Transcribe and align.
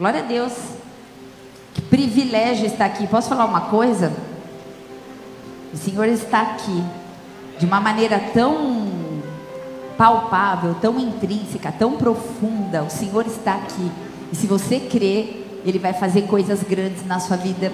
Glória 0.00 0.20
a 0.20 0.22
Deus. 0.22 0.54
Que 1.74 1.82
privilégio 1.82 2.64
estar 2.64 2.86
aqui. 2.86 3.06
Posso 3.06 3.28
falar 3.28 3.44
uma 3.44 3.60
coisa? 3.60 4.10
O 5.74 5.76
Senhor 5.76 6.08
está 6.08 6.40
aqui 6.40 6.82
de 7.58 7.66
uma 7.66 7.82
maneira 7.82 8.18
tão 8.32 9.20
palpável, 9.98 10.74
tão 10.80 10.98
intrínseca, 10.98 11.70
tão 11.70 11.98
profunda. 11.98 12.82
O 12.82 12.88
Senhor 12.88 13.26
está 13.26 13.56
aqui. 13.56 13.92
E 14.32 14.36
se 14.36 14.46
você 14.46 14.80
crê, 14.80 15.44
Ele 15.66 15.78
vai 15.78 15.92
fazer 15.92 16.22
coisas 16.22 16.62
grandes 16.62 17.04
na 17.04 17.20
sua 17.20 17.36
vida, 17.36 17.70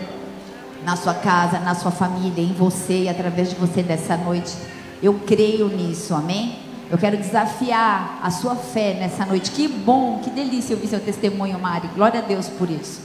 na 0.85 0.97
sua 0.97 1.15
casa, 1.15 1.61
na 1.61 1.77
sua 1.77 1.93
família, 1.93 2.43
em 2.43 2.53
você 2.53 3.03
e 3.03 3.09
através 3.09 3.51
de 3.51 3.55
você 3.55 3.85
nessa 3.85 4.17
noite. 4.17 4.53
Eu 5.01 5.15
creio 5.25 5.69
nisso, 5.69 6.13
amém? 6.13 6.66
Eu 6.89 6.97
quero 6.97 7.17
desafiar 7.17 8.21
a 8.23 8.31
sua 8.31 8.55
fé 8.55 8.95
nessa 8.95 9.27
noite. 9.27 9.51
Que 9.51 9.67
bom, 9.67 10.21
que 10.23 10.31
delícia 10.31 10.77
ouvir 10.77 10.87
seu 10.87 11.01
testemunho, 11.01 11.59
Mari. 11.59 11.89
Glória 11.89 12.21
a 12.21 12.23
Deus 12.23 12.49
por 12.49 12.71
isso. 12.71 13.01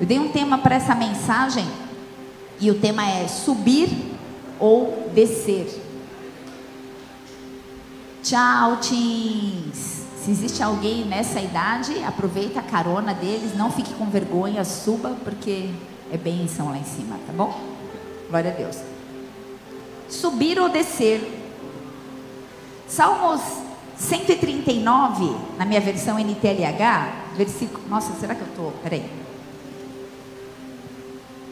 Eu 0.00 0.06
dei 0.06 0.18
um 0.18 0.28
tema 0.28 0.58
para 0.58 0.76
essa 0.76 0.94
mensagem 0.94 1.66
e 2.60 2.70
o 2.70 2.78
tema 2.78 3.04
é 3.04 3.26
subir 3.26 3.88
ou 4.60 5.10
descer. 5.12 5.66
Tchau, 8.22 8.76
teens. 8.76 10.06
Se 10.22 10.30
existe 10.30 10.62
alguém 10.62 11.04
nessa 11.04 11.40
idade, 11.40 12.04
aproveita 12.04 12.60
a 12.60 12.62
carona 12.62 13.14
deles, 13.14 13.56
não 13.56 13.72
fique 13.72 13.94
com 13.94 14.06
vergonha, 14.06 14.64
suba, 14.64 15.16
porque 15.24 15.70
é 16.12 16.16
bênção 16.16 16.70
lá 16.70 16.78
em 16.78 16.84
cima, 16.84 17.18
tá 17.26 17.32
bom? 17.32 17.58
Glória 18.28 18.52
a 18.52 18.54
Deus. 18.54 18.76
Subir 20.08 20.60
ou 20.60 20.68
descer. 20.68 21.47
Salmos 22.88 23.40
139, 23.96 25.36
na 25.58 25.64
minha 25.64 25.80
versão 25.80 26.18
NTLH, 26.18 27.34
versículo. 27.36 27.86
Nossa, 27.88 28.12
será 28.14 28.34
que 28.34 28.40
eu 28.40 28.46
estou? 28.46 28.72
Peraí. 28.82 29.04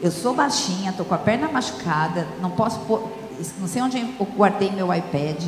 Eu 0.01 0.11
sou 0.11 0.33
baixinha, 0.33 0.91
estou 0.91 1.05
com 1.05 1.13
a 1.13 1.17
perna 1.17 1.47
machucada, 1.49 2.27
não 2.41 2.51
posso 2.51 2.79
pôr, 2.81 3.11
não 3.59 3.67
sei 3.67 3.81
onde 3.81 3.99
eu 3.99 4.25
guardei 4.35 4.71
meu 4.71 4.93
iPad. 4.93 5.43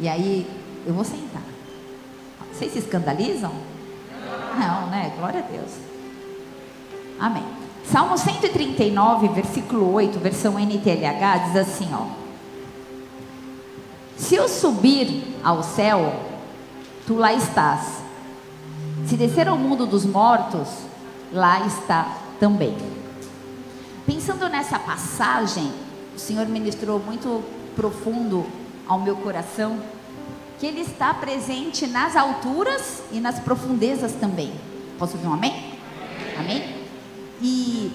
E 0.00 0.08
aí 0.08 0.46
eu 0.86 0.94
vou 0.94 1.04
sentar. 1.04 1.42
Vocês 2.52 2.72
se 2.72 2.78
escandalizam? 2.78 3.52
Não, 4.58 4.86
né? 4.88 5.12
Glória 5.16 5.40
a 5.40 5.42
Deus. 5.42 5.70
Amém. 7.18 7.44
Salmo 7.84 8.16
139, 8.16 9.28
versículo 9.28 9.92
8, 9.92 10.18
versão 10.18 10.58
NTLH, 10.58 11.46
diz 11.46 11.56
assim, 11.56 11.88
ó. 11.92 12.19
Se 14.20 14.34
eu 14.34 14.46
subir 14.48 15.24
ao 15.42 15.62
céu, 15.62 16.12
tu 17.06 17.16
lá 17.16 17.32
estás. 17.32 18.02
Se 19.06 19.16
descer 19.16 19.48
ao 19.48 19.56
mundo 19.56 19.86
dos 19.86 20.04
mortos, 20.04 20.68
lá 21.32 21.66
está 21.66 22.18
também. 22.38 22.76
Pensando 24.04 24.46
nessa 24.50 24.78
passagem, 24.78 25.72
o 26.14 26.18
Senhor 26.18 26.46
ministrou 26.46 27.00
muito 27.00 27.42
profundo 27.74 28.44
ao 28.86 29.00
meu 29.00 29.16
coração 29.16 29.80
que 30.58 30.66
Ele 30.66 30.82
está 30.82 31.14
presente 31.14 31.86
nas 31.86 32.14
alturas 32.14 33.02
e 33.10 33.20
nas 33.20 33.40
profundezas 33.40 34.12
também. 34.12 34.52
Posso 34.98 35.16
ouvir 35.16 35.28
um 35.28 35.32
amém? 35.32 35.72
Amém? 36.38 36.76
E 37.40 37.90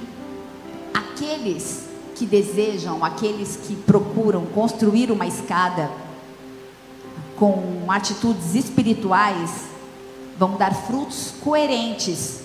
aqueles 0.92 1.88
que 2.16 2.26
desejam, 2.26 3.06
aqueles 3.06 3.58
que 3.58 3.76
procuram 3.76 4.48
construir 4.48 5.12
uma 5.12 5.28
escada 5.28 6.04
com 7.38 7.86
atitudes 7.90 8.56
espirituais, 8.56 9.66
vão 10.38 10.58
dar 10.58 10.74
frutos 10.74 11.34
coerentes 11.42 12.42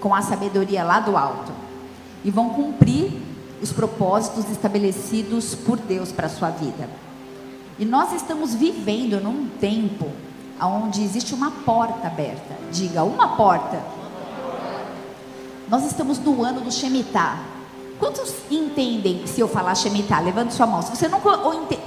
com 0.00 0.14
a 0.14 0.22
sabedoria 0.22 0.82
lá 0.82 1.00
do 1.00 1.16
alto 1.16 1.52
e 2.24 2.30
vão 2.30 2.50
cumprir 2.50 3.12
os 3.60 3.72
propósitos 3.72 4.50
estabelecidos 4.50 5.54
por 5.54 5.78
Deus 5.78 6.10
para 6.10 6.26
a 6.26 6.30
sua 6.30 6.50
vida. 6.50 6.88
E 7.78 7.84
nós 7.84 8.12
estamos 8.12 8.54
vivendo 8.54 9.20
num 9.20 9.48
tempo 9.60 10.10
onde 10.60 11.02
existe 11.02 11.34
uma 11.34 11.50
porta 11.50 12.06
aberta. 12.06 12.56
Diga, 12.70 13.02
uma 13.02 13.36
porta. 13.36 13.82
Nós 15.68 15.84
estamos 15.84 16.18
no 16.18 16.44
ano 16.44 16.60
do 16.60 16.70
Shemitah. 16.70 17.51
Quantos 18.02 18.34
entendem 18.50 19.24
se 19.28 19.40
eu 19.40 19.46
falar 19.46 19.76
Shemitah? 19.76 20.18
Levante 20.18 20.52
sua 20.54 20.66
mão. 20.66 20.82
Se 20.82 20.90
você 20.90 21.06
nunca 21.06 21.38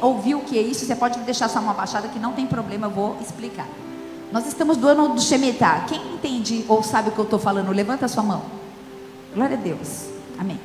ouviu 0.02 0.38
o 0.38 0.44
que 0.46 0.58
é 0.58 0.62
isso, 0.62 0.86
você 0.86 0.96
pode 0.96 1.20
deixar 1.20 1.50
sua 1.50 1.59
mão 1.59 1.72
abaixada 1.72 2.08
que 2.08 2.18
não 2.18 2.31
tem 2.31 2.48
problema, 2.48 2.88
eu 2.88 2.90
vou 2.90 3.18
explicar. 3.20 3.68
Nós 4.31 4.48
estamos 4.48 4.78
no 4.78 4.88
ano 4.88 5.09
do 5.09 5.20
Shemitah. 5.20 5.84
Quem 5.90 6.14
entende 6.14 6.64
ou 6.70 6.81
sabe 6.81 7.09
o 7.09 7.12
que 7.12 7.20
eu 7.20 7.26
estou 7.26 7.38
falando? 7.38 7.70
Levanta 7.74 8.08
sua 8.08 8.24
mão. 8.24 8.44
Glória 9.34 9.58
a 9.58 9.59
Deus. 9.59 10.06
Amém. 10.40 10.58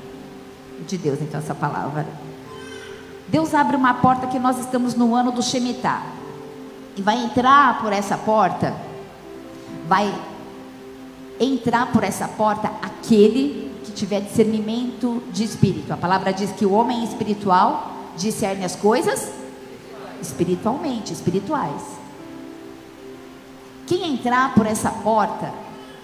De 0.87 0.97
Deus, 0.97 1.21
então, 1.21 1.41
essa 1.41 1.53
palavra. 1.53 2.07
Deus 3.27 3.53
abre 3.53 3.75
uma 3.75 3.95
porta 3.95 4.29
que 4.29 4.39
nós 4.39 4.57
estamos 4.57 4.95
no 4.95 5.17
ano 5.17 5.33
do 5.33 5.43
Shemitah. 5.43 6.01
E 6.97 7.03
vai 7.03 7.25
entrar 7.25 7.81
por 7.81 7.93
essa 7.93 8.17
porta, 8.17 8.73
vai 9.89 10.15
entrar 11.41 11.91
por 11.91 12.05
essa 12.05 12.29
porta 12.29 12.71
aquele 12.81 13.70
que 13.85 13.93
tiver 13.93 14.21
discernimento 14.21 15.23
de 15.33 15.45
espírito. 15.45 15.93
A 15.93 15.97
palavra 15.97 16.33
diz 16.33 16.51
que 16.53 16.67
o 16.67 16.73
homem 16.73 17.05
espiritual 17.05 17.93
discerne 18.17 18.65
as 18.65 18.77
coisas 18.77 19.31
espiritualmente, 20.21 21.13
espirituais. 21.13 21.83
Quem 23.87 24.15
entrar 24.15 24.55
por 24.55 24.67
essa 24.67 24.91
porta 24.91 25.53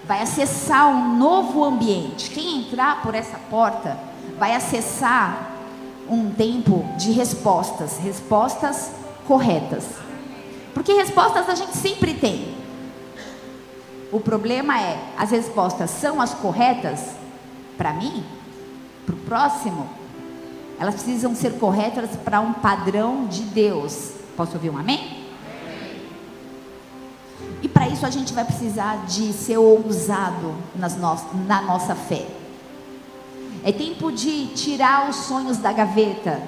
vai 0.07 0.23
acessar 0.23 0.89
um 0.89 1.17
novo 1.17 1.65
ambiente. 1.65 2.31
Quem 2.31 2.59
entrar 2.59 3.03
por 3.03 3.15
essa 3.15 3.39
porta 3.51 3.99
vai 4.39 4.55
acessar 4.55 5.53
um 6.09 6.31
tempo 6.31 6.85
de 6.97 7.13
respostas, 7.13 7.99
respostas 7.99 8.93
corretas. 9.27 9.85
Porque 10.73 10.93
respostas 10.93 11.49
a 11.49 11.55
gente 11.55 11.77
sempre 11.77 12.15
tem. 12.15 12.55
O 14.13 14.21
problema 14.21 14.81
é, 14.81 14.99
as 15.19 15.31
respostas 15.31 15.91
são 15.91 16.21
as 16.21 16.33
corretas 16.35 17.16
para 17.77 17.93
mim, 17.93 18.25
para 19.05 19.15
o 19.15 19.19
próximo? 19.19 19.89
Elas 20.79 20.95
precisam 20.95 21.35
ser 21.35 21.59
corretas 21.59 22.11
para 22.25 22.41
um 22.41 22.53
padrão 22.53 23.27
de 23.27 23.43
Deus. 23.43 24.13
Posso 24.37 24.55
ouvir 24.55 24.71
um 24.71 24.77
amém? 24.77 25.25
E 27.63 27.69
para 27.69 27.89
isso 27.89 28.05
a 28.05 28.11
gente 28.11 28.33
vai 28.35 28.45
precisar 28.45 29.07
de 29.07 29.33
ser 29.33 29.57
ousado 29.57 30.55
nas 30.75 30.97
no 30.97 31.17
na 31.47 31.63
nossa 31.63 31.95
fé. 31.95 32.27
É 33.65 33.73
tempo 33.73 34.13
de 34.13 34.47
tirar 34.49 35.09
os 35.09 35.17
sonhos 35.17 35.57
da 35.57 35.73
gaveta. 35.73 36.43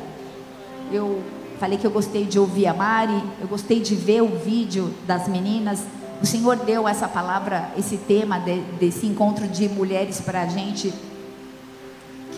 Eu 0.93 1.23
falei 1.59 1.79
que 1.79 1.87
eu 1.87 1.91
gostei 1.91 2.25
de 2.25 2.39
ouvir 2.39 2.67
a 2.67 2.75
Mari, 2.75 3.21
eu 3.41 3.49
gostei 3.49 3.81
de 3.81 3.95
ver 3.95 4.23
o 4.23 4.39
vídeo 4.39 4.95
das 5.07 5.27
meninas. 5.27 5.83
O 6.23 6.27
Senhor 6.27 6.57
deu 6.57 6.87
essa 6.87 7.09
palavra, 7.09 7.73
esse 7.77 7.97
tema 7.97 8.39
de, 8.39 8.61
desse 8.79 9.07
encontro 9.07 9.49
de 9.49 9.69
mulheres 9.69 10.21
para 10.21 10.43
a 10.43 10.47
gente. 10.47 10.93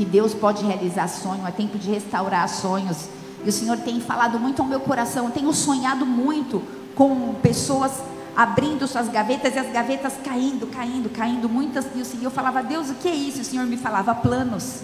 Que 0.00 0.04
Deus 0.06 0.32
pode 0.32 0.64
realizar 0.64 1.06
sonho, 1.08 1.46
é 1.46 1.50
tempo 1.50 1.76
de 1.76 1.90
restaurar 1.90 2.48
sonhos. 2.48 3.10
E 3.44 3.50
o 3.50 3.52
Senhor 3.52 3.76
tem 3.76 4.00
falado 4.00 4.40
muito 4.40 4.62
ao 4.62 4.66
meu 4.66 4.80
coração. 4.80 5.26
Eu 5.26 5.30
tenho 5.30 5.52
sonhado 5.52 6.06
muito 6.06 6.62
com 6.94 7.34
pessoas 7.42 7.92
abrindo 8.34 8.88
suas 8.88 9.08
gavetas 9.08 9.54
e 9.54 9.58
as 9.58 9.70
gavetas 9.70 10.14
caindo, 10.24 10.66
caindo, 10.68 11.10
caindo, 11.10 11.50
muitas. 11.50 11.84
E 11.94 12.00
o 12.00 12.04
Senhor 12.06 12.30
falava, 12.30 12.62
Deus, 12.62 12.88
o 12.88 12.94
que 12.94 13.08
é 13.08 13.14
isso? 13.14 13.36
E 13.36 13.40
o 13.42 13.44
Senhor 13.44 13.66
me 13.66 13.76
falava, 13.76 14.14
planos. 14.14 14.80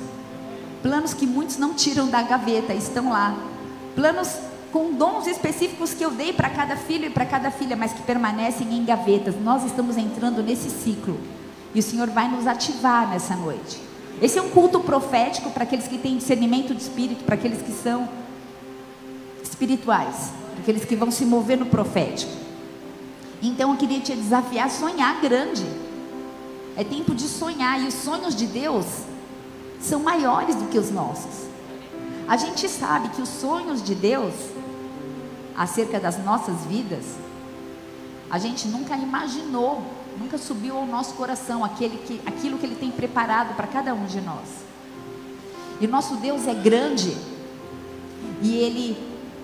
Planos 0.82 1.15
que 1.15 1.26
muitos 1.26 1.56
não 1.56 1.72
tiram 1.72 2.09
da 2.09 2.21
gaveta, 2.21 2.75
estão 2.75 3.09
lá. 3.09 3.34
Planos 3.94 4.37
com 4.71 4.93
dons 4.93 5.26
específicos 5.26 5.94
que 5.94 6.05
eu 6.05 6.10
dei 6.10 6.34
para 6.34 6.50
cada 6.50 6.76
filho 6.76 7.06
e 7.06 7.10
para 7.10 7.25
cada 7.25 7.50
filha, 7.50 7.75
mas 7.75 7.94
que 7.94 8.03
permanecem 8.03 8.71
em 8.71 8.84
gavetas. 8.84 9.34
Nós 9.43 9.65
estamos 9.65 9.97
entrando 9.97 10.43
nesse 10.43 10.69
ciclo. 10.69 11.19
E 11.75 11.81
o 11.81 11.82
Senhor 11.82 12.10
vai 12.10 12.29
nos 12.29 12.46
ativar 12.46 13.08
nessa 13.08 13.35
noite. 13.35 13.86
Esse 14.20 14.38
é 14.38 14.42
um 14.42 14.48
culto 14.48 14.80
profético 14.80 15.50
para 15.50 15.64
aqueles 15.64 15.86
que 15.86 15.98
têm 15.98 16.16
discernimento 16.16 16.74
de 16.74 16.80
espírito, 16.80 17.24
para 17.24 17.34
aqueles 17.34 17.60
que 17.60 17.72
são 17.72 18.08
espirituais, 19.42 20.32
para 20.52 20.60
aqueles 20.60 20.84
que 20.84 20.96
vão 20.96 21.10
se 21.10 21.24
mover 21.24 21.58
no 21.58 21.66
profético. 21.66 22.32
Então 23.42 23.72
eu 23.72 23.76
queria 23.76 24.00
te 24.00 24.14
desafiar 24.14 24.66
a 24.66 24.70
sonhar 24.70 25.20
grande. 25.20 25.64
É 26.76 26.84
tempo 26.84 27.14
de 27.14 27.24
sonhar 27.24 27.82
e 27.82 27.86
os 27.86 27.94
sonhos 27.94 28.34
de 28.34 28.46
Deus 28.46 28.86
são 29.80 30.00
maiores 30.00 30.56
do 30.56 30.66
que 30.66 30.78
os 30.78 30.90
nossos. 30.90 31.46
A 32.26 32.36
gente 32.36 32.68
sabe 32.68 33.10
que 33.10 33.22
os 33.22 33.28
sonhos 33.28 33.82
de 33.82 33.94
Deus 33.94 34.34
acerca 35.56 35.98
das 35.98 36.22
nossas 36.22 36.64
vidas, 36.64 37.04
a 38.28 38.38
gente 38.38 38.68
nunca 38.68 38.96
imaginou, 38.96 39.82
nunca 40.18 40.38
subiu 40.38 40.76
ao 40.76 40.86
nosso 40.86 41.14
coração 41.14 41.64
aquele 41.64 41.98
que, 41.98 42.20
aquilo 42.26 42.58
que 42.58 42.66
Ele 42.66 42.76
tem 42.76 42.90
preparado 42.90 43.54
para 43.54 43.66
cada 43.66 43.94
um 43.94 44.06
de 44.06 44.20
nós. 44.20 44.48
E 45.80 45.86
nosso 45.86 46.16
Deus 46.16 46.46
é 46.46 46.54
grande 46.54 47.16
e 48.42 48.56
Ele 48.56 48.96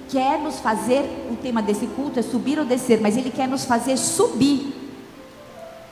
quer 0.09 0.39
nos 0.39 0.61
fazer, 0.61 1.03
o 1.31 1.37
tema 1.37 1.63
desse 1.63 1.87
culto 1.87 2.19
é 2.19 2.23
subir 2.23 2.59
ou 2.59 2.65
descer, 2.65 3.01
mas 3.01 3.17
Ele 3.17 3.31
quer 3.31 3.49
nos 3.49 3.65
fazer 3.65 3.97
subir 3.97 4.75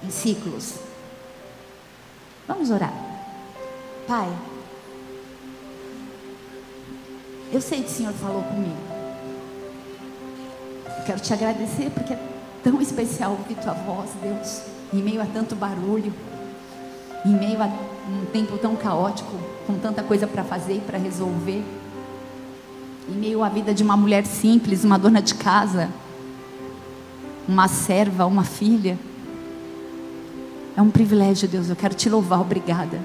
em 0.03 0.11
ciclos. 0.11 0.75
Vamos 2.47 2.71
orar. 2.71 2.93
Pai, 4.07 4.29
eu 7.53 7.61
sei 7.61 7.83
que 7.83 7.91
o 7.91 7.93
Senhor 7.93 8.13
falou 8.15 8.43
comigo. 8.43 8.77
Eu 10.99 11.05
quero 11.05 11.21
te 11.21 11.33
agradecer 11.33 11.91
porque 11.91 12.17
tão 12.63 12.81
especial 12.81 13.33
ouvir 13.33 13.55
tua 13.57 13.73
voz, 13.73 14.11
Deus, 14.23 14.63
em 14.93 15.03
meio 15.03 15.21
a 15.21 15.27
tanto 15.27 15.55
barulho, 15.55 16.13
em 17.25 17.31
meio 17.31 17.63
a 17.63 17.67
um 17.67 18.27
tempo 18.33 18.59
tão 18.59 18.75
caótico, 18.75 19.37
com 19.67 19.75
tanta 19.75 20.03
coisa 20.03 20.27
para 20.27 20.43
fazer 20.43 20.75
e 20.77 20.81
para 20.81 20.99
resolver, 20.99 21.63
em 23.09 23.15
meio 23.15 23.43
à 23.43 23.49
vida 23.49 23.75
de 23.75 23.83
uma 23.83 23.97
mulher 23.97 24.25
simples, 24.25 24.85
uma 24.85 24.99
dona 24.99 25.21
de 25.21 25.35
casa, 25.35 25.89
uma 27.49 27.67
serva, 27.69 28.27
uma 28.27 28.45
filha. 28.45 28.99
É 30.77 30.83
um 30.83 30.91
privilégio, 30.91 31.49
Deus. 31.49 31.69
Eu 31.69 31.77
quero 31.77 31.95
te 31.95 32.09
louvar. 32.09 32.41
Obrigada. 32.41 33.01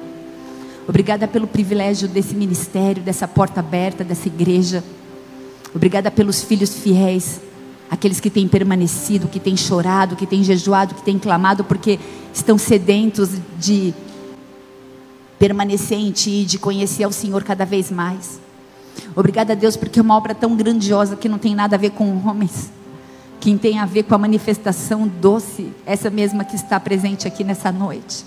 Obrigada 0.87 1.27
pelo 1.27 1.47
privilégio 1.47 2.07
desse 2.07 2.35
ministério, 2.35 3.01
dessa 3.01 3.27
porta 3.27 3.59
aberta, 3.59 4.03
dessa 4.03 4.27
igreja. 4.27 4.83
Obrigada 5.73 6.11
pelos 6.11 6.43
filhos 6.43 6.75
fiéis, 6.75 7.41
aqueles 7.89 8.19
que 8.19 8.29
têm 8.29 8.47
permanecido, 8.47 9.27
que 9.27 9.39
têm 9.39 9.55
chorado, 9.55 10.15
que 10.15 10.25
têm 10.25 10.43
jejuado, 10.43 10.95
que 10.95 11.03
têm 11.03 11.19
clamado, 11.19 11.63
porque 11.63 11.99
estão 12.33 12.57
sedentos 12.57 13.29
de 13.59 13.93
permanecer 15.37 15.97
em 15.97 16.11
Ti, 16.11 16.45
de 16.45 16.57
conhecer 16.57 17.03
ao 17.03 17.11
Senhor 17.11 17.43
cada 17.43 17.65
vez 17.65 17.91
mais. 17.91 18.39
Obrigada, 19.15 19.55
Deus, 19.55 19.75
porque 19.75 19.99
é 19.99 20.01
uma 20.01 20.15
obra 20.15 20.33
tão 20.33 20.55
grandiosa 20.55 21.15
que 21.15 21.29
não 21.29 21.37
tem 21.37 21.53
nada 21.53 21.75
a 21.75 21.79
ver 21.79 21.91
com 21.91 22.05
homens 22.27 22.71
que 23.45 23.55
tem 23.59 23.77
a 23.77 23.85
ver 23.85 24.01
com 24.01 24.15
a 24.15 24.17
manifestação 24.17 25.07
doce, 25.07 25.71
essa 25.85 26.09
mesma 26.09 26.43
que 26.43 26.55
está 26.55 26.79
presente 26.79 27.27
aqui 27.27 27.43
nessa 27.43 27.71
noite. 27.71 28.25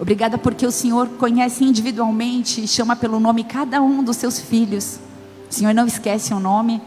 Obrigada 0.00 0.38
porque 0.38 0.66
o 0.66 0.72
Senhor 0.72 1.06
conhece 1.18 1.62
individualmente 1.62 2.64
e 2.64 2.66
chama 2.66 2.96
pelo 2.96 3.20
nome 3.20 3.44
cada 3.44 3.82
um 3.82 4.02
dos 4.02 4.16
seus 4.16 4.40
filhos. 4.40 4.98
O 5.50 5.54
Senhor 5.54 5.74
não 5.74 5.86
esquece 5.86 6.32
o 6.32 6.40
nome. 6.40 6.80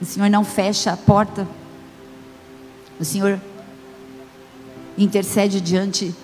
O 0.00 0.04
Senhor 0.04 0.28
não 0.28 0.44
fecha 0.44 0.92
a 0.92 0.96
porta. 0.96 1.46
O 3.00 3.04
Senhor 3.04 3.40
intercede 4.96 5.60
diante 5.60 6.14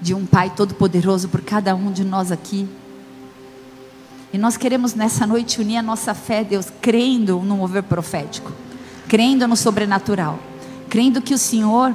de 0.00 0.14
um 0.14 0.24
Pai 0.24 0.50
Todo-Poderoso 0.54 1.28
por 1.28 1.40
cada 1.40 1.74
um 1.74 1.90
de 1.90 2.04
nós 2.04 2.30
aqui. 2.30 2.68
E 4.32 4.38
nós 4.38 4.56
queremos 4.56 4.94
nessa 4.94 5.26
noite 5.26 5.60
unir 5.60 5.78
a 5.78 5.82
nossa 5.82 6.14
fé, 6.14 6.44
Deus, 6.44 6.66
crendo 6.80 7.40
no 7.40 7.56
mover 7.56 7.82
profético, 7.82 8.52
crendo 9.08 9.48
no 9.48 9.56
sobrenatural, 9.56 10.38
crendo 10.88 11.22
que 11.22 11.32
o 11.32 11.38
Senhor 11.38 11.94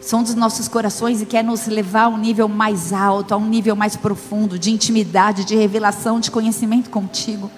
são 0.00 0.22
dos 0.22 0.34
nossos 0.34 0.66
corações 0.66 1.20
e 1.20 1.26
quer 1.26 1.44
nos 1.44 1.66
levar 1.66 2.04
a 2.04 2.08
um 2.08 2.16
nível 2.16 2.48
mais 2.48 2.92
alto, 2.92 3.34
a 3.34 3.36
um 3.36 3.46
nível 3.46 3.76
mais 3.76 3.94
profundo 3.94 4.58
de 4.58 4.70
intimidade, 4.70 5.44
de 5.44 5.54
revelação, 5.54 6.18
de 6.18 6.30
conhecimento 6.30 6.88
contigo. 6.88 7.50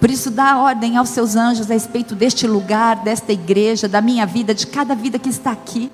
Por 0.00 0.10
isso, 0.10 0.30
dá 0.30 0.56
ordem 0.58 0.96
aos 0.96 1.10
seus 1.10 1.36
anjos 1.36 1.70
a 1.70 1.74
respeito 1.74 2.14
deste 2.14 2.46
lugar, 2.46 2.96
desta 2.96 3.32
igreja, 3.32 3.86
da 3.86 4.00
minha 4.00 4.24
vida, 4.24 4.54
de 4.54 4.66
cada 4.66 4.94
vida 4.94 5.18
que 5.18 5.28
está 5.28 5.52
aqui. 5.52 5.92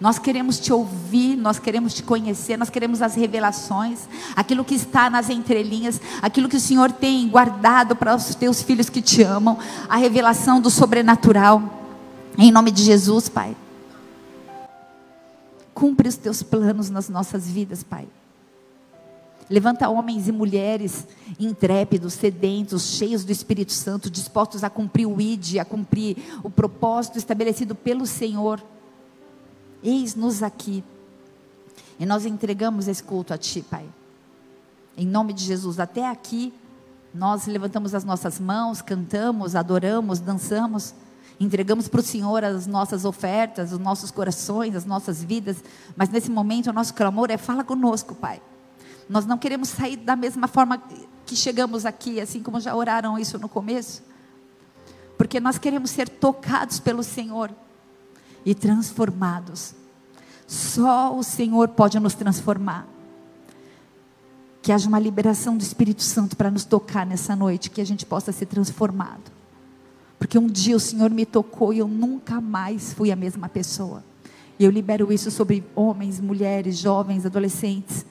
Nós 0.00 0.18
queremos 0.18 0.60
te 0.60 0.72
ouvir, 0.72 1.36
nós 1.36 1.58
queremos 1.58 1.94
te 1.94 2.02
conhecer, 2.02 2.56
nós 2.56 2.70
queremos 2.70 3.02
as 3.02 3.14
revelações, 3.14 4.00
aquilo 4.36 4.64
que 4.64 4.74
está 4.74 5.10
nas 5.10 5.30
entrelinhas, 5.30 6.00
aquilo 6.22 6.48
que 6.48 6.56
o 6.56 6.60
Senhor 6.60 6.92
tem 6.92 7.28
guardado 7.28 7.96
para 7.96 8.14
os 8.14 8.34
teus 8.36 8.62
filhos 8.62 8.88
que 8.88 9.02
te 9.02 9.22
amam, 9.22 9.58
a 9.88 9.96
revelação 9.96 10.60
do 10.60 10.70
sobrenatural. 10.70 11.62
Em 12.38 12.52
nome 12.52 12.70
de 12.70 12.82
Jesus, 12.82 13.28
Pai. 13.28 13.56
Cumpre 15.72 16.08
os 16.08 16.16
teus 16.16 16.40
planos 16.42 16.88
nas 16.88 17.08
nossas 17.08 17.48
vidas, 17.48 17.82
Pai. 17.82 18.06
Levanta 19.48 19.88
homens 19.88 20.26
e 20.28 20.32
mulheres 20.32 21.06
intrépidos, 21.38 22.14
sedentos, 22.14 22.82
cheios 22.96 23.24
do 23.24 23.32
Espírito 23.32 23.72
Santo, 23.72 24.10
dispostos 24.10 24.64
a 24.64 24.70
cumprir 24.70 25.06
o 25.06 25.20
ID, 25.20 25.58
a 25.58 25.64
cumprir 25.64 26.16
o 26.42 26.48
propósito 26.48 27.18
estabelecido 27.18 27.74
pelo 27.74 28.06
Senhor 28.06 28.62
Eis-nos 29.84 30.42
aqui. 30.42 30.82
E 32.00 32.06
nós 32.06 32.24
entregamos 32.24 32.88
esse 32.88 33.02
culto 33.02 33.34
a 33.34 33.38
Ti, 33.38 33.60
Pai. 33.60 33.84
Em 34.96 35.06
nome 35.06 35.34
de 35.34 35.44
Jesus, 35.44 35.78
até 35.78 36.08
aqui, 36.08 36.54
nós 37.12 37.46
levantamos 37.46 37.94
as 37.94 38.02
nossas 38.02 38.40
mãos, 38.40 38.80
cantamos, 38.80 39.54
adoramos, 39.54 40.20
dançamos, 40.20 40.94
entregamos 41.38 41.86
para 41.86 42.00
o 42.00 42.02
Senhor 42.02 42.42
as 42.42 42.66
nossas 42.66 43.04
ofertas, 43.04 43.72
os 43.72 43.78
nossos 43.78 44.10
corações, 44.10 44.74
as 44.74 44.86
nossas 44.86 45.22
vidas, 45.22 45.62
mas 45.94 46.08
nesse 46.08 46.30
momento 46.30 46.70
o 46.70 46.72
nosso 46.72 46.94
clamor 46.94 47.30
é: 47.30 47.36
fala 47.36 47.62
conosco, 47.62 48.14
Pai. 48.14 48.40
Nós 49.08 49.26
não 49.26 49.38
queremos 49.38 49.68
sair 49.68 49.96
da 49.96 50.16
mesma 50.16 50.48
forma 50.48 50.82
que 51.26 51.36
chegamos 51.36 51.86
aqui, 51.86 52.20
assim 52.20 52.42
como 52.42 52.60
já 52.60 52.74
oraram 52.74 53.18
isso 53.18 53.38
no 53.38 53.48
começo, 53.48 54.02
porque 55.16 55.40
nós 55.40 55.58
queremos 55.58 55.90
ser 55.90 56.08
tocados 56.08 56.78
pelo 56.80 57.02
Senhor 57.02 57.50
e 58.44 58.54
transformados. 58.54 59.74
Só 60.46 61.16
o 61.16 61.22
Senhor 61.22 61.68
pode 61.68 61.98
nos 61.98 62.14
transformar. 62.14 62.86
Que 64.60 64.72
haja 64.72 64.88
uma 64.88 64.98
liberação 64.98 65.56
do 65.56 65.62
Espírito 65.62 66.02
Santo 66.02 66.36
para 66.36 66.50
nos 66.50 66.64
tocar 66.64 67.06
nessa 67.06 67.36
noite, 67.36 67.70
que 67.70 67.80
a 67.80 67.86
gente 67.86 68.04
possa 68.04 68.32
ser 68.32 68.46
transformado. 68.46 69.32
Porque 70.18 70.38
um 70.38 70.46
dia 70.46 70.76
o 70.76 70.80
Senhor 70.80 71.10
me 71.10 71.26
tocou 71.26 71.72
e 71.72 71.78
eu 71.78 71.88
nunca 71.88 72.40
mais 72.40 72.92
fui 72.92 73.12
a 73.12 73.16
mesma 73.16 73.48
pessoa. 73.48 74.02
E 74.58 74.64
eu 74.64 74.70
libero 74.70 75.12
isso 75.12 75.30
sobre 75.30 75.64
homens, 75.74 76.20
mulheres, 76.20 76.78
jovens, 76.78 77.26
adolescentes, 77.26 78.06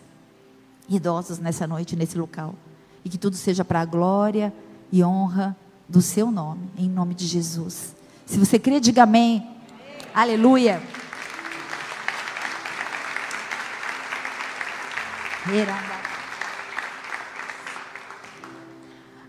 idosos 0.90 1.40
nessa 1.40 1.68
noite, 1.68 1.96
nesse 1.96 2.18
local. 2.18 2.56
E 3.04 3.10
que 3.10 3.18
tudo 3.18 3.36
seja 3.36 3.66
para 3.66 3.82
a 3.82 3.86
glória 3.86 4.54
e 4.92 5.04
honra 5.04 5.56
do 5.88 6.02
seu 6.02 6.32
nome, 6.32 6.70
em 6.78 6.90
nome 6.90 7.14
de 7.14 7.26
Jesus. 7.26 7.96
Se 8.26 8.38
você 8.38 8.58
crê, 8.58 8.80
diga 8.80 9.04
amém. 9.04 9.48
Aleluia. 10.14 10.82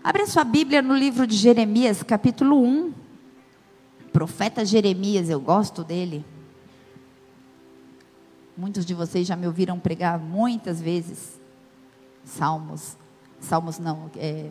Abra 0.03 0.25
sua 0.27 0.43
Bíblia 0.43 0.81
no 0.81 0.95
livro 0.95 1.27
de 1.27 1.35
Jeremias, 1.35 2.01
capítulo 2.03 2.61
1. 2.63 2.93
Profeta 4.13 4.63
Jeremias, 4.63 5.29
eu 5.29 5.41
gosto 5.41 5.83
dele. 5.83 6.23
Muitos 8.55 8.85
de 8.85 8.93
vocês 8.93 9.27
já 9.27 9.35
me 9.35 9.45
ouviram 9.45 9.77
pregar 9.77 10.17
muitas 10.17 10.79
vezes 10.79 11.37
salmos, 12.25 12.97
salmos 13.39 13.79
não, 13.79 14.09
é, 14.17 14.49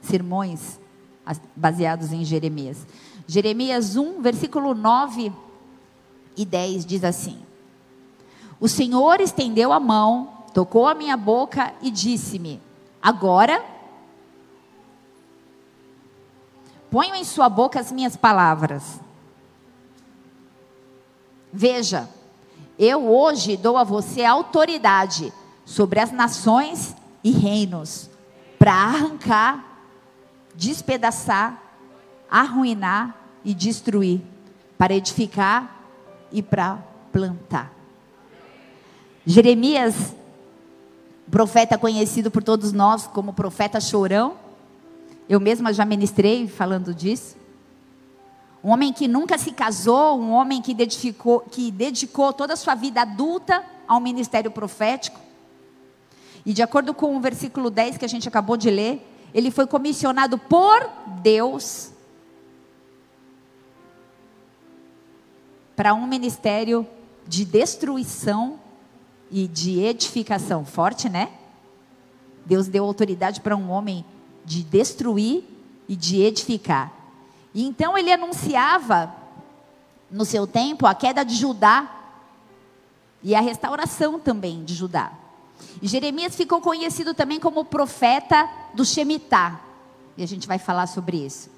sermões 0.00 0.80
baseados 1.54 2.12
em 2.12 2.24
Jeremias. 2.24 2.86
Jeremias 3.26 3.96
1, 3.96 4.22
versículo 4.22 4.74
9 4.74 5.32
e 6.36 6.44
10 6.44 6.86
diz 6.86 7.04
assim: 7.04 7.38
O 8.58 8.68
Senhor 8.68 9.20
estendeu 9.20 9.72
a 9.72 9.80
mão, 9.80 10.44
tocou 10.54 10.86
a 10.86 10.94
minha 10.94 11.16
boca 11.16 11.74
e 11.82 11.90
disse-me: 11.90 12.60
Agora 13.02 13.62
ponho 16.90 17.14
em 17.14 17.24
sua 17.24 17.48
boca 17.48 17.78
as 17.78 17.92
minhas 17.92 18.16
palavras. 18.16 19.00
Veja, 21.52 22.08
eu 22.78 23.08
hoje 23.08 23.56
dou 23.56 23.76
a 23.76 23.84
você 23.84 24.24
autoridade 24.24 25.32
sobre 25.64 26.00
as 26.00 26.10
nações 26.10 26.96
e 27.22 27.30
reinos 27.30 28.10
para 28.58 28.72
arrancar, 28.72 29.64
despedaçar, 30.54 31.62
arruinar 32.30 33.16
e 33.44 33.54
destruir, 33.54 34.20
para 34.76 34.94
edificar 34.94 35.82
e 36.30 36.42
para 36.42 36.78
plantar. 37.12 37.72
Jeremias, 39.24 40.14
profeta 41.30 41.78
conhecido 41.78 42.30
por 42.30 42.42
todos 42.42 42.72
nós 42.72 43.06
como 43.06 43.32
profeta 43.32 43.80
chorão, 43.80 44.36
eu 45.28 45.38
mesma 45.38 45.72
já 45.72 45.84
ministrei 45.84 46.48
falando 46.48 46.92
disso. 46.92 47.36
Um 48.62 48.70
homem 48.70 48.92
que 48.92 49.08
nunca 49.08 49.38
se 49.38 49.52
casou, 49.52 50.20
um 50.20 50.32
homem 50.32 50.60
que 50.60 50.74
dedicou, 50.74 51.40
que 51.40 51.70
dedicou 51.70 52.32
toda 52.32 52.52
a 52.52 52.56
sua 52.56 52.74
vida 52.74 53.02
adulta 53.02 53.64
ao 53.88 54.00
ministério 54.00 54.50
profético. 54.50 55.18
E 56.44 56.52
de 56.52 56.62
acordo 56.62 56.94
com 56.94 57.16
o 57.16 57.20
versículo 57.20 57.70
10 57.70 57.98
que 57.98 58.04
a 58.04 58.08
gente 58.08 58.28
acabou 58.28 58.56
de 58.56 58.70
ler, 58.70 59.06
ele 59.32 59.50
foi 59.50 59.66
comissionado 59.66 60.38
por 60.38 60.88
Deus 61.22 61.92
para 65.76 65.94
um 65.94 66.06
ministério 66.06 66.86
de 67.26 67.44
destruição 67.44 68.58
e 69.30 69.46
de 69.46 69.80
edificação. 69.80 70.64
Forte, 70.64 71.08
né? 71.08 71.30
Deus 72.44 72.66
deu 72.66 72.84
autoridade 72.84 73.40
para 73.40 73.56
um 73.56 73.70
homem 73.70 74.04
de 74.44 74.62
destruir 74.62 75.44
e 75.88 75.94
de 75.94 76.20
edificar. 76.20 76.92
E 77.54 77.64
então 77.64 77.96
ele 77.96 78.12
anunciava 78.12 79.14
no 80.10 80.24
seu 80.24 80.46
tempo 80.46 80.86
a 80.86 80.94
queda 80.94 81.24
de 81.24 81.34
Judá 81.34 81.88
e 83.22 83.34
a 83.34 83.40
restauração 83.40 84.18
também 84.18 84.64
de 84.64 84.74
Judá. 84.74 85.12
Jeremias 85.82 86.36
ficou 86.36 86.60
conhecido 86.60 87.14
também 87.14 87.40
como 87.40 87.64
profeta 87.64 88.48
do 88.74 88.84
Shemitah. 88.84 89.60
E 90.16 90.22
a 90.22 90.26
gente 90.26 90.46
vai 90.46 90.58
falar 90.58 90.86
sobre 90.86 91.16
isso. 91.24 91.50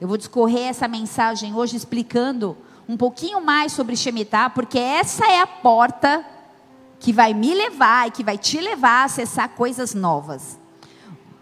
Eu 0.00 0.06
vou 0.06 0.16
discorrer 0.16 0.68
essa 0.68 0.86
mensagem 0.86 1.54
hoje 1.54 1.76
explicando 1.76 2.56
um 2.88 2.96
pouquinho 2.96 3.44
mais 3.44 3.72
sobre 3.72 3.96
Shemitah, 3.96 4.50
porque 4.50 4.78
essa 4.78 5.26
é 5.26 5.40
a 5.40 5.46
porta 5.46 6.24
que 7.00 7.12
vai 7.12 7.34
me 7.34 7.54
levar 7.54 8.08
e 8.08 8.10
que 8.10 8.24
vai 8.24 8.38
te 8.38 8.60
levar 8.60 9.02
a 9.02 9.04
acessar 9.04 9.50
coisas 9.50 9.94
novas. 9.94 10.58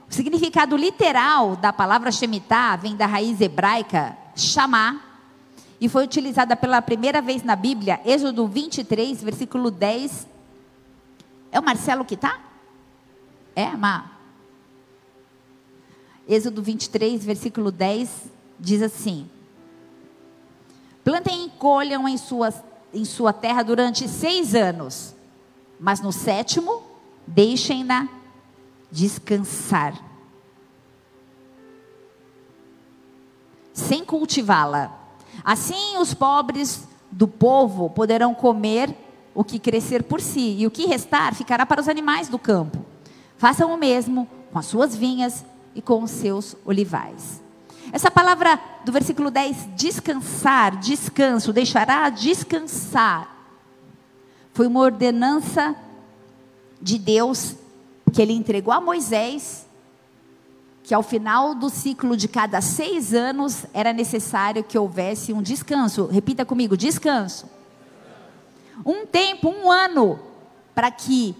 O 0.09 0.15
significado 0.15 0.77
literal 0.77 1.57
da 1.57 1.73
palavra 1.73 2.13
Shemitah 2.13 2.77
vem 2.77 2.97
da 2.97 3.07
raiz 3.07 3.41
hebraica 3.41 4.17
chamar 4.35 5.21
e 5.81 5.89
foi 5.89 6.05
utilizada 6.05 6.57
pela 6.57 6.81
primeira 6.81 7.21
vez 7.21 7.43
na 7.43 7.57
Bíblia, 7.57 8.01
Êxodo 8.05 8.47
23, 8.47 9.23
versículo 9.23 9.71
10. 9.71 10.36
É 11.57 11.59
o 11.59 11.65
Marcelo 11.65 12.05
que 12.05 12.17
está? 12.17 12.39
É, 13.55 13.75
Má? 13.75 14.11
Êxodo 16.29 16.61
23, 16.61 17.25
versículo 17.25 17.73
10, 17.73 18.25
diz 18.61 18.83
assim: 18.83 19.27
Plantem 21.03 21.47
e 21.47 21.51
colham 21.53 22.07
em 22.07 22.19
sua, 22.19 22.53
em 22.93 23.07
sua 23.07 23.33
terra 23.33 23.63
durante 23.63 24.07
seis 24.07 24.55
anos, 24.55 25.15
mas 25.81 26.03
no 26.03 26.13
sétimo, 26.13 26.83
deixem-na 27.27 28.07
descansar, 28.93 29.99
sem 33.73 34.05
cultivá-la. 34.05 34.95
Assim 35.43 35.97
os 35.97 36.13
pobres 36.13 36.87
do 37.11 37.27
povo 37.27 37.89
poderão 37.89 38.35
comer 38.35 39.06
o 39.37 39.45
que 39.45 39.59
crescer 39.59 40.03
por 40.03 40.21
si, 40.21 40.57
e 40.59 40.67
o 40.67 40.71
que 40.71 40.87
restar 40.87 41.35
ficará 41.35 41.67
para 41.67 41.81
os 41.81 41.89
animais 41.89 42.29
do 42.29 42.39
campo. 42.39 42.85
Façam 43.37 43.73
o 43.73 43.77
mesmo 43.77 44.27
com 44.51 44.59
as 44.59 44.67
suas 44.67 44.97
vinhas 44.97 45.45
e 45.75 45.83
com 45.83 46.03
os 46.03 46.11
seus 46.11 46.57
olivais. 46.65 47.43
Essa 47.93 48.11
palavra 48.11 48.59
do 48.85 48.91
versículo 48.91 49.31
10, 49.31 49.69
descansar, 49.77 50.77
descanso, 50.77 51.53
deixará 51.53 52.09
descansar, 52.09 53.37
foi 54.57 54.67
uma 54.67 54.81
ordenança 54.81 55.77
de 56.81 56.99
Deus 56.99 57.55
que 58.11 58.23
ele 58.23 58.33
entregou 58.33 58.73
a 58.73 58.81
Moisés, 58.81 59.67
que 60.83 60.95
ao 60.95 61.03
final 61.03 61.55
do 61.55 61.69
ciclo 61.69 62.17
de 62.17 62.27
cada 62.27 62.63
seis 62.63 63.13
anos 63.13 63.67
era 63.75 63.93
necessário 63.93 64.65
que 64.65 64.79
houvesse 64.79 65.31
um 65.35 65.43
descanso. 65.43 66.07
Repita 66.07 66.43
comigo: 66.47 66.75
descanso. 66.75 67.56
Um 68.85 69.07
tempo, 69.07 69.49
um 69.49 69.71
ano, 69.71 70.19
para 70.75 70.91
que 70.91 71.35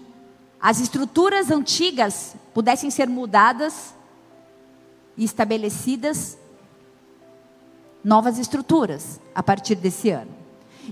as 0.59 0.79
estruturas 0.79 1.51
antigas 1.51 2.35
pudessem 2.53 2.89
ser 2.89 3.07
mudadas 3.07 3.93
e 5.15 5.23
estabelecidas 5.23 6.37
novas 8.03 8.39
estruturas 8.39 9.19
a 9.35 9.43
partir 9.43 9.75
desse 9.75 10.09
ano. 10.09 10.31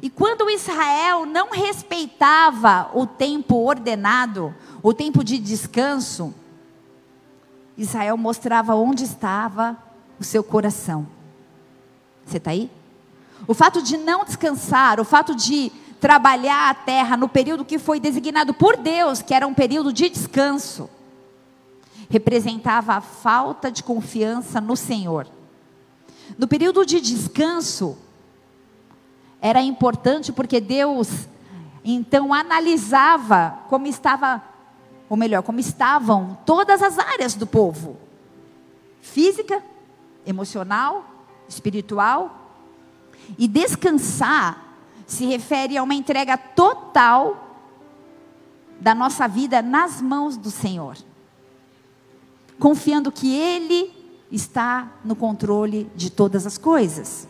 E 0.02 0.10
quando 0.10 0.50
Israel 0.50 1.26
não 1.26 1.52
respeitava 1.52 2.92
o 2.94 3.08
tempo 3.08 3.56
ordenado, 3.56 4.54
o 4.84 4.94
tempo 4.94 5.24
de 5.24 5.38
descanso, 5.38 6.34
Israel 7.78 8.18
mostrava 8.18 8.76
onde 8.76 9.04
estava 9.04 9.78
o 10.20 10.24
seu 10.24 10.44
coração. 10.44 11.08
Você 12.26 12.38
está 12.38 12.52
aí? 12.52 12.70
O 13.48 13.54
fato 13.54 13.82
de 13.82 13.98
não 13.98 14.26
descansar, 14.26 15.00
o 15.00 15.06
fato 15.06 15.36
de 15.36 15.72
trabalhar 16.00 16.70
a 16.70 16.74
terra 16.74 17.18
no 17.18 17.28
período 17.28 17.66
que 17.66 17.80
foi 17.80 18.00
designado 18.00 18.54
por 18.54 18.78
Deus, 18.78 19.22
que 19.22 19.34
era 19.34 19.48
um 19.48 19.54
período 19.54 19.92
de 19.92 20.10
descanso, 20.10 20.90
representava 22.10 22.96
a 22.96 23.02
falta 23.02 23.72
de 23.72 23.84
confiança 23.84 24.62
no 24.62 24.76
Senhor. 24.76 25.28
No 26.38 26.48
período 26.48 26.86
de 26.86 27.00
descanso, 27.00 27.98
era 29.42 29.62
importante 29.62 30.32
porque 30.32 30.60
Deus 30.60 31.28
então 31.84 32.34
analisava 32.34 33.60
como 33.70 33.86
estava, 33.86 34.44
ou 35.08 35.16
melhor, 35.16 35.44
como 35.44 35.60
estavam 35.60 36.38
todas 36.46 36.82
as 36.82 36.98
áreas 36.98 37.36
do 37.36 37.46
povo: 37.46 37.98
física, 39.02 39.62
emocional, 40.26 41.06
espiritual. 41.48 42.42
E 43.40 43.48
descansar 43.48 44.65
se 45.06 45.26
refere 45.26 45.78
a 45.78 45.84
uma 45.84 45.94
entrega 45.94 46.38
total 46.38 47.42
da 48.80 48.94
nossa 48.94 49.28
vida 49.28 49.62
nas 49.62 50.02
mãos 50.02 50.38
do 50.38 50.52
Senhor, 50.52 50.98
confiando 52.60 53.12
que 53.12 53.34
Ele 53.34 53.94
está 54.32 54.92
no 55.04 55.16
controle 55.16 55.90
de 55.96 56.10
todas 56.10 56.46
as 56.46 56.58
coisas. 56.58 57.28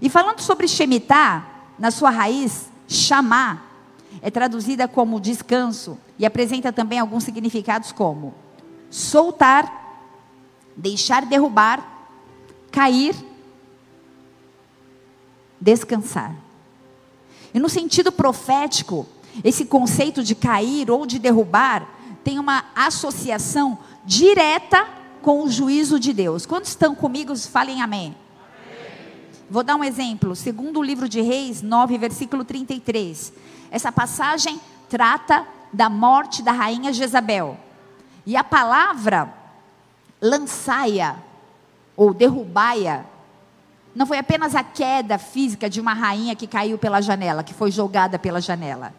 E 0.00 0.08
falando 0.08 0.40
sobre 0.40 0.68
Shemitah, 0.68 1.46
na 1.78 1.90
sua 1.90 2.10
raiz, 2.10 2.70
chamar, 2.86 3.70
é 4.20 4.30
traduzida 4.30 4.86
como 4.86 5.20
descanso 5.20 5.98
e 6.18 6.26
apresenta 6.26 6.72
também 6.72 6.98
alguns 6.98 7.24
significados 7.24 7.92
como 7.92 8.34
soltar, 8.90 9.80
deixar 10.76 11.24
derrubar, 11.24 11.82
cair, 12.70 13.14
descansar. 15.60 16.34
E 17.54 17.60
no 17.60 17.68
sentido 17.68 18.10
profético, 18.10 19.06
esse 19.44 19.64
conceito 19.64 20.22
de 20.22 20.34
cair 20.34 20.90
ou 20.90 21.06
de 21.06 21.18
derrubar 21.18 21.88
tem 22.24 22.38
uma 22.38 22.64
associação 22.74 23.78
direta 24.04 24.86
com 25.20 25.42
o 25.44 25.50
juízo 25.50 25.98
de 25.98 26.12
Deus. 26.12 26.46
Quantos 26.46 26.70
estão 26.70 26.94
comigo? 26.94 27.36
Falem 27.36 27.82
amém. 27.82 28.16
Vou 29.48 29.62
dar 29.62 29.76
um 29.76 29.84
exemplo, 29.84 30.34
segundo 30.34 30.80
o 30.80 30.82
livro 30.82 31.08
de 31.08 31.20
Reis 31.20 31.60
9, 31.60 31.98
versículo 31.98 32.44
33. 32.44 33.32
Essa 33.70 33.92
passagem 33.92 34.60
trata 34.88 35.46
da 35.72 35.88
morte 35.88 36.42
da 36.42 36.52
rainha 36.52 36.92
Jezabel. 36.92 37.58
E 38.24 38.36
a 38.36 38.44
palavra 38.44 39.32
lançaia 40.20 41.16
ou 41.96 42.14
derrubaia 42.14 43.04
não 43.94 44.06
foi 44.06 44.18
apenas 44.18 44.54
a 44.54 44.62
queda 44.62 45.18
física 45.18 45.68
de 45.68 45.80
uma 45.80 45.92
rainha 45.92 46.34
que 46.34 46.46
caiu 46.46 46.78
pela 46.78 47.00
janela, 47.00 47.44
que 47.44 47.52
foi 47.52 47.70
jogada 47.70 48.18
pela 48.18 48.40
janela. 48.40 48.94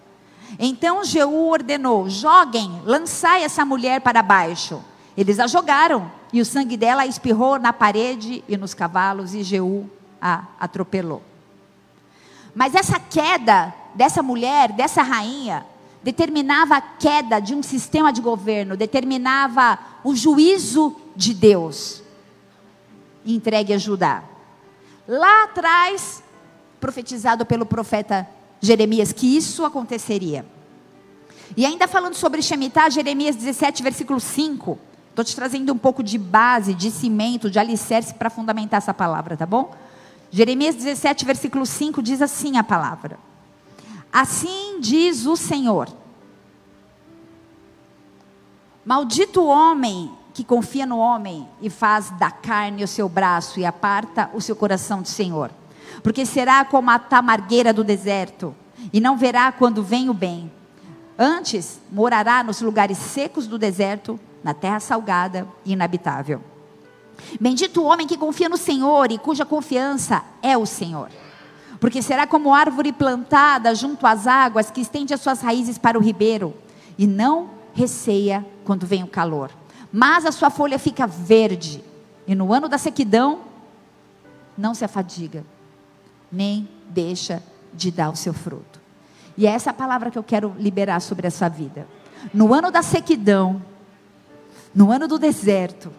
Então 0.59 1.03
Jeú 1.03 1.50
ordenou: 1.50 2.09
joguem, 2.09 2.81
lançai 2.85 3.43
essa 3.43 3.65
mulher 3.65 4.01
para 4.01 4.21
baixo. 4.21 4.81
Eles 5.15 5.39
a 5.39 5.47
jogaram 5.47 6.12
e 6.31 6.41
o 6.41 6.45
sangue 6.45 6.75
dela 6.75 7.05
espirrou 7.05 7.59
na 7.59 7.71
parede 7.71 8.43
e 8.47 8.57
nos 8.57 8.73
cavalos, 8.73 9.33
e 9.33 9.43
Jeú 9.43 9.89
a 10.21 10.45
atropelou. 10.59 11.21
Mas 12.55 12.75
essa 12.75 13.00
queda 13.00 13.73
dessa 13.93 14.23
mulher, 14.23 14.71
dessa 14.71 15.01
rainha, 15.03 15.65
determinava 16.03 16.77
a 16.77 16.81
queda 16.81 17.39
de 17.39 17.53
um 17.53 17.62
sistema 17.62 18.12
de 18.12 18.21
governo, 18.21 18.75
determinava 18.75 19.77
o 20.03 20.15
juízo 20.15 20.95
de 21.15 21.33
Deus 21.33 22.03
entregue 23.25 23.73
a 23.73 23.77
Judá. 23.77 24.23
Lá 25.07 25.43
atrás, 25.43 26.24
profetizado 26.79 27.45
pelo 27.45 27.65
profeta 27.65 28.27
Jeremias, 28.62 29.12
que 29.12 29.36
isso 29.36 29.65
aconteceria. 29.65 30.45
E 31.57 31.65
ainda 31.65 31.88
falando 31.88 32.15
sobre 32.15 32.41
Shemitah, 32.41 32.89
Jeremias 32.89 33.36
17, 33.36 33.83
versículo 33.83 34.19
5. 34.19 34.79
Estou 35.10 35.24
te 35.24 35.36
trazendo 35.36 35.72
um 35.74 35.77
pouco 35.77 36.01
de 36.01 36.17
base, 36.17 36.74
de 36.74 36.89
cimento, 36.89 37.50
de 37.50 37.60
alicerce 37.60 38.13
para 38.13 38.29
fundamentar 38.29 38.79
essa 38.79 38.93
palavra, 38.93 39.38
tá 39.38 39.45
bom? 39.45 39.75
Jeremias 40.31 40.75
17, 40.75 41.25
versículo 41.25 41.65
5 41.65 42.01
diz 42.01 42.22
assim 42.22 42.57
a 42.57 42.63
palavra: 42.63 43.19
Assim 44.12 44.79
diz 44.79 45.27
o 45.27 45.36
Senhor: 45.36 45.88
Maldito 48.83 49.43
homem 49.43 50.12
que 50.34 50.44
confia 50.44 50.86
no 50.86 50.98
homem 50.98 51.48
e 51.62 51.70
faz 51.70 52.10
da 52.12 52.32
carne 52.32 52.84
o 52.84 52.88
seu 52.88 53.08
braço 53.08 53.60
e 53.60 53.66
aparta 53.66 54.30
o 54.34 54.42
seu 54.42 54.56
coração 54.56 55.02
do 55.02 55.08
Senhor. 55.08 55.52
Porque 56.02 56.25
será 56.25 56.66
como 56.66 56.90
a 56.90 56.98
tamargueira 56.98 57.72
do 57.72 57.84
deserto, 57.84 58.56
e 58.92 59.00
não 59.00 59.16
verá 59.16 59.52
quando 59.52 59.84
vem 59.84 60.10
o 60.10 60.13
bem. 60.13 60.52
Antes 61.18 61.80
morará 61.92 62.44
nos 62.44 62.60
lugares 62.62 62.98
secos 62.98 63.48
do 63.48 63.58
deserto, 63.58 64.20
na 64.44 64.54
terra 64.54 64.80
salgada 64.80 65.48
e 65.63 65.74
inabitável. 65.74 66.42
Bendito 67.40 67.82
o 67.82 67.86
homem 67.86 68.08
que 68.08 68.18
confia 68.18 68.50
no 68.50 68.58
Senhor 68.58 69.12
e 69.12 69.20
cuja 69.20 69.46
confiança 69.46 70.24
é 70.42 70.58
o 70.58 70.66
Senhor. 70.66 71.10
Porque 71.80 72.02
será 72.02 72.25
como 72.25 72.54
árvore 72.54 72.92
plantada 72.92 73.74
junto 73.75 74.08
às 74.08 74.25
águas 74.25 74.72
que 74.72 74.82
estende 74.82 75.13
as 75.13 75.22
suas 75.22 75.42
raízes 75.42 75.78
para 75.78 75.98
o 75.98 76.02
ribeiro 76.02 76.54
e 76.98 77.06
não 77.06 77.52
receia 77.74 78.46
quando 78.66 78.86
vem 78.86 79.04
o 79.04 79.08
calor. 79.08 79.52
Mas 79.95 80.25
a 80.25 80.31
sua 80.31 80.50
folha 80.50 80.79
fica 80.79 81.05
verde 81.05 81.83
e 82.25 82.33
no 82.33 82.51
ano 82.51 82.67
da 82.67 82.79
sequidão 82.79 83.41
não 84.57 84.73
se 84.73 84.83
afadiga, 84.83 85.45
nem 86.31 86.67
deixa 86.89 87.43
de 87.71 87.91
dar 87.91 88.09
o 88.09 88.15
seu 88.15 88.33
fruto. 88.33 88.81
E 89.38 89.45
é 89.45 89.51
essa 89.51 89.71
palavra 89.71 90.09
que 90.09 90.17
eu 90.17 90.23
quero 90.23 90.55
liberar 90.57 91.00
sobre 91.00 91.27
a 91.27 91.31
sua 91.31 91.47
vida. 91.47 91.88
No 92.33 92.55
ano 92.55 92.71
da 92.71 92.81
sequidão, 92.81 93.62
no 94.73 94.91
ano 94.91 95.07
do 95.07 95.19
deserto, 95.19 95.91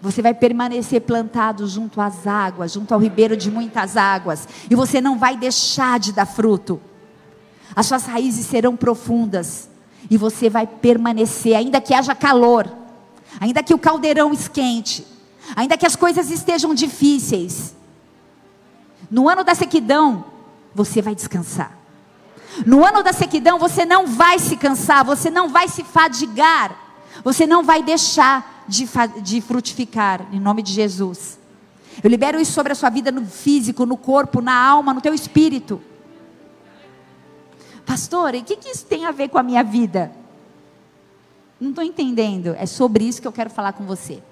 você 0.00 0.22
vai 0.22 0.32
permanecer 0.32 1.00
plantado 1.00 1.66
junto 1.66 2.00
às 2.00 2.28
águas, 2.28 2.72
junto 2.72 2.94
ao 2.94 3.00
ribeiro 3.00 3.36
de 3.36 3.50
muitas 3.50 3.96
águas, 3.96 4.46
e 4.70 4.74
você 4.76 5.00
não 5.00 5.18
vai 5.18 5.36
deixar 5.36 5.98
de 5.98 6.12
dar 6.12 6.26
fruto. 6.26 6.80
As 7.74 7.86
suas 7.86 8.06
raízes 8.06 8.46
serão 8.46 8.76
profundas, 8.76 9.68
e 10.08 10.16
você 10.16 10.48
vai 10.48 10.64
permanecer, 10.64 11.56
ainda 11.56 11.80
que 11.80 11.92
haja 11.92 12.14
calor, 12.14 12.79
ainda 13.38 13.62
que 13.62 13.74
o 13.74 13.78
caldeirão 13.78 14.32
esquente, 14.32 15.06
ainda 15.54 15.76
que 15.76 15.86
as 15.86 15.96
coisas 15.96 16.30
estejam 16.30 16.74
difíceis. 16.74 17.74
No 19.10 19.28
ano 19.28 19.44
da 19.44 19.54
sequidão, 19.54 20.24
você 20.74 21.02
vai 21.02 21.14
descansar. 21.14 21.78
No 22.66 22.84
ano 22.84 23.02
da 23.02 23.12
sequidão, 23.12 23.58
você 23.58 23.84
não 23.84 24.06
vai 24.06 24.38
se 24.38 24.56
cansar, 24.56 25.04
você 25.04 25.30
não 25.30 25.48
vai 25.48 25.68
se 25.68 25.84
fadigar, 25.84 26.76
você 27.22 27.46
não 27.46 27.62
vai 27.62 27.82
deixar 27.82 28.64
de, 28.66 28.88
de 29.22 29.40
frutificar, 29.40 30.26
em 30.32 30.40
nome 30.40 30.62
de 30.62 30.72
Jesus. 30.72 31.38
Eu 32.02 32.10
libero 32.10 32.40
isso 32.40 32.52
sobre 32.52 32.72
a 32.72 32.74
sua 32.74 32.90
vida 32.90 33.12
no 33.12 33.26
físico, 33.26 33.84
no 33.84 33.96
corpo, 33.96 34.40
na 34.40 34.54
alma, 34.54 34.94
no 34.94 35.00
teu 35.00 35.14
espírito. 35.14 35.80
Pastor, 37.84 38.34
e 38.34 38.38
o 38.38 38.44
que, 38.44 38.56
que 38.56 38.68
isso 38.68 38.86
tem 38.86 39.04
a 39.04 39.10
ver 39.10 39.28
com 39.28 39.38
a 39.38 39.42
minha 39.42 39.62
vida? 39.62 40.12
Não 41.60 41.70
estou 41.70 41.84
entendendo. 41.84 42.54
É 42.58 42.64
sobre 42.66 43.04
isso 43.04 43.20
que 43.20 43.28
eu 43.28 43.32
quero 43.32 43.50
falar 43.50 43.72
com 43.74 43.84
você. 43.84 44.22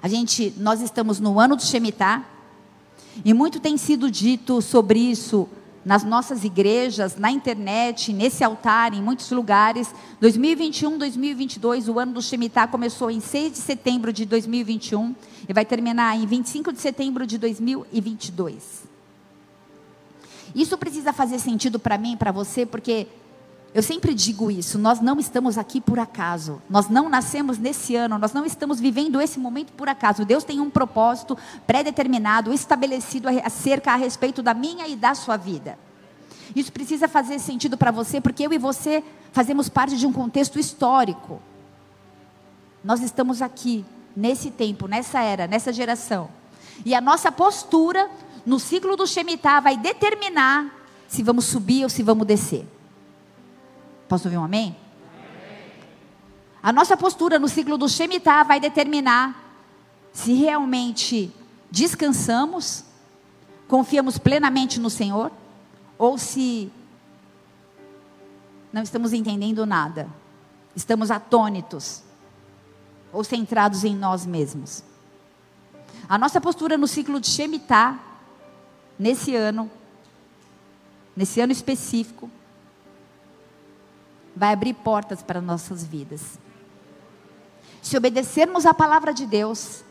A 0.00 0.08
gente, 0.08 0.54
nós 0.58 0.80
estamos 0.80 1.18
no 1.18 1.40
ano 1.40 1.56
do 1.56 1.62
Shemitah, 1.62 2.24
e 3.24 3.32
muito 3.32 3.60
tem 3.60 3.76
sido 3.76 4.10
dito 4.10 4.60
sobre 4.62 4.98
isso 4.98 5.48
nas 5.84 6.02
nossas 6.02 6.44
igrejas, 6.44 7.16
na 7.16 7.30
internet, 7.30 8.12
nesse 8.12 8.42
altar, 8.42 8.94
em 8.94 9.02
muitos 9.02 9.30
lugares. 9.30 9.94
2021, 10.20 10.96
2022, 10.96 11.88
o 11.88 11.98
ano 11.98 12.14
do 12.14 12.22
Shemitah 12.22 12.66
começou 12.66 13.10
em 13.10 13.20
6 13.20 13.52
de 13.52 13.58
setembro 13.58 14.12
de 14.12 14.24
2021 14.24 15.14
e 15.46 15.52
vai 15.52 15.64
terminar 15.64 16.16
em 16.16 16.26
25 16.26 16.72
de 16.72 16.80
setembro 16.80 17.26
de 17.26 17.36
2022. 17.36 18.84
Isso 20.54 20.78
precisa 20.78 21.12
fazer 21.12 21.38
sentido 21.38 21.78
para 21.78 21.98
mim 21.98 22.16
para 22.16 22.32
você, 22.32 22.64
porque 22.64 23.06
eu 23.74 23.82
sempre 23.82 24.14
digo 24.14 24.52
isso, 24.52 24.78
nós 24.78 25.00
não 25.00 25.18
estamos 25.18 25.58
aqui 25.58 25.80
por 25.80 25.98
acaso. 25.98 26.62
Nós 26.70 26.88
não 26.88 27.08
nascemos 27.08 27.58
nesse 27.58 27.96
ano, 27.96 28.16
nós 28.16 28.32
não 28.32 28.46
estamos 28.46 28.78
vivendo 28.78 29.20
esse 29.20 29.36
momento 29.36 29.72
por 29.72 29.88
acaso. 29.88 30.24
Deus 30.24 30.44
tem 30.44 30.60
um 30.60 30.70
propósito 30.70 31.36
pré-determinado, 31.66 32.52
estabelecido 32.52 33.26
acerca 33.44 33.92
a 33.92 33.96
respeito 33.96 34.44
da 34.44 34.54
minha 34.54 34.86
e 34.86 34.94
da 34.94 35.12
sua 35.12 35.36
vida. 35.36 35.76
Isso 36.54 36.72
precisa 36.72 37.08
fazer 37.08 37.40
sentido 37.40 37.76
para 37.76 37.90
você, 37.90 38.20
porque 38.20 38.46
eu 38.46 38.52
e 38.52 38.58
você 38.58 39.02
fazemos 39.32 39.68
parte 39.68 39.96
de 39.96 40.06
um 40.06 40.12
contexto 40.12 40.56
histórico. 40.56 41.42
Nós 42.84 43.00
estamos 43.00 43.42
aqui, 43.42 43.84
nesse 44.14 44.52
tempo, 44.52 44.86
nessa 44.86 45.20
era, 45.20 45.48
nessa 45.48 45.72
geração. 45.72 46.28
E 46.84 46.94
a 46.94 47.00
nossa 47.00 47.32
postura 47.32 48.08
no 48.46 48.60
ciclo 48.60 48.96
do 48.96 49.04
Shemitah 49.04 49.58
vai 49.58 49.76
determinar 49.76 50.72
se 51.08 51.24
vamos 51.24 51.46
subir 51.46 51.82
ou 51.82 51.90
se 51.90 52.04
vamos 52.04 52.24
descer. 52.24 52.64
Posso 54.08 54.28
ouvir 54.28 54.38
um 54.38 54.44
amém? 54.44 54.76
A 56.62 56.72
nossa 56.72 56.96
postura 56.96 57.38
no 57.38 57.48
ciclo 57.48 57.76
do 57.76 57.88
Shemitah 57.88 58.42
vai 58.42 58.58
determinar 58.58 59.42
se 60.12 60.32
realmente 60.32 61.30
descansamos, 61.70 62.84
confiamos 63.68 64.16
plenamente 64.16 64.78
no 64.78 64.88
Senhor, 64.88 65.30
ou 65.98 66.16
se 66.16 66.72
não 68.72 68.82
estamos 68.82 69.12
entendendo 69.12 69.66
nada, 69.66 70.08
estamos 70.74 71.10
atônitos, 71.10 72.02
ou 73.12 73.22
centrados 73.22 73.84
em 73.84 73.94
nós 73.94 74.24
mesmos. 74.24 74.82
A 76.08 76.18
nossa 76.18 76.40
postura 76.40 76.76
no 76.76 76.86
ciclo 76.86 77.20
de 77.20 77.28
Shemitah, 77.28 77.98
nesse 78.98 79.34
ano, 79.34 79.70
nesse 81.16 81.40
ano 81.40 81.52
específico, 81.52 82.30
vai 84.36 84.52
abrir 84.52 84.74
portas 84.74 85.22
para 85.22 85.40
nossas 85.40 85.84
vidas. 85.84 86.38
Se 87.80 87.96
obedecermos 87.96 88.66
à 88.66 88.72
palavra 88.72 89.12
de 89.12 89.26
Deus, 89.26 89.84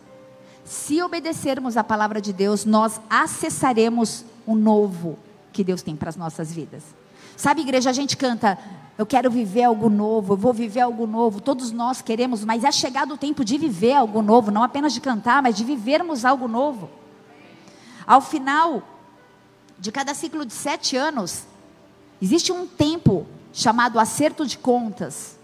se 0.66 1.02
obedecermos 1.02 1.78
à 1.78 1.84
palavra 1.84 2.20
de 2.20 2.34
Deus, 2.34 2.66
nós 2.66 3.00
acessaremos 3.10 4.26
o 4.46 4.56
novo 4.56 5.18
que 5.52 5.64
Deus 5.64 5.82
tem 5.82 5.96
para 5.96 6.10
as 6.10 6.16
nossas 6.16 6.52
vidas. 6.52 6.84
Sabe, 7.38 7.62
igreja, 7.62 7.90
a 7.90 7.94
gente 7.94 8.18
canta, 8.18 8.58
eu 8.98 9.06
quero 9.06 9.30
viver 9.30 9.64
algo 9.64 9.90
novo, 9.90 10.34
eu 10.34 10.38
vou 10.38 10.54
viver 10.54 10.82
algo 10.82 11.06
novo. 11.06 11.42
Todos 11.42 11.72
nós 11.72 12.02
queremos, 12.02 12.44
mas 12.44 12.64
é 12.64 12.72
chegado 12.72 13.14
o 13.14 13.18
tempo 13.18 13.44
de 13.44 13.58
viver 13.58 13.94
algo 13.94 14.22
novo, 14.22 14.52
não 14.52 14.64
apenas 14.64 14.94
de 14.94 15.02
cantar, 15.02 15.42
mas 15.42 15.56
de 15.56 15.64
vivermos 15.64 16.26
algo 16.26 16.48
novo. 16.48 16.90
Ao 18.06 18.22
final 18.22 18.84
de 19.80 19.92
cada 19.92 20.14
ciclo 20.14 20.46
de 20.46 20.54
sete 20.54 20.96
anos, 20.96 21.44
existe 22.22 22.52
um 22.52 22.66
tempo 22.68 23.26
chamado 23.54 24.00
acerto 24.00 24.46
de 24.46 24.58
contas, 24.58 25.38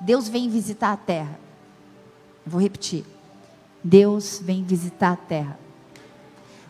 Deus 0.00 0.28
vem 0.28 0.50
visitar 0.50 0.92
a 0.92 0.96
terra. 0.96 1.38
Vou 2.44 2.60
repetir. 2.60 3.04
Deus 3.82 4.40
vem 4.42 4.64
visitar 4.64 5.12
a 5.12 5.16
terra. 5.16 5.58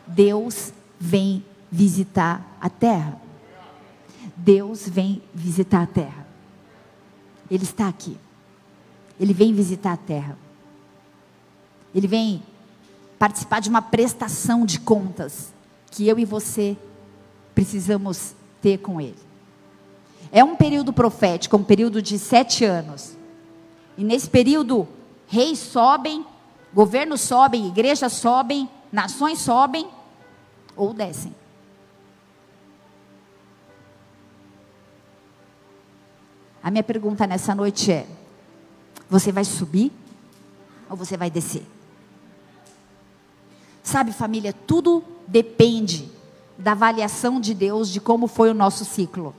Deus 0.07 0.73
vem 1.01 1.45
visitar 1.73 2.47
a 2.61 2.69
terra. 2.69 3.21
Deus 4.37 4.87
vem 4.89 5.23
visitar 5.35 5.83
a 5.83 5.87
terra. 5.87 6.27
Ele 7.51 7.65
está 7.65 7.89
aqui. 7.89 8.17
Ele 9.19 9.33
vem 9.33 9.53
visitar 9.53 9.95
a 9.95 9.97
terra. 9.97 10.39
Ele 11.95 12.07
vem 12.07 12.43
participar 13.19 13.61
de 13.61 13.71
uma 13.71 13.81
prestação 13.81 14.67
de 14.67 14.79
contas 14.79 15.53
que 15.91 16.07
eu 16.07 16.19
e 16.19 16.25
você 16.25 16.77
precisamos 17.55 18.35
ter 18.61 18.79
com 18.79 19.01
Ele. 19.01 19.26
É 20.31 20.43
um 20.43 20.57
período 20.57 20.93
profético, 20.93 21.57
um 21.57 21.65
período 21.65 22.03
de 22.03 22.19
sete 22.19 22.65
anos. 22.65 23.17
E 23.97 24.05
nesse 24.05 24.29
período, 24.29 24.87
reis 25.27 25.59
sobem, 25.59 26.25
governos 26.75 27.21
sobem, 27.21 27.69
igrejas 27.69 28.13
sobem, 28.13 28.69
nações 28.93 29.39
sobem 29.39 29.89
ou 30.77 30.93
descem. 30.93 31.35
A 36.63 36.71
minha 36.71 36.83
pergunta 36.83 37.27
nessa 37.27 37.55
noite 37.55 37.93
é: 37.93 38.07
você 39.09 39.31
vai 39.31 39.45
subir 39.45 39.93
ou 40.91 40.97
você 40.97 41.17
vai 41.17 41.31
descer? 41.31 41.65
Sabe, 43.83 44.13
família, 44.13 44.53
tudo 44.53 45.03
depende 45.29 46.11
da 46.59 46.73
avaliação 46.73 47.41
de 47.41 47.55
Deus 47.55 47.89
de 47.89 48.01
como 48.01 48.27
foi 48.27 48.51
o 48.51 48.55
nosso 48.55 48.85
ciclo. 48.85 49.33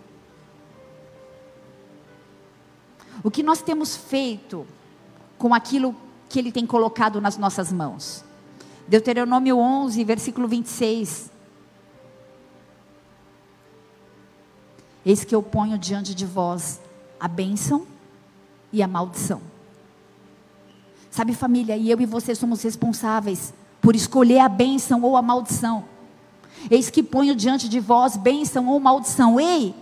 O 3.28 3.30
que 3.30 3.44
nós 3.44 3.62
temos 3.62 3.98
feito 3.98 4.66
com 5.38 5.54
aquilo 5.54 5.94
que 6.30 6.40
Ele 6.40 6.50
tem 6.50 6.66
colocado 6.66 7.20
nas 7.20 7.38
nossas 7.38 7.74
mãos? 7.74 8.24
Deuteronômio 8.88 9.58
11, 9.58 10.02
versículo 10.06 10.48
26. 10.48 11.30
Eis 15.06 15.26
que 15.26 15.36
eu 15.36 15.44
ponho 15.44 15.78
diante 15.78 16.16
de 16.16 16.26
vós 16.26 16.80
a 17.20 17.28
bênção 17.28 17.86
e 18.72 18.82
a 18.82 18.88
maldição. 18.88 19.42
Sabe, 21.12 21.34
família, 21.34 21.76
e 21.76 21.92
eu 21.92 22.00
e 22.00 22.06
você 22.06 22.34
somos 22.34 22.64
responsáveis 22.64 23.54
por 23.82 23.94
escolher 23.94 24.40
a 24.40 24.48
bênção 24.48 25.02
ou 25.02 25.18
a 25.18 25.22
maldição. 25.22 25.84
Eis 26.72 26.90
que 26.90 27.04
ponho 27.04 27.36
diante 27.36 27.68
de 27.68 27.82
vós 27.82 28.16
bênção 28.16 28.70
ou 28.70 28.80
maldição. 28.80 29.38
Ei, 29.38 29.76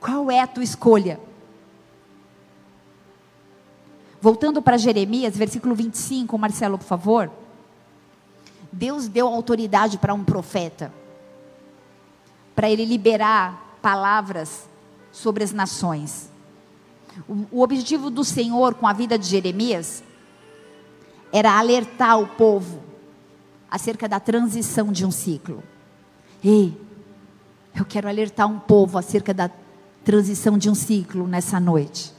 qual 0.00 0.30
é 0.30 0.40
a 0.40 0.46
tua 0.46 0.64
escolha? 0.64 1.27
Voltando 4.20 4.60
para 4.60 4.76
Jeremias, 4.76 5.36
versículo 5.36 5.74
25, 5.74 6.36
Marcelo, 6.36 6.78
por 6.78 6.84
favor. 6.84 7.30
Deus 8.72 9.08
deu 9.08 9.28
autoridade 9.28 9.96
para 9.98 10.12
um 10.12 10.24
profeta, 10.24 10.92
para 12.54 12.68
ele 12.68 12.84
liberar 12.84 13.78
palavras 13.80 14.68
sobre 15.12 15.44
as 15.44 15.52
nações. 15.52 16.30
O, 17.50 17.62
objetivo 17.62 18.10
do 18.10 18.24
Senhor 18.24 18.74
com 18.74 18.86
a 18.86 18.92
vida 18.92 19.18
de 19.18 19.26
Jeremias 19.26 20.02
era 21.32 21.58
alertar 21.58 22.20
o 22.20 22.26
povo 22.26 22.82
acerca 23.70 24.08
da 24.08 24.20
transição 24.20 24.92
de 24.92 25.04
um 25.04 25.10
ciclo. 25.10 25.62
Ei, 26.42 26.76
eu 27.74 27.84
quero 27.84 28.08
alertar 28.08 28.46
um 28.46 28.58
povo 28.58 28.98
acerca 28.98 29.34
da 29.34 29.50
transição 30.04 30.56
de 30.56 30.70
um 30.70 30.74
ciclo 30.74 31.26
nessa 31.26 31.58
noite. 31.58 32.17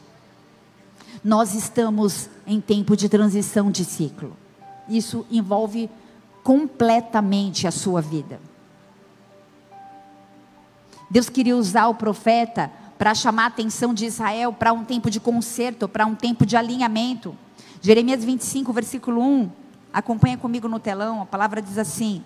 Nós 1.24 1.54
estamos 1.54 2.30
em 2.48 2.62
tempo 2.62 2.96
de 2.96 3.10
transição 3.10 3.70
de 3.70 3.84
ciclo. 3.84 4.36
Isso 4.88 5.26
envolve 5.30 5.90
completamente 6.44 7.68
a 7.68 7.72
sua 7.72 8.02
vida. 8.02 8.40
Deus 11.10 11.30
queria 11.30 11.58
usar 11.58 11.88
o 11.88 11.96
profeta 11.96 12.72
para 12.98 13.16
chamar 13.16 13.44
a 13.44 13.48
atenção 13.48 13.94
de 13.94 14.06
Israel 14.06 14.54
para 14.54 14.74
um 14.74 14.84
tempo 14.84 15.10
de 15.10 15.20
conserto, 15.20 15.88
para 15.88 16.06
um 16.06 16.16
tempo 16.16 16.46
de 16.46 16.56
alinhamento. 16.56 17.36
Jeremias 17.82 18.24
25, 18.24 18.72
versículo 18.72 19.22
1. 19.22 19.50
Acompanha 19.92 20.38
comigo 20.38 20.68
no 20.68 20.80
telão, 20.80 21.22
a 21.22 21.26
palavra 21.26 21.62
diz 21.62 21.78
assim: 21.78 22.24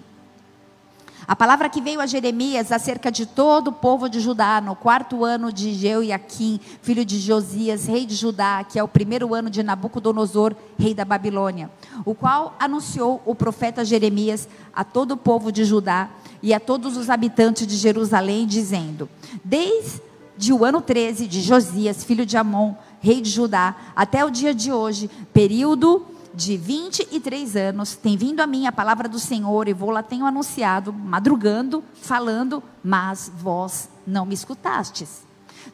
a 1.27 1.35
palavra 1.35 1.69
que 1.69 1.81
veio 1.81 2.01
a 2.01 2.05
Jeremias 2.05 2.71
acerca 2.71 3.11
de 3.11 3.25
todo 3.25 3.69
o 3.69 3.71
povo 3.71 4.09
de 4.09 4.19
Judá, 4.19 4.59
no 4.59 4.75
quarto 4.75 5.23
ano 5.23 5.53
de 5.53 5.73
Jeoiaquim, 5.73 6.59
filho 6.81 7.05
de 7.05 7.17
Josias, 7.17 7.85
rei 7.85 8.05
de 8.05 8.15
Judá, 8.15 8.63
que 8.63 8.77
é 8.77 8.83
o 8.83 8.87
primeiro 8.87 9.33
ano 9.33 9.49
de 9.49 9.63
Nabucodonosor, 9.63 10.53
rei 10.77 10.93
da 10.93 11.05
Babilônia, 11.05 11.71
o 12.05 12.13
qual 12.13 12.55
anunciou 12.59 13.21
o 13.25 13.33
profeta 13.33 13.85
Jeremias 13.85 14.47
a 14.73 14.83
todo 14.83 15.11
o 15.11 15.17
povo 15.17 15.51
de 15.51 15.63
Judá 15.63 16.09
e 16.41 16.53
a 16.53 16.59
todos 16.59 16.97
os 16.97 17.09
habitantes 17.09 17.65
de 17.65 17.77
Jerusalém, 17.77 18.45
dizendo: 18.45 19.09
Desde 19.45 20.51
o 20.51 20.65
ano 20.65 20.81
13 20.81 21.25
de 21.25 21.41
Josias, 21.41 22.03
filho 22.03 22.25
de 22.25 22.35
Amon, 22.35 22.73
rei 22.99 23.21
de 23.21 23.29
Judá, 23.29 23.75
até 23.95 24.25
o 24.25 24.29
dia 24.29 24.53
de 24.53 24.73
hoje, 24.73 25.09
período 25.33 26.05
de 26.33 26.57
23 26.57 27.55
anos, 27.55 27.95
tem 27.95 28.17
vindo 28.17 28.39
a 28.39 28.47
mim 28.47 28.65
a 28.65 28.71
palavra 28.71 29.07
do 29.07 29.19
Senhor, 29.19 29.67
e 29.67 29.73
vou 29.73 29.91
lá 29.91 30.01
tenho 30.01 30.25
anunciado, 30.25 30.91
madrugando, 30.91 31.83
falando, 31.93 32.63
mas 32.83 33.31
vós 33.35 33.89
não 34.05 34.25
me 34.25 34.33
escutastes. 34.33 35.23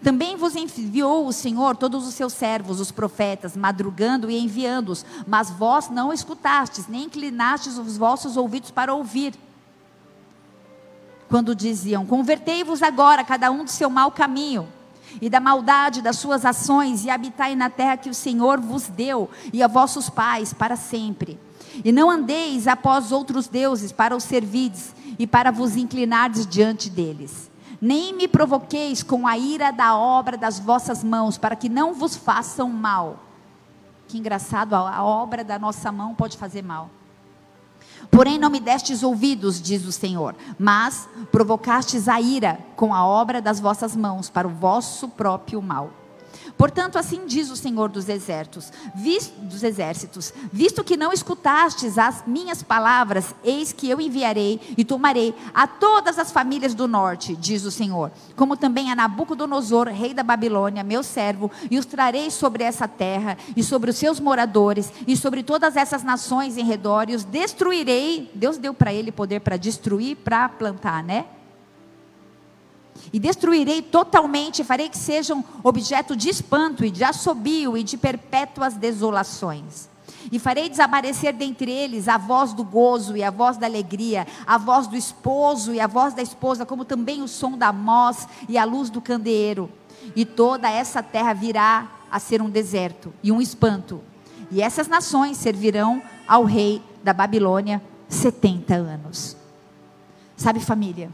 Também 0.04 0.36
vos 0.36 0.56
enviou 0.56 1.28
o 1.28 1.34
Senhor 1.34 1.76
todos 1.76 2.08
os 2.08 2.14
seus 2.14 2.34
servos, 2.34 2.80
os 2.80 2.92
profetas, 2.92 3.56
madrugando 3.56 4.30
e 4.30 4.38
enviando-os, 4.38 5.06
mas 5.26 5.50
vós 5.50 5.90
não 5.90 6.14
escutastes, 6.14 6.88
nem 6.88 7.06
inclinastes 7.06 7.78
os 7.78 7.98
vossos 7.98 8.38
ouvidos 8.38 8.70
para 8.70 8.94
ouvir. 8.94 9.34
Quando 11.28 11.56
diziam: 11.56 12.06
Convertei-vos 12.06 12.84
agora, 12.84 13.24
cada 13.24 13.50
um 13.50 13.64
do 13.64 13.72
seu 13.72 13.90
mau 13.90 14.12
caminho 14.12 14.68
e 15.22 15.30
da 15.30 15.40
maldade 15.40 16.02
das 16.02 16.18
suas 16.18 16.46
ações, 16.46 17.06
e 17.06 17.10
habitai 17.10 17.56
na 17.56 17.70
terra 17.70 17.98
que 17.98 18.10
o 18.10 18.14
Senhor 18.14 18.60
vos 18.60 18.88
deu, 18.88 19.30
e 19.52 19.62
a 19.64 19.68
vossos 19.68 20.10
pais, 20.10 20.54
para 20.54 20.76
sempre. 20.76 21.40
E 21.84 21.92
não 21.92 22.10
andeis 22.10 22.68
após 22.68 23.12
outros 23.12 23.48
deuses 23.48 23.92
para 23.92 24.16
os 24.16 24.24
servides, 24.24 24.94
e 25.18 25.28
para 25.28 25.52
vos 25.52 25.76
inclinardes 25.76 26.46
diante 26.46 26.90
deles. 26.90 27.50
Nem 27.82 28.14
me 28.14 28.28
provoqueis 28.28 29.02
com 29.04 29.26
a 29.26 29.38
ira 29.38 29.72
da 29.72 29.98
obra 29.98 30.38
das 30.38 30.60
vossas 30.60 31.04
mãos, 31.04 31.38
para 31.38 31.56
que 31.56 31.70
não 31.70 31.94
vos 31.94 32.16
façam 32.16 32.70
mal. 32.70 33.20
Que 34.08 34.18
engraçado, 34.18 34.74
a 34.74 35.04
obra 35.04 35.44
da 35.44 35.60
nossa 35.60 35.92
mão 35.92 36.16
pode 36.16 36.38
fazer 36.38 36.64
mal. 36.64 36.90
Porém, 38.12 38.40
não 38.40 38.50
me 38.50 38.60
destes 38.60 39.04
ouvidos, 39.04 39.62
diz 39.62 39.86
o 39.86 39.92
Senhor, 39.92 40.36
mas 40.58 41.08
provocastes 41.32 42.08
a 42.08 42.20
ira 42.20 42.60
com 42.76 42.94
a 42.94 43.06
obra 43.06 43.42
das 43.42 43.60
vossas 43.60 43.96
mãos 43.96 44.30
para 44.30 44.48
o 44.48 44.52
vosso 44.52 45.08
próprio 45.08 45.62
mal. 45.62 45.99
Portanto, 46.60 46.98
assim 46.98 47.26
diz 47.26 47.50
o 47.50 47.56
Senhor 47.56 47.88
dos 47.88 48.10
exércitos, 48.10 48.70
visto, 48.94 49.34
dos 49.40 49.64
exércitos, 49.64 50.34
visto 50.52 50.84
que 50.84 50.98
não 50.98 51.14
escutastes 51.14 51.98
as 51.98 52.26
minhas 52.28 52.62
palavras, 52.62 53.34
eis 53.46 53.72
que 53.72 53.90
eu 53.90 54.02
enviarei 54.02 54.60
e 54.78 54.84
tomarei 54.84 55.34
a 55.54 55.66
todas 55.66 56.20
as 56.20 56.34
famílias 56.34 56.74
do 56.74 56.86
norte, 56.86 57.34
diz 57.34 57.64
o 57.64 57.72
Senhor, 57.72 58.12
como 58.36 58.58
também 58.58 58.92
a 58.92 58.96
Nabucodonosor, 58.96 59.88
rei 59.88 60.14
da 60.14 60.22
Babilônia, 60.22 60.84
meu 60.84 61.02
servo, 61.02 61.50
e 61.72 61.80
os 61.80 61.86
trarei 61.86 62.30
sobre 62.30 62.66
essa 62.66 62.90
terra 62.90 63.38
e 63.56 63.64
sobre 63.64 63.92
os 63.92 63.96
seus 63.96 64.20
moradores 64.20 64.92
e 65.08 65.16
sobre 65.16 65.44
todas 65.44 65.78
essas 65.78 66.04
nações 66.04 66.58
em 66.58 66.66
redor, 66.66 67.10
e 67.10 67.16
os 67.16 67.24
destruirei. 67.24 68.30
Deus 68.36 68.58
deu 68.58 68.74
para 68.74 68.94
ele 68.94 69.14
poder 69.14 69.40
para 69.40 69.56
destruir, 69.56 70.18
para 70.18 70.50
plantar, 70.50 71.02
né? 71.06 71.26
E 73.12 73.20
destruirei 73.20 73.82
totalmente, 73.82 74.64
farei 74.64 74.90
que 74.90 74.98
sejam 74.98 75.44
objeto 75.64 76.16
de 76.16 76.30
espanto 76.30 76.86
e 76.86 76.92
de 76.92 77.04
assobio 77.04 77.78
e 77.78 77.84
de 77.84 77.98
perpétuas 77.98 78.76
desolações. 78.76 79.90
E 80.32 80.38
farei 80.38 80.70
desaparecer 80.70 81.34
dentre 81.34 81.72
eles 81.72 82.08
a 82.08 82.18
voz 82.18 82.54
do 82.54 82.64
gozo 82.64 83.16
e 83.16 83.24
a 83.24 83.32
voz 83.32 83.58
da 83.58 83.66
alegria, 83.66 84.28
a 84.46 84.58
voz 84.58 84.86
do 84.86 84.96
esposo 84.96 85.74
e 85.74 85.80
a 85.80 85.88
voz 85.88 86.14
da 86.14 86.22
esposa, 86.22 86.66
como 86.66 86.86
também 86.86 87.22
o 87.22 87.28
som 87.28 87.58
da 87.58 87.72
moz 87.72 88.28
e 88.48 88.58
a 88.58 88.66
luz 88.66 88.90
do 88.90 89.02
candeeiro. 89.02 89.70
E 90.16 90.26
toda 90.26 90.70
essa 90.70 91.02
terra 91.02 91.34
virá 91.34 91.88
a 92.12 92.20
ser 92.20 92.42
um 92.42 92.50
deserto 92.50 93.14
e 93.24 93.32
um 93.32 93.42
espanto. 93.42 94.02
E 94.52 94.62
essas 94.62 94.88
nações 94.88 95.38
servirão 95.38 96.02
ao 96.28 96.44
rei 96.44 96.82
da 97.04 97.14
Babilônia 97.14 97.82
70 98.08 98.76
anos. 98.76 99.38
Sabe, 100.36 100.60
família? 100.60 101.12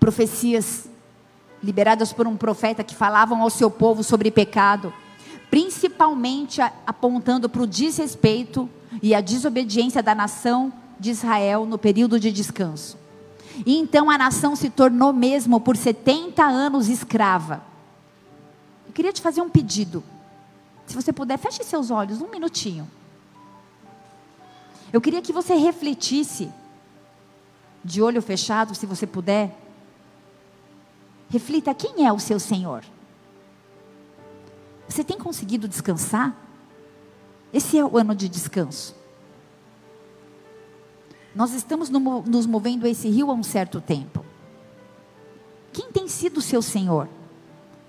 Profecias 0.00 0.88
liberadas 1.62 2.12
por 2.12 2.26
um 2.26 2.36
profeta 2.36 2.82
que 2.82 2.94
falavam 2.94 3.42
ao 3.42 3.50
seu 3.50 3.70
povo 3.70 4.02
sobre 4.02 4.30
pecado, 4.30 4.92
principalmente 5.50 6.60
apontando 6.86 7.48
para 7.48 7.62
o 7.62 7.66
desrespeito 7.66 8.68
e 9.02 9.14
a 9.14 9.20
desobediência 9.20 10.02
da 10.02 10.14
nação 10.14 10.72
de 10.98 11.10
Israel 11.10 11.66
no 11.66 11.78
período 11.78 12.18
de 12.18 12.32
descanso. 12.32 12.98
E 13.66 13.76
então 13.76 14.10
a 14.10 14.16
nação 14.16 14.56
se 14.56 14.70
tornou 14.70 15.12
mesmo 15.12 15.60
por 15.60 15.76
70 15.76 16.42
anos 16.42 16.88
escrava. 16.88 17.62
Eu 18.86 18.92
queria 18.92 19.12
te 19.12 19.20
fazer 19.20 19.42
um 19.42 19.50
pedido. 19.50 20.02
Se 20.86 20.94
você 20.94 21.12
puder, 21.12 21.38
feche 21.38 21.62
seus 21.62 21.90
olhos 21.90 22.20
um 22.20 22.28
minutinho. 22.28 22.88
Eu 24.92 25.00
queria 25.00 25.22
que 25.22 25.32
você 25.32 25.54
refletisse, 25.54 26.50
de 27.84 28.02
olho 28.02 28.20
fechado, 28.20 28.74
se 28.74 28.86
você 28.86 29.06
puder, 29.06 29.56
Reflita 31.30 31.72
quem 31.72 32.06
é 32.06 32.12
o 32.12 32.18
seu 32.18 32.38
Senhor. 32.38 32.84
Você 34.86 35.02
tem 35.02 35.16
conseguido 35.16 35.66
descansar? 35.66 36.36
Esse 37.52 37.78
é 37.78 37.84
o 37.84 37.96
ano 37.96 38.14
de 38.14 38.28
descanso. 38.28 38.94
Nós 41.34 41.54
estamos 41.54 41.88
no, 41.88 42.22
nos 42.22 42.44
movendo 42.44 42.84
a 42.84 42.90
esse 42.90 43.08
rio 43.08 43.30
há 43.30 43.34
um 43.34 43.42
certo 43.42 43.80
tempo. 43.80 44.24
Quem 45.72 45.90
tem 45.92 46.08
sido 46.08 46.38
o 46.38 46.42
seu 46.42 46.60
Senhor? 46.60 47.08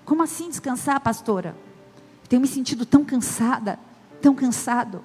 Como 0.04 0.22
assim 0.22 0.48
descansar, 0.48 1.00
pastora? 1.00 1.54
tenho 2.32 2.40
me 2.40 2.48
sentido 2.48 2.86
tão 2.86 3.04
cansada, 3.04 3.78
tão 4.22 4.34
cansado. 4.34 5.04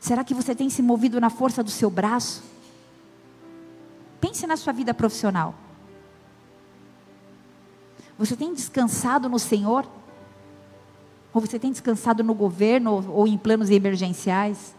Será 0.00 0.24
que 0.24 0.34
você 0.34 0.56
tem 0.56 0.68
se 0.68 0.82
movido 0.82 1.20
na 1.20 1.30
força 1.30 1.62
do 1.62 1.70
seu 1.70 1.88
braço? 1.88 2.42
Pense 4.20 4.44
na 4.44 4.56
sua 4.56 4.72
vida 4.72 4.92
profissional. 4.92 5.54
Você 8.20 8.36
tem 8.36 8.52
descansado 8.52 9.30
no 9.30 9.38
Senhor? 9.38 9.88
Ou 11.32 11.40
você 11.40 11.58
tem 11.58 11.72
descansado 11.72 12.22
no 12.22 12.34
governo 12.34 13.02
ou 13.10 13.26
em 13.26 13.38
planos 13.38 13.70
emergenciais? 13.70 14.76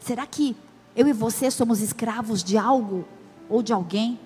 Será 0.00 0.26
que 0.26 0.56
eu 0.96 1.06
e 1.06 1.12
você 1.12 1.48
somos 1.52 1.80
escravos 1.80 2.42
de 2.42 2.58
algo 2.58 3.04
ou 3.48 3.62
de 3.62 3.72
alguém? 3.72 4.18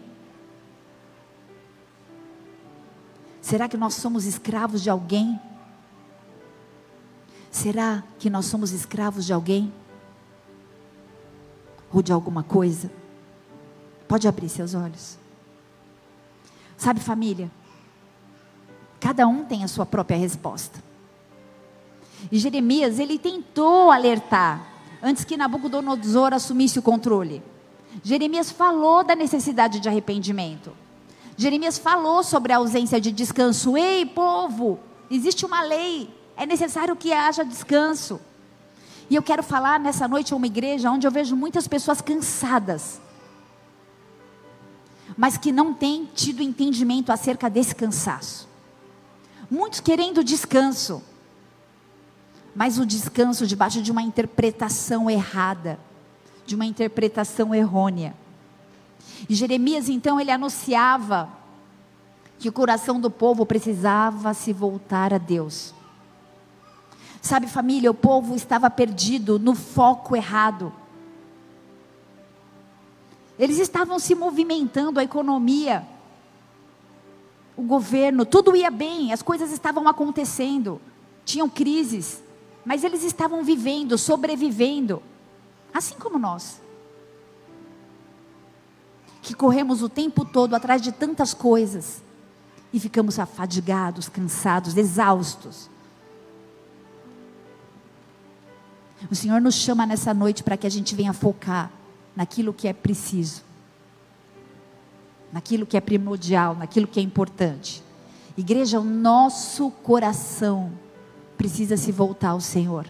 Será 3.43 3.69
que 3.69 3.77
nós 3.77 3.93
somos 3.93 4.25
escravos 4.25 4.83
de 4.83 4.89
alguém? 4.89 5.39
Será 7.51 8.03
que 8.19 8.31
nós 8.31 8.47
somos 8.47 8.73
escravos 8.73 9.27
de 9.27 9.35
alguém? 9.35 9.71
Ou 11.93 12.01
de 12.01 12.11
alguma 12.11 12.43
coisa? 12.43 12.91
Pode 14.09 14.27
abrir 14.27 14.49
seus 14.49 14.75
olhos. 14.75 15.28
Sabe, 16.79 17.01
família? 17.01 17.51
Cada 19.01 19.27
um 19.27 19.45
tem 19.45 19.65
a 19.65 19.69
sua 19.69 19.85
própria 19.85 20.17
resposta. 20.17 20.83
E 22.31 22.39
Jeremias, 22.39 23.01
ele 23.01 23.19
tentou 23.19 23.91
alertar 23.91 24.65
antes 25.03 25.25
que 25.25 25.37
Nabucodonosor 25.37 26.33
assumisse 26.33 26.79
o 26.79 26.83
controle. 26.83 27.43
Jeremias 28.03 28.51
falou 28.53 29.03
da 29.03 29.17
necessidade 29.17 29.81
de 29.81 29.89
arrependimento. 29.89 30.73
Jeremias 31.37 31.79
falou 31.79 32.23
sobre 32.23 32.53
a 32.53 32.59
ausência 32.59 33.01
de 33.01 33.11
descanso. 33.11 33.77
Ei, 33.77 34.07
povo, 34.07 34.79
existe 35.11 35.45
uma 35.45 35.63
lei, 35.63 36.13
é 36.37 36.47
necessário 36.47 36.95
que 36.95 37.13
haja 37.13 37.45
descanso. 37.45 38.21
E 39.11 39.17
eu 39.17 39.23
quero 39.23 39.43
falar 39.43 39.81
nessa 39.81 40.07
noite 40.07 40.33
a 40.33 40.37
uma 40.37 40.47
igreja 40.47 40.91
onde 40.91 41.07
eu 41.07 41.11
vejo 41.11 41.35
muitas 41.35 41.67
pessoas 41.67 42.01
cansadas 42.01 43.01
mas 45.17 45.37
que 45.37 45.53
não 45.53 45.73
têm 45.73 46.09
tido 46.15 46.43
entendimento 46.43 47.11
acerca 47.11 47.49
desse 47.49 47.75
cansaço. 47.75 48.49
Muitos 49.51 49.81
querendo 49.81 50.23
descanso, 50.23 51.03
mas 52.55 52.79
o 52.79 52.85
descanso 52.85 53.47
debaixo 53.47 53.81
de 53.81 53.91
uma 53.91 54.03
interpretação 54.03 55.09
errada, 55.09 55.79
de 56.45 56.55
uma 56.55 56.67
interpretação 56.67 57.55
errônea. 57.55 58.15
E 59.29 59.35
Jeremias 59.35 59.89
então 59.89 60.21
ele 60.21 60.31
anunciava 60.31 61.29
que 62.39 62.49
o 62.49 62.53
coração 62.53 63.01
do 63.01 63.11
povo 63.11 63.45
precisava 63.45 64.33
se 64.35 64.53
voltar 64.53 65.13
a 65.13 65.19
Deus. 65.19 65.75
Sabe, 67.21 67.47
família, 67.47 67.91
o 67.91 67.95
povo 67.95 68.37
estava 68.37 68.71
perdido 68.71 69.39
no 69.39 69.55
foco 69.55 70.15
errado. 70.15 70.73
Eles 73.39 73.59
estavam 73.59 73.99
se 73.99 74.15
movimentando, 74.15 74.99
a 74.99 75.05
economia, 75.05 75.87
o 77.57 77.63
governo, 77.63 78.27
tudo 78.27 78.57
ia 78.57 78.71
bem, 78.71 79.13
as 79.13 79.23
coisas 79.23 79.53
estavam 79.53 79.87
acontecendo, 79.87 80.81
tinham 81.25 81.49
crises, 81.49 82.23
mas 82.65 82.83
eles 82.83 83.05
estavam 83.05 83.45
vivendo, 83.45 83.97
sobrevivendo, 83.97 85.03
assim 85.73 85.95
como 85.95 86.19
nós. 86.19 86.61
Que 89.23 89.35
corremos 89.35 89.83
o 89.83 89.89
tempo 89.89 90.25
todo 90.25 90.55
atrás 90.55 90.83
de 90.83 90.91
tantas 90.91 91.33
coisas 91.33 92.03
e 92.73 92.81
ficamos 92.81 93.19
afadigados, 93.19 94.09
cansados, 94.09 94.77
exaustos. 94.77 95.71
O 99.09 99.15
Senhor 99.15 99.41
nos 99.41 99.55
chama 99.55 99.87
nessa 99.87 100.13
noite 100.13 100.43
para 100.43 100.57
que 100.57 100.67
a 100.67 100.71
gente 100.71 100.95
venha 100.95 101.13
focar 101.13 101.71
naquilo 102.19 102.53
que 102.53 102.67
é 102.67 102.73
preciso, 102.73 103.45
naquilo 105.33 105.65
que 105.65 105.77
é 105.77 105.81
primordial, 105.81 106.57
naquilo 106.57 106.89
que 106.89 106.99
é 106.99 107.03
importante. 107.03 107.81
Igreja, 108.37 108.81
o 108.81 108.85
nosso 108.85 109.71
coração 109.71 110.73
precisa 111.37 111.77
se 111.77 111.93
voltar 111.93 112.31
ao 112.31 112.41
Senhor. 112.41 112.89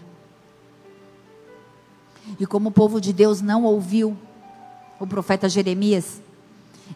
E 2.39 2.45
como 2.47 2.69
o 2.69 2.71
povo 2.71 2.99
de 2.99 3.13
Deus 3.13 3.39
não 3.39 3.65
ouviu 3.65 4.17
o 4.99 5.05
profeta 5.05 5.47
Jeremias, 5.47 6.19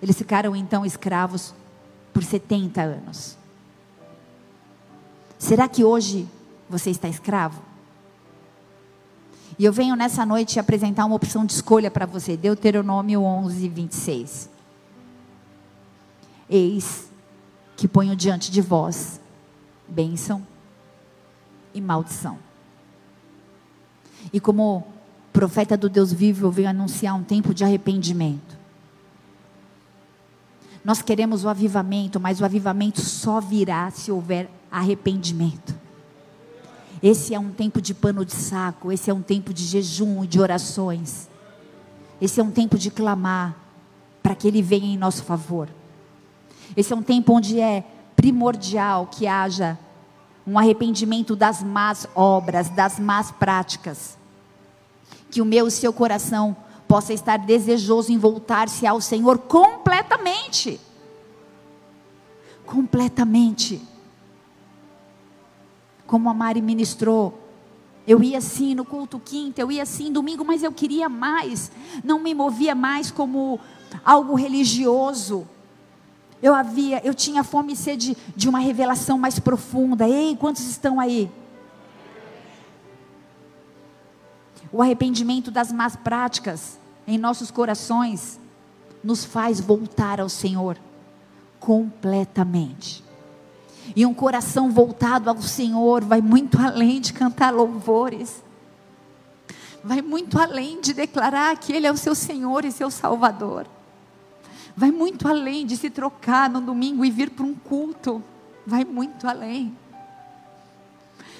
eles 0.01 0.17
ficaram 0.17 0.55
então 0.55 0.83
escravos 0.83 1.53
por 2.11 2.23
70 2.23 2.81
anos. 2.81 3.37
Será 5.37 5.67
que 5.67 5.83
hoje 5.83 6.27
você 6.67 6.89
está 6.89 7.07
escravo? 7.07 7.61
E 9.57 9.65
eu 9.65 9.73
venho 9.73 9.95
nessa 9.95 10.25
noite 10.25 10.59
apresentar 10.59 11.05
uma 11.05 11.15
opção 11.15 11.45
de 11.45 11.53
escolha 11.53 11.91
para 11.91 12.05
você. 12.05 12.35
Deuteronômio 12.35 13.21
11, 13.21 13.67
26. 13.69 14.49
Eis 16.49 17.11
que 17.75 17.87
ponho 17.87 18.15
diante 18.15 18.51
de 18.51 18.61
vós 18.61 19.19
bênção 19.87 20.45
e 21.73 21.81
maldição. 21.81 22.37
E 24.31 24.39
como 24.39 24.87
profeta 25.31 25.75
do 25.75 25.89
Deus 25.89 26.13
vivo, 26.13 26.45
eu 26.47 26.51
venho 26.51 26.69
anunciar 26.69 27.15
um 27.15 27.23
tempo 27.23 27.53
de 27.53 27.63
arrependimento. 27.63 28.57
Nós 30.83 31.01
queremos 31.01 31.43
o 31.43 31.49
avivamento, 31.49 32.19
mas 32.19 32.41
o 32.41 32.45
avivamento 32.45 33.01
só 33.01 33.39
virá 33.39 33.89
se 33.89 34.11
houver 34.11 34.49
arrependimento. 34.71 35.82
Esse 37.03 37.35
é 37.35 37.39
um 37.39 37.51
tempo 37.51 37.81
de 37.81 37.93
pano 37.93 38.23
de 38.23 38.31
saco, 38.31 38.89
esse 38.89 39.11
é 39.11 39.13
um 39.13 39.21
tempo 39.21 39.53
de 39.53 39.65
jejum 39.65 40.23
e 40.23 40.27
de 40.27 40.39
orações. 40.39 41.29
Esse 42.21 42.39
é 42.39 42.43
um 42.43 42.49
tempo 42.49 42.77
de 42.77 42.89
clamar 42.89 43.57
para 44.23 44.33
que 44.33 44.47
Ele 44.47 44.61
venha 44.61 44.85
em 44.85 44.97
nosso 44.97 45.21
favor. 45.21 45.67
Esse 46.77 46.93
é 46.93 46.95
um 46.95 47.03
tempo 47.03 47.33
onde 47.33 47.59
é 47.59 47.83
primordial 48.15 49.07
que 49.07 49.27
haja 49.27 49.77
um 50.47 50.57
arrependimento 50.57 51.35
das 51.35 51.61
más 51.61 52.07
obras, 52.15 52.69
das 52.69 52.97
más 52.99 53.31
práticas. 53.31 54.17
Que 55.29 55.41
o 55.41 55.45
meu 55.45 55.65
e 55.65 55.67
o 55.67 55.71
seu 55.71 55.91
coração 55.91 56.55
possa 56.87 57.11
estar 57.11 57.35
desejoso 57.35 58.13
em 58.13 58.17
voltar-se 58.17 58.87
ao 58.87 59.01
Senhor 59.01 59.39
completamente. 59.39 60.79
Completamente 62.65 63.92
como 66.05 66.29
a 66.29 66.33
Mari 66.33 66.61
ministrou. 66.61 67.39
Eu 68.05 68.21
ia 68.21 68.37
assim 68.37 68.75
no 68.75 68.83
culto 68.83 69.19
quinta, 69.19 69.61
eu 69.61 69.71
ia 69.71 69.83
assim 69.83 70.11
domingo, 70.11 70.43
mas 70.43 70.61
eu 70.61 70.71
queria 70.71 71.07
mais. 71.07 71.71
Não 72.03 72.19
me 72.19 72.33
movia 72.33 72.75
mais 72.75 73.09
como 73.09 73.59
algo 74.03 74.35
religioso. 74.35 75.47
Eu 76.41 76.53
havia, 76.53 77.01
eu 77.05 77.13
tinha 77.13 77.43
fome 77.43 77.71
e 77.71 77.75
sede 77.75 78.17
de 78.35 78.49
uma 78.49 78.59
revelação 78.59 79.17
mais 79.17 79.39
profunda. 79.39 80.07
Ei, 80.07 80.35
quantos 80.35 80.65
estão 80.67 80.99
aí? 80.99 81.31
O 84.71 84.81
arrependimento 84.81 85.49
das 85.49 85.71
más 85.71 85.95
práticas 85.95 86.77
em 87.07 87.17
nossos 87.17 87.51
corações 87.51 88.39
nos 89.03 89.23
faz 89.23 89.61
voltar 89.61 90.19
ao 90.19 90.27
Senhor 90.27 90.77
completamente. 91.59 93.03
E 93.95 94.05
um 94.05 94.13
coração 94.13 94.71
voltado 94.71 95.29
ao 95.29 95.41
Senhor 95.41 96.03
vai 96.03 96.21
muito 96.21 96.59
além 96.59 97.01
de 97.01 97.13
cantar 97.13 97.53
louvores. 97.53 98.43
Vai 99.83 100.01
muito 100.01 100.39
além 100.39 100.79
de 100.79 100.93
declarar 100.93 101.57
que 101.57 101.73
Ele 101.73 101.85
é 101.85 101.91
o 101.91 101.97
seu 101.97 102.15
Senhor 102.15 102.63
e 102.63 102.71
seu 102.71 102.89
Salvador. 102.89 103.67
Vai 104.75 104.91
muito 104.91 105.27
além 105.27 105.65
de 105.65 105.77
se 105.77 105.89
trocar 105.89 106.49
no 106.49 106.61
domingo 106.61 107.03
e 107.03 107.11
vir 107.11 107.29
para 107.29 107.45
um 107.45 107.53
culto. 107.53 108.23
Vai 108.65 108.83
muito 108.85 109.27
além. 109.27 109.75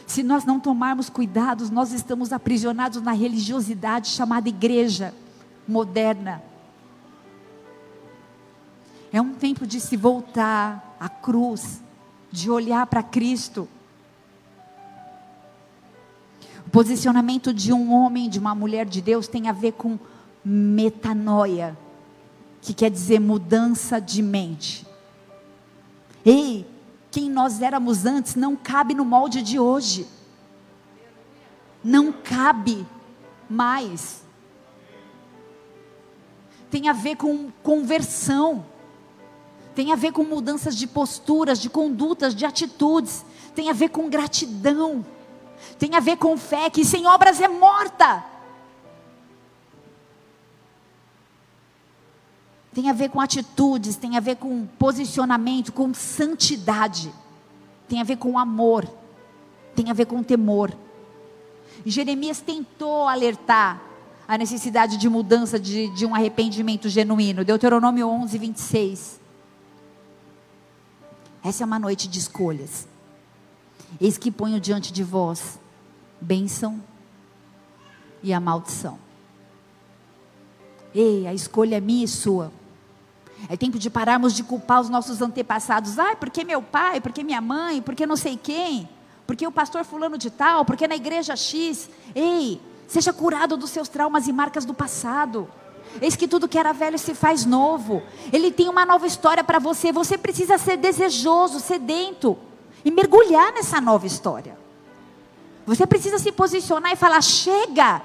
Se 0.06 0.22
nós 0.22 0.44
não 0.44 0.60
tomarmos 0.60 1.10
cuidados, 1.10 1.70
nós 1.70 1.92
estamos 1.92 2.34
aprisionados 2.34 3.02
na 3.02 3.14
religiosidade 3.14 4.10
chamada 4.10 4.50
igreja 4.50 5.14
moderna. 5.68 6.44
É 9.12 9.22
um 9.22 9.34
tempo 9.34 9.66
de 9.66 9.80
se 9.80 9.96
voltar 9.96 10.98
à 11.00 11.08
cruz, 11.08 11.83
de 12.34 12.50
olhar 12.50 12.88
para 12.88 13.04
Cristo. 13.04 13.70
O 16.66 16.70
posicionamento 16.72 17.54
de 17.54 17.72
um 17.72 17.94
homem, 17.94 18.28
de 18.28 18.40
uma 18.40 18.56
mulher 18.56 18.88
de 18.88 19.04
Deus, 19.04 19.28
tem 19.28 19.48
a 19.48 19.52
ver 19.52 19.74
com 19.74 20.00
metanoia, 20.44 21.78
que 22.60 22.74
quer 22.74 22.90
dizer 22.90 23.20
mudança 23.20 24.02
de 24.02 24.24
mente. 24.24 24.84
Ei, 26.26 26.66
quem 27.12 27.30
nós 27.30 27.62
éramos 27.62 28.04
antes 28.04 28.34
não 28.34 28.56
cabe 28.56 28.96
no 28.96 29.06
molde 29.06 29.44
de 29.44 29.60
hoje. 29.60 30.08
Não 31.84 32.12
cabe 32.12 32.84
mais. 33.48 34.24
Tem 36.72 36.90
a 36.90 36.94
ver 36.94 37.16
com 37.16 37.52
conversão 37.62 38.66
tem 39.76 39.92
a 39.92 39.96
ver 39.96 40.12
com 40.12 40.24
mudanças 40.24 40.76
de 40.76 40.86
posturas, 40.86 41.60
de 41.60 41.70
condutas, 41.70 42.36
de 42.36 42.46
atitudes, 42.46 43.26
tem 43.56 43.70
a 43.70 43.74
ver 43.74 43.90
com 43.90 44.10
gratidão, 44.10 45.06
tem 45.80 45.96
a 45.96 46.00
ver 46.00 46.18
com 46.18 46.38
fé 46.38 46.70
que 46.70 46.86
sem 46.86 47.08
obras 47.08 47.42
é 47.42 47.48
morta. 47.48 48.24
Tem 52.74 52.90
a 52.90 52.94
ver 52.94 53.10
com 53.10 53.22
atitudes, 53.22 53.96
tem 53.96 54.18
a 54.18 54.20
ver 54.20 54.36
com 54.36 54.66
posicionamento, 54.80 55.72
com 55.72 55.94
santidade, 55.94 57.14
tem 57.88 58.02
a 58.02 58.04
ver 58.04 58.18
com 58.18 58.38
amor, 58.38 58.88
tem 59.76 59.92
a 59.92 59.94
ver 59.94 60.06
com 60.06 60.24
temor. 60.24 60.76
Jeremias 61.86 62.40
tentou 62.40 63.08
alertar 63.08 63.82
a 64.28 64.38
necessidade 64.38 64.98
de 64.98 65.10
mudança, 65.10 65.60
de, 65.60 65.88
de 65.90 66.06
um 66.06 66.16
arrependimento 66.16 66.90
genuíno. 66.90 67.44
Deuteronômio 67.44 68.08
11, 68.08 68.38
26. 68.38 69.23
Essa 71.44 71.64
é 71.64 71.66
uma 71.66 71.78
noite 71.78 72.08
de 72.08 72.20
escolhas. 72.20 72.88
Eis 74.00 74.18
que 74.18 74.32
ponho 74.32 74.60
diante 74.60 74.94
de 74.94 75.04
vós 75.04 75.60
bênção 76.20 76.82
e 78.24 78.32
a 78.32 78.40
maldição. 78.40 78.98
Ei, 80.96 81.28
a 81.28 81.34
escolha 81.34 81.78
é 81.78 81.82
minha 81.82 82.06
e 82.06 82.08
sua. 82.08 82.52
É 83.50 83.58
tempo 83.58 83.78
de 83.78 83.90
pararmos 83.90 84.34
de 84.34 84.44
culpar 84.44 84.80
os 84.80 84.90
nossos 84.90 85.22
antepassados. 85.22 86.00
Ai, 86.00 86.16
porque 86.16 86.46
meu 86.46 86.62
pai, 86.62 87.02
porque 87.02 87.24
minha 87.24 87.42
mãe, 87.42 87.82
porque 87.82 88.06
não 88.06 88.16
sei 88.16 88.38
quem, 88.38 88.88
porque 89.28 89.46
o 89.46 89.52
pastor 89.52 89.84
fulano 89.84 90.18
de 90.18 90.30
tal, 90.30 90.64
porque 90.64 90.88
na 90.88 90.96
igreja 90.96 91.36
X. 91.36 91.90
Ei, 92.16 92.62
seja 92.88 93.12
curado 93.12 93.58
dos 93.58 93.72
seus 93.72 93.90
traumas 93.90 94.28
e 94.28 94.34
marcas 94.34 94.64
do 94.64 94.74
passado. 94.74 95.50
Eis 96.02 96.16
que 96.16 96.28
tudo 96.28 96.48
que 96.48 96.58
era 96.58 96.74
velho 96.74 96.98
se 96.98 97.14
faz 97.14 97.46
novo. 97.46 98.02
Ele 98.32 98.52
tem 98.52 98.68
uma 98.68 98.86
nova 98.86 99.06
história 99.06 99.44
para 99.44 99.60
você. 99.60 99.92
Você 99.92 100.18
precisa 100.18 100.58
ser 100.58 100.78
desejoso, 100.78 101.60
sedento 101.60 102.38
e 102.84 102.92
mergulhar 102.92 103.54
nessa 103.54 103.80
nova 103.80 104.06
história. 104.06 104.58
Você 105.66 105.86
precisa 105.88 106.18
se 106.18 106.32
posicionar 106.32 106.92
e 106.92 106.96
falar: 106.96 107.22
chega. 107.22 108.02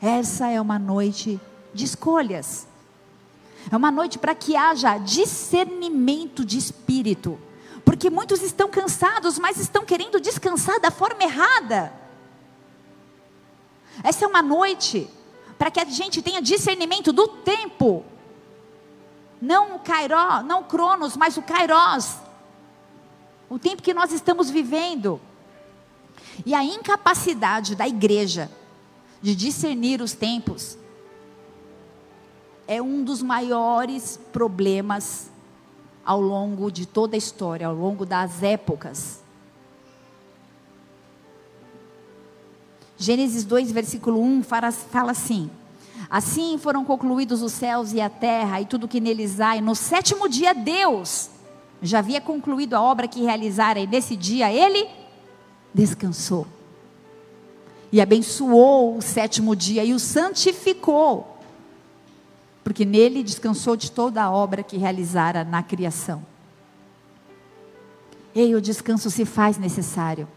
Essa 0.00 0.48
é 0.48 0.60
uma 0.60 0.78
noite 0.78 1.40
de 1.74 1.84
escolhas. 1.84 2.66
É 3.70 3.76
uma 3.76 3.90
noite 3.90 4.18
para 4.18 4.34
que 4.34 4.56
haja 4.56 4.96
discernimento 4.98 6.44
de 6.44 6.56
espírito. 6.56 7.38
Porque 7.84 8.08
muitos 8.08 8.42
estão 8.42 8.68
cansados, 8.68 9.38
mas 9.38 9.58
estão 9.58 9.84
querendo 9.84 10.20
descansar 10.20 10.80
da 10.80 10.90
forma 10.90 11.22
errada. 11.22 11.92
Essa 14.02 14.24
é 14.24 14.28
uma 14.28 14.42
noite 14.42 15.08
para 15.58 15.70
que 15.70 15.80
a 15.80 15.84
gente 15.84 16.22
tenha 16.22 16.40
discernimento 16.40 17.12
do 17.12 17.26
tempo. 17.28 18.04
Não 19.40 19.76
o 19.76 19.80
não 20.44 20.60
o 20.60 20.64
Cronos, 20.64 21.16
mas 21.16 21.36
o 21.36 21.42
Kairos. 21.42 22.16
O 23.48 23.58
tempo 23.58 23.82
que 23.82 23.94
nós 23.94 24.12
estamos 24.12 24.50
vivendo. 24.50 25.20
E 26.44 26.54
a 26.54 26.64
incapacidade 26.64 27.74
da 27.74 27.88
igreja 27.88 28.50
de 29.20 29.34
discernir 29.34 30.00
os 30.00 30.12
tempos 30.12 30.78
é 32.66 32.82
um 32.82 33.02
dos 33.02 33.22
maiores 33.22 34.20
problemas 34.32 35.30
ao 36.04 36.20
longo 36.20 36.70
de 36.70 36.86
toda 36.86 37.16
a 37.16 37.18
história, 37.18 37.66
ao 37.66 37.74
longo 37.74 38.04
das 38.04 38.42
épocas. 38.42 39.17
Gênesis 42.98 43.44
2, 43.44 43.70
versículo 43.70 44.20
1 44.20 44.42
fala, 44.42 44.72
assim: 45.10 45.48
Assim 46.10 46.58
foram 46.58 46.84
concluídos 46.84 47.42
os 47.42 47.52
céus 47.52 47.92
e 47.92 48.00
a 48.00 48.10
terra 48.10 48.60
e 48.60 48.66
tudo 48.66 48.88
que 48.88 49.00
neles 49.00 49.38
há, 49.38 49.56
e 49.56 49.60
no 49.60 49.76
sétimo 49.76 50.28
dia 50.28 50.52
Deus 50.52 51.30
já 51.80 52.00
havia 52.00 52.20
concluído 52.20 52.74
a 52.74 52.82
obra 52.82 53.06
que 53.06 53.22
realizara, 53.22 53.78
e 53.78 53.86
nesse 53.86 54.16
dia 54.16 54.52
ele 54.52 54.88
descansou. 55.72 56.44
E 57.92 58.00
abençoou 58.00 58.96
o 58.96 59.00
sétimo 59.00 59.54
dia 59.54 59.84
e 59.84 59.94
o 59.94 59.98
santificou, 60.00 61.38
porque 62.64 62.84
nele 62.84 63.22
descansou 63.22 63.76
de 63.76 63.92
toda 63.92 64.24
a 64.24 64.30
obra 64.30 64.64
que 64.64 64.76
realizara 64.76 65.44
na 65.44 65.62
criação. 65.62 66.26
Ei, 68.34 68.56
o 68.56 68.60
descanso 68.60 69.08
se 69.08 69.24
faz 69.24 69.56
necessário. 69.56 70.28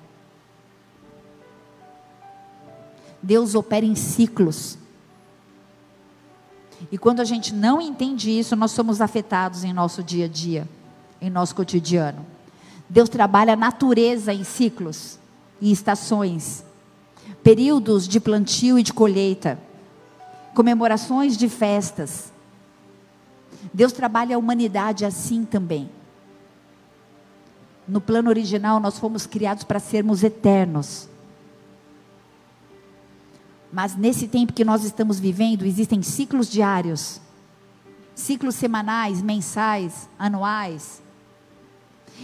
Deus 3.22 3.56
opera 3.56 3.86
em 3.86 3.96
ciclos. 3.96 4.78
E 6.92 6.98
quando 6.98 7.20
a 7.20 7.26
gente 7.26 7.54
não 7.54 7.80
entende 7.80 8.32
isso, 8.32 8.56
nós 8.56 8.72
somos 8.72 9.02
afetados 9.02 9.64
em 9.64 9.74
nosso 9.74 10.02
dia 10.02 10.26
a 10.26 10.28
dia, 10.28 10.68
em 11.22 11.30
nosso 11.30 11.54
cotidiano. 11.54 12.26
Deus 12.90 13.08
trabalha 13.10 13.54
a 13.54 13.58
natureza 13.58 14.34
em 14.34 14.44
ciclos, 14.44 15.20
em 15.62 15.72
estações, 15.72 16.64
períodos 17.44 18.08
de 18.08 18.20
plantio 18.20 18.80
e 18.80 18.84
de 18.84 18.92
colheita, 18.92 19.60
comemorações 20.54 21.38
de 21.38 21.48
festas. 21.48 22.32
Deus 23.74 23.92
trabalha 23.92 24.36
a 24.36 24.40
humanidade 24.40 25.06
assim 25.06 25.46
também. 25.46 25.90
No 27.88 28.02
plano 28.02 28.30
original, 28.30 28.80
nós 28.80 28.98
fomos 28.98 29.26
criados 29.26 29.64
para 29.64 29.80
sermos 29.80 30.24
eternos. 30.24 31.08
Mas 33.72 33.96
nesse 33.96 34.28
tempo 34.28 34.54
que 34.54 34.66
nós 34.66 34.84
estamos 34.84 35.20
vivendo, 35.20 35.66
existem 35.66 36.02
ciclos 36.02 36.50
diários, 36.50 37.22
ciclos 38.14 38.56
semanais, 38.56 39.22
mensais, 39.22 40.10
anuais. 40.20 41.02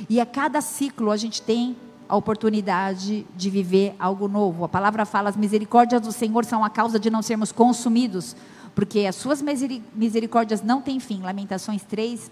E 0.10 0.20
a 0.20 0.26
cada 0.26 0.62
ciclo 0.62 1.10
a 1.10 1.18
gente 1.18 1.42
tem 1.42 1.76
a 2.10 2.16
oportunidade 2.16 3.26
de 3.36 3.50
viver 3.50 3.96
algo 3.98 4.28
novo. 4.28 4.66
A 4.66 4.70
palavra 4.70 5.06
fala: 5.06 5.30
as 5.30 5.38
misericórdias 5.38 6.02
do 6.02 6.12
Senhor 6.12 6.46
são 6.46 6.64
a 6.64 6.70
causa 6.70 7.00
de 7.00 7.10
não 7.10 7.22
sermos 7.22 7.52
consumidos, 7.52 8.36
porque 8.76 9.06
as 9.06 9.16
suas 9.16 9.42
misericórdias 9.42 10.62
não 10.62 10.82
têm 10.82 11.00
fim. 11.00 11.22
Lamentações 11.22 11.84
3, 11.84 12.30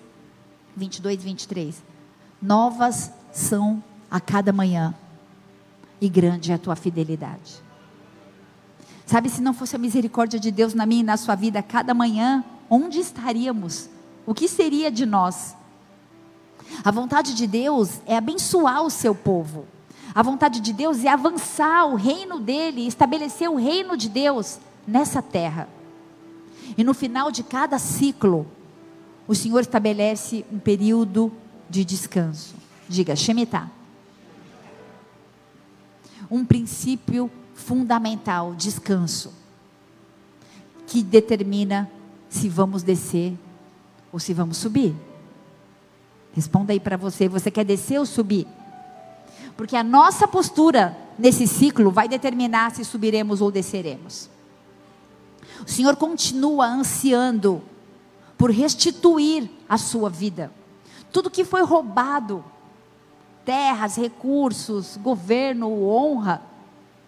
22 0.76 1.22
e 1.22 1.26
23. 1.26 1.84
Novas 2.42 3.12
são 3.32 3.82
a 4.12 4.20
cada 4.20 4.52
manhã, 4.54 4.94
e 6.00 6.08
grande 6.10 6.52
é 6.52 6.56
a 6.56 6.60
tua 6.60 6.76
fidelidade. 6.76 7.65
Sabe, 9.06 9.30
se 9.30 9.42
não 9.42 9.54
fosse 9.54 9.76
a 9.76 9.80
misericórdia 9.80 10.40
de 10.40 10.50
Deus 10.50 10.74
na 10.74 10.86
minha 10.86 11.02
e 11.02 11.06
na 11.06 11.18
sua 11.18 11.36
vida 11.36 11.62
cada 11.62 11.94
manhã, 11.94 12.44
onde 12.70 13.00
estaríamos? 13.00 13.90
O 14.26 14.34
que 14.34 14.48
seria 14.48 14.90
de 14.92 15.06
nós? 15.06 15.56
A 16.84 16.90
vontade 16.90 17.36
de 17.36 17.46
Deus 17.46 18.02
é 18.08 18.18
abençoar 18.18 18.84
o 18.84 18.90
seu 18.90 19.14
povo. 19.14 19.68
A 20.14 20.24
vontade 20.24 20.60
de 20.60 20.74
Deus 20.74 21.04
é 21.04 21.10
avançar 21.10 21.86
o 21.86 21.96
reino 21.96 22.40
dele, 22.40 22.88
estabelecer 22.88 23.50
o 23.50 23.58
reino 23.58 23.96
de 23.96 24.10
Deus 24.10 24.60
nessa 24.88 25.22
terra. 25.22 25.70
E 26.78 26.84
no 26.84 26.94
final 26.94 27.32
de 27.32 27.44
cada 27.44 27.78
ciclo, 27.78 28.48
o 29.28 29.36
Senhor 29.36 29.60
estabelece 29.60 30.44
um 30.52 30.58
período 30.58 31.32
de 31.70 31.86
descanso. 31.86 32.56
Diga, 32.88 33.16
Shemitah. 33.16 33.70
Um 36.30 36.44
princípio 36.44 37.30
fundamental, 37.56 38.54
descanso, 38.54 39.34
que 40.86 41.02
determina 41.02 41.90
se 42.30 42.48
vamos 42.48 42.84
descer 42.84 43.34
ou 44.12 44.20
se 44.20 44.34
vamos 44.34 44.58
subir. 44.58 44.94
Responda 46.34 46.74
aí 46.74 46.80
para 46.80 46.98
você, 46.98 47.28
você 47.28 47.50
quer 47.50 47.64
descer 47.64 47.98
ou 47.98 48.06
subir? 48.06 48.46
Porque 49.56 49.76
a 49.76 49.84
nossa 49.84 50.28
postura 50.28 50.96
nesse 51.18 51.48
ciclo 51.48 51.90
vai 51.90 52.10
determinar 52.10 52.72
se 52.72 52.84
subiremos 52.84 53.40
ou 53.40 53.50
desceremos. 53.50 54.30
O 55.66 55.70
Senhor 55.70 55.96
continua 55.96 56.68
ansiando 56.68 57.64
por 58.38 58.52
restituir 58.52 59.50
a 59.68 59.78
sua 59.78 60.10
vida. 60.10 60.52
Tudo 61.10 61.30
que 61.30 61.46
foi 61.46 61.64
roubado, 61.64 62.44
terras, 63.46 63.96
recursos, 63.96 64.98
governo, 64.98 65.88
honra, 65.88 66.42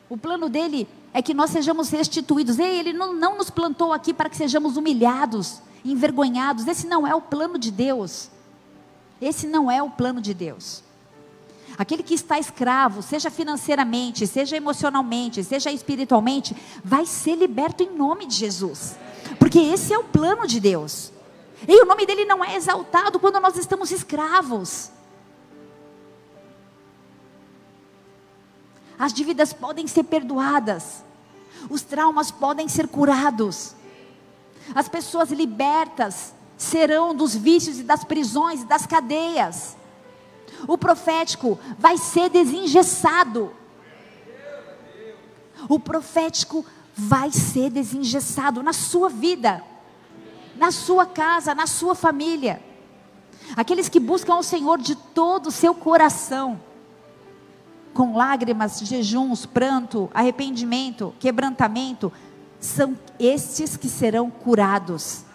o 0.09 0.17
plano 0.17 0.47
dele 0.49 0.87
é 1.13 1.21
que 1.21 1.33
nós 1.33 1.49
sejamos 1.49 1.89
restituídos. 1.89 2.59
Ei, 2.59 2.79
ele 2.79 2.93
não, 2.93 3.13
não 3.13 3.37
nos 3.37 3.49
plantou 3.49 3.91
aqui 3.91 4.13
para 4.13 4.29
que 4.29 4.37
sejamos 4.37 4.77
humilhados, 4.77 5.61
envergonhados. 5.83 6.67
Esse 6.67 6.87
não 6.87 7.05
é 7.05 7.13
o 7.13 7.21
plano 7.21 7.57
de 7.57 7.71
Deus. 7.71 8.29
Esse 9.21 9.47
não 9.47 9.69
é 9.69 9.81
o 9.81 9.89
plano 9.89 10.21
de 10.21 10.33
Deus. 10.33 10.83
Aquele 11.77 12.01
que 12.01 12.13
está 12.13 12.39
escravo, 12.39 13.03
seja 13.03 13.29
financeiramente, 13.29 14.25
seja 14.25 14.55
emocionalmente, 14.55 15.43
seja 15.43 15.71
espiritualmente, 15.71 16.55
vai 16.83 17.05
ser 17.05 17.35
liberto 17.35 17.83
em 17.83 17.95
nome 17.95 18.25
de 18.25 18.35
Jesus. 18.35 18.95
Porque 19.37 19.59
esse 19.59 19.93
é 19.93 19.97
o 19.97 20.03
plano 20.03 20.47
de 20.47 20.59
Deus. 20.59 21.11
E 21.67 21.81
o 21.81 21.85
nome 21.85 22.05
dele 22.05 22.25
não 22.25 22.43
é 22.43 22.55
exaltado 22.55 23.19
quando 23.19 23.39
nós 23.39 23.57
estamos 23.57 23.91
escravos. 23.91 24.91
As 28.99 29.13
dívidas 29.13 29.53
podem 29.53 29.87
ser 29.87 30.03
perdoadas, 30.03 31.03
os 31.69 31.81
traumas 31.81 32.31
podem 32.31 32.67
ser 32.67 32.87
curados, 32.87 33.75
as 34.73 34.89
pessoas 34.89 35.31
libertas 35.31 36.33
serão 36.57 37.15
dos 37.15 37.35
vícios 37.35 37.79
e 37.79 37.83
das 37.83 38.03
prisões 38.03 38.61
e 38.61 38.65
das 38.65 38.85
cadeias. 38.85 39.77
O 40.67 40.77
profético 40.77 41.59
vai 41.77 41.97
ser 41.97 42.29
desengessado. 42.29 43.53
O 45.69 45.79
profético 45.79 46.65
vai 46.95 47.31
ser 47.31 47.69
desengessado 47.69 48.63
na 48.63 48.73
sua 48.73 49.07
vida, 49.07 49.63
na 50.55 50.71
sua 50.71 51.05
casa, 51.05 51.53
na 51.53 51.67
sua 51.67 51.93
família. 51.93 52.61
Aqueles 53.55 53.87
que 53.87 53.99
buscam 53.99 54.35
o 54.35 54.43
Senhor 54.43 54.79
de 54.79 54.95
todo 54.95 55.47
o 55.47 55.51
seu 55.51 55.75
coração 55.75 56.59
com 57.97 58.15
lágrimas, 58.15 58.77
jejuns, 58.81 59.47
pranto, 59.47 60.07
arrependimento, 60.13 61.15
quebrantamento, 61.19 62.13
são 62.59 62.95
estes 63.17 63.75
que 63.75 63.89
serão 63.89 64.29
curados 64.29 65.25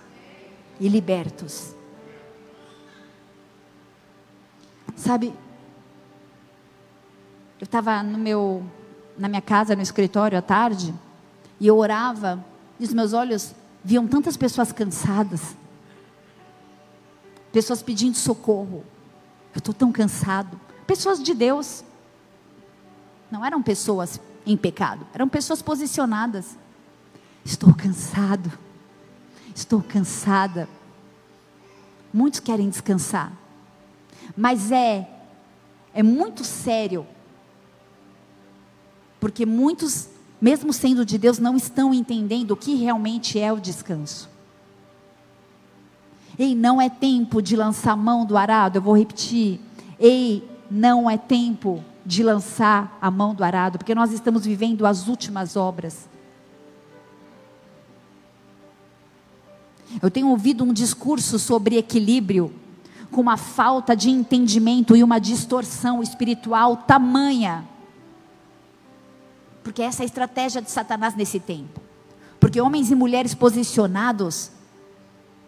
e 0.78 0.88
libertos. 0.88 1.74
Sabe, 4.94 5.34
eu 7.58 7.64
estava 7.64 8.00
no 8.00 8.16
meu, 8.16 8.62
na 9.18 9.26
minha 9.26 9.42
casa, 9.42 9.74
no 9.74 9.82
escritório 9.82 10.38
à 10.38 10.42
tarde, 10.42 10.94
e 11.58 11.66
eu 11.66 11.76
orava, 11.76 12.44
e 12.78 12.84
os 12.84 12.94
meus 12.94 13.12
olhos 13.12 13.56
viam 13.82 14.06
tantas 14.06 14.36
pessoas 14.36 14.70
cansadas, 14.70 15.56
pessoas 17.50 17.82
pedindo 17.82 18.16
socorro. 18.16 18.84
Eu 19.52 19.58
estou 19.58 19.74
tão 19.74 19.90
cansado. 19.90 20.60
Pessoas 20.86 21.20
de 21.20 21.34
Deus. 21.34 21.84
Não 23.32 23.42
eram 23.42 23.62
pessoas 23.62 24.20
em 24.44 24.58
pecado, 24.58 25.06
eram 25.14 25.26
pessoas 25.26 25.62
posicionadas. 25.62 26.58
Estou 27.42 27.72
cansado. 27.72 28.52
Estou 29.54 29.82
cansada. 29.82 30.68
Muitos 32.12 32.40
querem 32.40 32.68
descansar. 32.68 33.32
Mas 34.36 34.70
é 34.70 35.08
é 35.94 36.02
muito 36.02 36.44
sério. 36.44 37.06
Porque 39.18 39.46
muitos, 39.46 40.10
mesmo 40.38 40.70
sendo 40.70 41.02
de 41.02 41.16
Deus, 41.16 41.38
não 41.38 41.56
estão 41.56 41.94
entendendo 41.94 42.50
o 42.50 42.56
que 42.56 42.74
realmente 42.74 43.38
é 43.38 43.50
o 43.50 43.58
descanso. 43.58 44.28
Ei, 46.38 46.54
não 46.54 46.78
é 46.82 46.90
tempo 46.90 47.40
de 47.40 47.56
lançar 47.56 47.96
mão 47.96 48.26
do 48.26 48.36
arado, 48.36 48.76
eu 48.76 48.82
vou 48.82 48.94
repetir. 48.94 49.58
Ei, 49.98 50.46
não 50.70 51.08
é 51.08 51.16
tempo 51.16 51.82
de 52.04 52.22
lançar 52.22 52.98
a 53.00 53.10
mão 53.10 53.34
do 53.34 53.44
arado, 53.44 53.78
porque 53.78 53.94
nós 53.94 54.12
estamos 54.12 54.44
vivendo 54.44 54.86
as 54.86 55.08
últimas 55.08 55.56
obras. 55.56 56.08
Eu 60.00 60.10
tenho 60.10 60.28
ouvido 60.28 60.64
um 60.64 60.72
discurso 60.72 61.38
sobre 61.38 61.76
equilíbrio, 61.76 62.52
com 63.10 63.20
uma 63.20 63.36
falta 63.36 63.94
de 63.94 64.08
entendimento 64.08 64.96
e 64.96 65.04
uma 65.04 65.18
distorção 65.18 66.02
espiritual 66.02 66.76
tamanha. 66.78 67.68
Porque 69.62 69.82
essa 69.82 70.02
é 70.02 70.04
a 70.04 70.06
estratégia 70.06 70.62
de 70.62 70.70
Satanás 70.70 71.14
nesse 71.14 71.38
tempo. 71.38 71.80
Porque 72.40 72.60
homens 72.60 72.90
e 72.90 72.94
mulheres 72.94 73.34
posicionados 73.34 74.50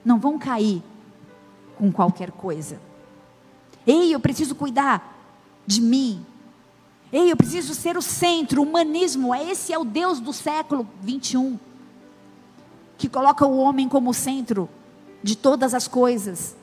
não 0.04 0.20
vão 0.20 0.38
cair 0.38 0.82
com 1.76 1.90
qualquer 1.90 2.30
coisa. 2.30 2.80
Ei, 3.86 4.14
eu 4.14 4.20
preciso 4.20 4.54
cuidar 4.54 5.18
de 5.66 5.80
mim. 5.80 6.24
Ei, 7.12 7.30
eu 7.30 7.36
preciso 7.36 7.74
ser 7.74 7.96
o 7.96 8.02
centro, 8.02 8.60
o 8.60 8.64
humanismo. 8.64 9.34
Esse 9.34 9.72
é 9.72 9.78
o 9.78 9.84
Deus 9.84 10.20
do 10.20 10.32
século 10.32 10.88
21 11.00 11.58
que 12.96 13.08
coloca 13.08 13.46
o 13.46 13.58
homem 13.58 13.88
como 13.88 14.14
centro 14.14 14.68
de 15.22 15.36
todas 15.36 15.74
as 15.74 15.88
coisas. 15.88 16.56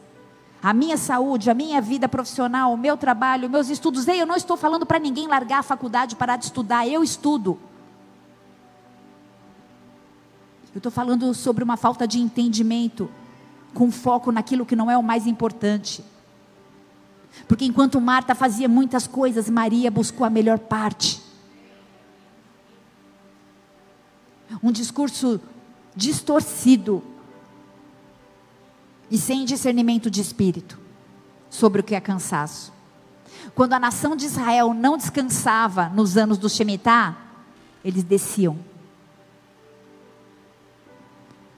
A 0.61 0.73
minha 0.73 0.97
saúde, 0.97 1.49
a 1.49 1.53
minha 1.53 1.81
vida 1.81 2.07
profissional, 2.07 2.73
o 2.73 2.77
meu 2.77 2.95
trabalho, 2.95 3.49
meus 3.49 3.69
estudos. 3.69 4.07
Ei, 4.07 4.21
eu 4.21 4.27
não 4.27 4.35
estou 4.35 4.55
falando 4.55 4.85
para 4.85 4.99
ninguém 4.99 5.27
largar 5.27 5.59
a 5.59 5.63
faculdade, 5.63 6.15
parar 6.15 6.37
de 6.37 6.45
estudar. 6.45 6.87
Eu 6.87 7.03
estudo. 7.03 7.57
Eu 10.73 10.77
estou 10.77 10.91
falando 10.91 11.33
sobre 11.33 11.63
uma 11.63 11.75
falta 11.75 12.07
de 12.07 12.19
entendimento, 12.19 13.09
com 13.73 13.91
foco 13.91 14.31
naquilo 14.31 14.65
que 14.65 14.75
não 14.75 14.89
é 14.89 14.97
o 14.97 15.03
mais 15.03 15.27
importante. 15.27 16.03
Porque 17.47 17.65
enquanto 17.65 17.99
Marta 17.99 18.35
fazia 18.35 18.67
muitas 18.67 19.07
coisas, 19.07 19.49
Maria 19.49 19.89
buscou 19.89 20.25
a 20.25 20.29
melhor 20.29 20.59
parte. 20.59 21.21
Um 24.61 24.71
discurso 24.71 25.39
distorcido 25.95 27.03
e 29.09 29.17
sem 29.17 29.45
discernimento 29.45 30.09
de 30.09 30.21
espírito 30.21 30.79
sobre 31.49 31.81
o 31.81 31.83
que 31.83 31.95
é 31.95 31.99
cansaço. 31.99 32.71
Quando 33.55 33.73
a 33.73 33.79
nação 33.79 34.15
de 34.15 34.25
Israel 34.25 34.73
não 34.73 34.97
descansava 34.97 35.89
nos 35.89 36.17
anos 36.17 36.37
do 36.37 36.49
Shemitah, 36.49 37.17
eles 37.83 38.03
desciam. 38.03 38.57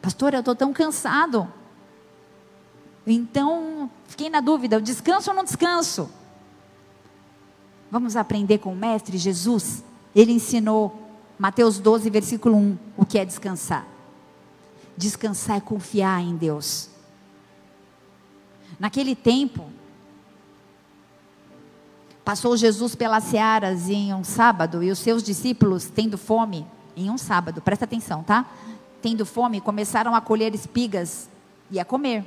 Pastor, 0.02 0.34
eu 0.34 0.40
estou 0.40 0.56
tão 0.56 0.74
cansado. 0.74 1.48
Então, 3.06 3.90
fiquei 4.08 4.30
na 4.30 4.42
dúvida: 4.42 4.82
descanso 4.82 5.30
ou 5.30 5.36
não 5.36 5.44
descanso? 5.44 6.10
Vamos 7.92 8.16
aprender 8.16 8.58
com 8.58 8.74
o 8.74 8.76
Mestre 8.76 9.18
Jesus? 9.18 9.84
Ele 10.16 10.32
ensinou, 10.32 11.00
Mateus 11.38 11.80
12, 11.80 12.10
versículo 12.10 12.56
1, 12.56 12.78
o 12.98 13.06
que 13.06 13.20
é 13.20 13.26
descansar. 13.26 13.86
Descansar 14.98 15.58
é 15.58 15.62
confiar 15.62 16.22
em 16.22 16.36
Deus. 16.36 16.90
Naquele 18.80 19.16
tempo, 19.16 19.70
passou 22.24 22.58
Jesus 22.58 22.96
pelas 22.96 23.26
searas 23.26 23.90
em 23.90 24.14
um 24.14 24.24
sábado 24.24 24.82
e 24.82 24.90
os 24.90 25.00
seus 25.00 25.22
discípulos, 25.22 25.86
tendo 25.86 26.18
fome, 26.18 26.66
em 26.96 27.10
um 27.10 27.18
sábado, 27.18 27.62
presta 27.62 27.86
atenção, 27.86 28.24
tá? 28.24 28.46
Tendo 29.02 29.26
fome, 29.26 29.60
começaram 29.60 30.16
a 30.16 30.22
colher 30.22 30.54
espigas 30.54 31.28
e 31.70 31.80
a 31.80 31.86
comer. 31.86 32.26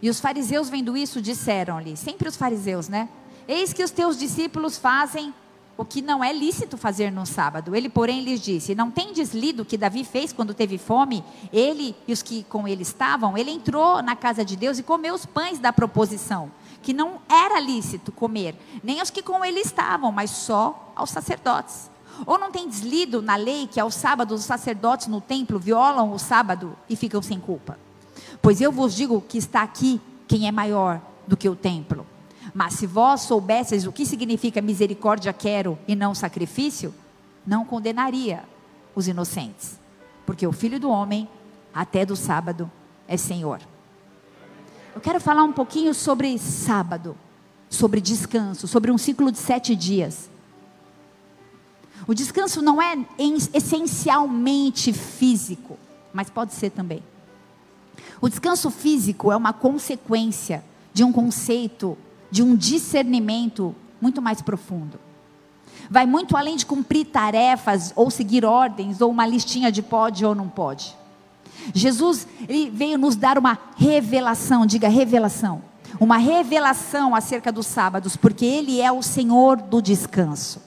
E 0.00 0.10
os 0.10 0.20
fariseus, 0.20 0.68
vendo 0.68 0.96
isso, 0.96 1.20
disseram-lhe, 1.20 1.96
sempre 1.96 2.28
os 2.28 2.36
fariseus, 2.36 2.88
né? 2.88 3.08
Eis 3.48 3.72
que 3.72 3.82
os 3.82 3.90
teus 3.90 4.18
discípulos 4.18 4.76
fazem 4.76 5.32
o 5.78 5.84
que 5.84 6.00
não 6.00 6.24
é 6.24 6.32
lícito 6.32 6.76
fazer 6.76 7.12
no 7.12 7.26
sábado. 7.26 7.74
Ele, 7.74 7.88
porém, 7.88 8.22
lhes 8.22 8.40
disse: 8.40 8.74
Não 8.74 8.90
tendes 8.90 9.34
lido 9.34 9.62
o 9.62 9.64
que 9.64 9.76
Davi 9.76 10.04
fez 10.04 10.32
quando 10.32 10.54
teve 10.54 10.78
fome? 10.78 11.22
Ele 11.52 11.94
e 12.08 12.12
os 12.12 12.22
que 12.22 12.44
com 12.44 12.66
ele 12.66 12.82
estavam, 12.82 13.36
ele 13.36 13.50
entrou 13.50 14.02
na 14.02 14.16
casa 14.16 14.44
de 14.44 14.56
Deus 14.56 14.78
e 14.78 14.82
comeu 14.82 15.14
os 15.14 15.26
pães 15.26 15.58
da 15.58 15.72
proposição, 15.72 16.50
que 16.82 16.92
não 16.92 17.20
era 17.28 17.60
lícito 17.60 18.10
comer, 18.10 18.54
nem 18.82 19.00
aos 19.00 19.10
que 19.10 19.22
com 19.22 19.44
ele 19.44 19.60
estavam, 19.60 20.10
mas 20.10 20.30
só 20.30 20.92
aos 20.96 21.10
sacerdotes. 21.10 21.90
Ou 22.24 22.38
não 22.38 22.50
tendes 22.50 22.80
lido 22.80 23.20
na 23.20 23.36
lei 23.36 23.66
que 23.66 23.78
aos 23.78 23.94
sábados 23.94 24.40
os 24.40 24.46
sacerdotes 24.46 25.06
no 25.06 25.20
templo 25.20 25.58
violam 25.58 26.12
o 26.12 26.18
sábado 26.18 26.74
e 26.88 26.96
ficam 26.96 27.20
sem 27.20 27.38
culpa? 27.38 27.85
Pois 28.46 28.60
eu 28.60 28.70
vos 28.70 28.94
digo 28.94 29.20
que 29.20 29.38
está 29.38 29.60
aqui 29.60 30.00
quem 30.28 30.46
é 30.46 30.52
maior 30.52 31.02
do 31.26 31.36
que 31.36 31.48
o 31.48 31.56
templo. 31.56 32.06
Mas 32.54 32.74
se 32.74 32.86
vós 32.86 33.22
soubesseis 33.22 33.88
o 33.88 33.90
que 33.90 34.06
significa 34.06 34.62
misericórdia 34.62 35.32
quero 35.32 35.76
e 35.88 35.96
não 35.96 36.14
sacrifício, 36.14 36.94
não 37.44 37.64
condenaria 37.64 38.44
os 38.94 39.08
inocentes. 39.08 39.80
Porque 40.24 40.46
o 40.46 40.52
filho 40.52 40.78
do 40.78 40.88
homem, 40.88 41.28
até 41.74 42.06
do 42.06 42.14
sábado, 42.14 42.70
é 43.08 43.16
Senhor. 43.16 43.58
Eu 44.94 45.00
quero 45.00 45.20
falar 45.20 45.42
um 45.42 45.52
pouquinho 45.52 45.92
sobre 45.92 46.38
sábado, 46.38 47.16
sobre 47.68 48.00
descanso, 48.00 48.68
sobre 48.68 48.92
um 48.92 48.96
ciclo 48.96 49.32
de 49.32 49.38
sete 49.38 49.74
dias. 49.74 50.30
O 52.06 52.14
descanso 52.14 52.62
não 52.62 52.80
é 52.80 52.96
essencialmente 53.52 54.92
físico, 54.92 55.76
mas 56.12 56.30
pode 56.30 56.54
ser 56.54 56.70
também. 56.70 57.02
O 58.20 58.28
descanso 58.28 58.70
físico 58.70 59.30
é 59.30 59.36
uma 59.36 59.52
consequência 59.52 60.64
de 60.92 61.04
um 61.04 61.12
conceito 61.12 61.96
de 62.30 62.42
um 62.42 62.56
discernimento 62.56 63.74
muito 64.00 64.20
mais 64.20 64.42
profundo. 64.42 64.98
Vai 65.90 66.06
muito 66.06 66.36
além 66.36 66.56
de 66.56 66.66
cumprir 66.66 67.06
tarefas 67.06 67.92
ou 67.94 68.10
seguir 68.10 68.44
ordens 68.44 69.00
ou 69.00 69.10
uma 69.10 69.26
listinha 69.26 69.70
de 69.70 69.82
pode 69.82 70.24
ou 70.24 70.34
não 70.34 70.48
pode. 70.48 70.96
Jesus 71.74 72.26
ele 72.48 72.70
veio 72.70 72.98
nos 72.98 73.16
dar 73.16 73.38
uma 73.38 73.58
revelação, 73.76 74.66
diga 74.66 74.88
revelação, 74.88 75.62
uma 75.98 76.16
revelação 76.16 77.14
acerca 77.14 77.52
dos 77.52 77.66
sábados, 77.66 78.16
porque 78.16 78.44
ele 78.44 78.80
é 78.80 78.90
o 78.90 79.02
Senhor 79.02 79.56
do 79.56 79.80
descanso. 79.80 80.60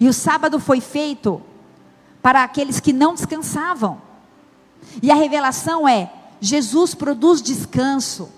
E 0.00 0.08
o 0.08 0.12
sábado 0.12 0.58
foi 0.58 0.80
feito 0.80 1.40
para 2.20 2.42
aqueles 2.42 2.80
que 2.80 2.92
não 2.92 3.14
descansavam. 3.14 4.00
E 5.02 5.10
a 5.10 5.14
revelação 5.14 5.86
é: 5.86 6.10
Jesus 6.42 6.92
produz 6.92 7.40
descanso. 7.40 8.28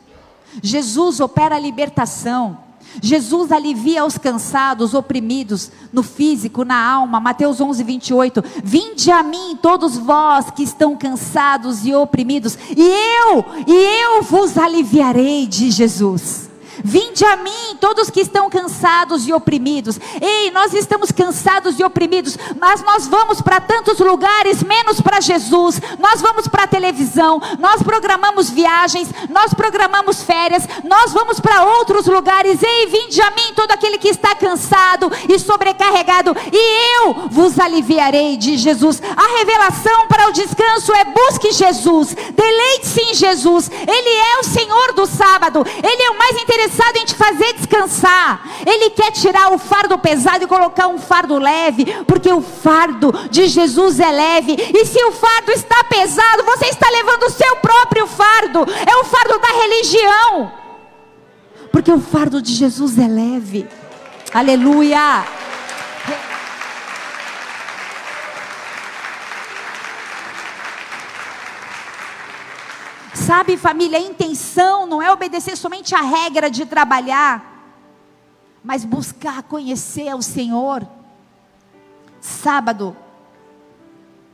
Jesus 0.63 1.19
opera 1.19 1.57
a 1.57 1.59
libertação. 1.59 2.59
Jesus 3.03 3.51
alivia 3.51 4.05
os 4.05 4.19
cansados, 4.19 4.95
oprimidos, 4.95 5.73
no 5.91 6.03
físico, 6.03 6.65
na 6.65 6.79
alma. 6.81 7.19
Mateus 7.19 7.61
11, 7.61 7.83
28. 7.83 8.45
Vinde 8.63 9.11
a 9.11 9.23
mim, 9.23 9.59
todos 9.61 9.97
vós 9.97 10.51
que 10.51 10.63
estão 10.63 10.95
cansados 10.95 11.85
e 11.87 11.95
oprimidos, 11.95 12.57
e 12.77 12.83
eu, 12.83 13.45
e 13.67 14.03
eu 14.03 14.23
vos 14.23 14.57
aliviarei, 14.57 15.47
diz 15.47 15.75
Jesus. 15.75 16.51
Vinde 16.83 17.25
a 17.25 17.37
mim, 17.37 17.77
todos 17.81 18.11
que 18.11 18.21
estão 18.21 18.49
cansados 18.49 19.27
e 19.29 19.33
oprimidos. 19.33 19.99
Ei, 20.21 20.51
nós 20.51 20.73
estamos 20.73 21.13
cansados 21.13 21.79
e 21.79 21.85
oprimidos, 21.85 22.37
mas 22.59 22.83
nós 22.83 23.07
vamos 23.07 23.41
para 23.41 23.61
tantos 23.61 23.99
lugares, 23.99 24.63
menos 24.63 25.01
para 25.01 25.21
Jesus. 25.21 25.81
Nós 25.99 26.21
vamos 26.21 26.49
para 26.49 26.65
a 26.65 26.67
televisão, 26.67 27.41
nós 27.59 27.83
programamos 27.83 28.51
viagens, 28.51 29.09
nós 29.29 29.55
programamos 29.55 30.23
férias, 30.23 30.67
nós 30.83 31.13
vamos 31.13 31.39
para 31.39 31.65
outros 31.65 32.07
lugares. 32.07 32.63
Ei, 32.63 32.87
vinde 32.87 33.21
a 33.21 33.31
mim, 33.31 33.53
todo 33.55 33.71
aquele 33.71 33.99
que 33.99 34.09
está 34.09 34.35
cansado 34.35 35.11
e 35.29 35.39
sobrecarregado, 35.39 36.35
e 36.53 36.99
eu 36.99 37.29
vos 37.31 37.59
aliviarei, 37.59 38.37
diz 38.37 38.61
Jesus. 38.61 39.01
A 39.17 39.39
revelação 39.39 40.09
para 40.09 40.29
o 40.29 40.33
descanso 40.33 40.93
é 40.93 41.05
busque 41.05 41.53
Jesus, 41.53 42.15
deleite-se 42.35 43.01
em 43.01 43.15
Jesus. 43.15 43.71
Ele 43.71 44.09
é 44.09 44.41
o 44.41 44.45
Senhor 44.45 44.93
do 44.95 45.07
sábado, 45.07 45.65
ele 45.67 46.03
é 46.03 46.11
o 46.11 46.19
mais 46.19 46.37
interessante 46.43 46.64
interessado 46.65 46.97
em 46.97 47.05
te 47.05 47.15
fazer 47.15 47.53
descansar. 47.55 48.43
Ele 48.67 48.91
quer 48.91 49.13
tirar 49.13 49.53
o 49.53 49.59
fardo 49.59 49.99
pesado 49.99 50.45
e 50.45 50.47
colocar 50.47 50.89
um 50.89 50.99
fardo 50.99 51.39
leve, 51.39 51.85
porque 52.07 52.33
o 52.33 52.41
fardo 52.41 53.13
de 53.31 53.47
Jesus 53.47 54.01
é 54.01 54.11
leve. 54.11 54.57
E 54.75 54.87
se 54.87 55.03
o 55.05 55.13
fardo 55.13 55.53
está 55.53 55.85
pesado, 55.85 56.45
você 56.45 56.67
está 56.67 56.89
levando 56.91 57.25
o 57.25 57.31
seu 57.31 57.57
próprio 57.57 58.07
fardo. 58.07 58.67
É 58.87 58.97
o 58.97 59.05
fardo 59.05 59.39
da 59.39 59.49
religião. 59.49 60.53
Porque 61.71 61.91
o 61.91 62.01
fardo 62.01 62.41
de 62.41 62.53
Jesus 62.53 62.99
é 62.99 63.07
leve. 63.07 63.67
Aleluia. 64.33 65.25
Sabe, 73.27 73.57
família, 73.57 73.99
a 73.99 74.03
intenção 74.03 74.85
não 74.87 75.01
é 75.01 75.11
obedecer 75.11 75.57
somente 75.57 75.95
a 75.95 76.03
regra 76.03 76.51
de 76.51 76.67
trabalhar, 76.67 77.65
mas 78.63 78.85
buscar 78.85 79.43
conhecer 79.45 80.15
o 80.15 80.21
Senhor. 80.21 80.87
Sábado, 82.21 82.95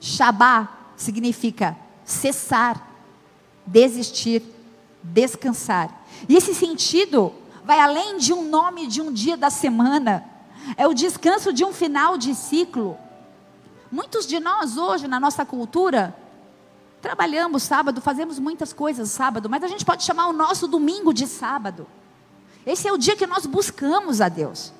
Shabá 0.00 0.68
significa 0.96 1.76
cessar, 2.04 2.84
desistir, 3.64 4.42
descansar. 5.04 6.02
E 6.28 6.34
esse 6.34 6.52
sentido 6.52 7.32
vai 7.64 7.78
além 7.78 8.18
de 8.18 8.32
um 8.32 8.48
nome 8.48 8.88
de 8.88 9.00
um 9.00 9.12
dia 9.12 9.36
da 9.36 9.50
semana, 9.50 10.24
é 10.76 10.88
o 10.88 10.94
descanso 10.94 11.52
de 11.52 11.64
um 11.64 11.72
final 11.72 12.18
de 12.18 12.34
ciclo. 12.34 12.98
Muitos 13.88 14.26
de 14.26 14.40
nós 14.40 14.76
hoje, 14.76 15.06
na 15.06 15.20
nossa 15.20 15.46
cultura, 15.46 16.12
Trabalhamos 17.00 17.62
sábado, 17.62 18.00
fazemos 18.00 18.38
muitas 18.38 18.72
coisas 18.72 19.10
sábado, 19.10 19.48
mas 19.48 19.62
a 19.62 19.68
gente 19.68 19.84
pode 19.84 20.04
chamar 20.04 20.28
o 20.28 20.32
nosso 20.32 20.68
domingo 20.68 21.14
de 21.14 21.26
sábado. 21.26 21.86
Esse 22.66 22.86
é 22.86 22.92
o 22.92 22.98
dia 22.98 23.16
que 23.16 23.26
nós 23.26 23.46
buscamos 23.46 24.20
a 24.20 24.28
Deus. 24.28 24.72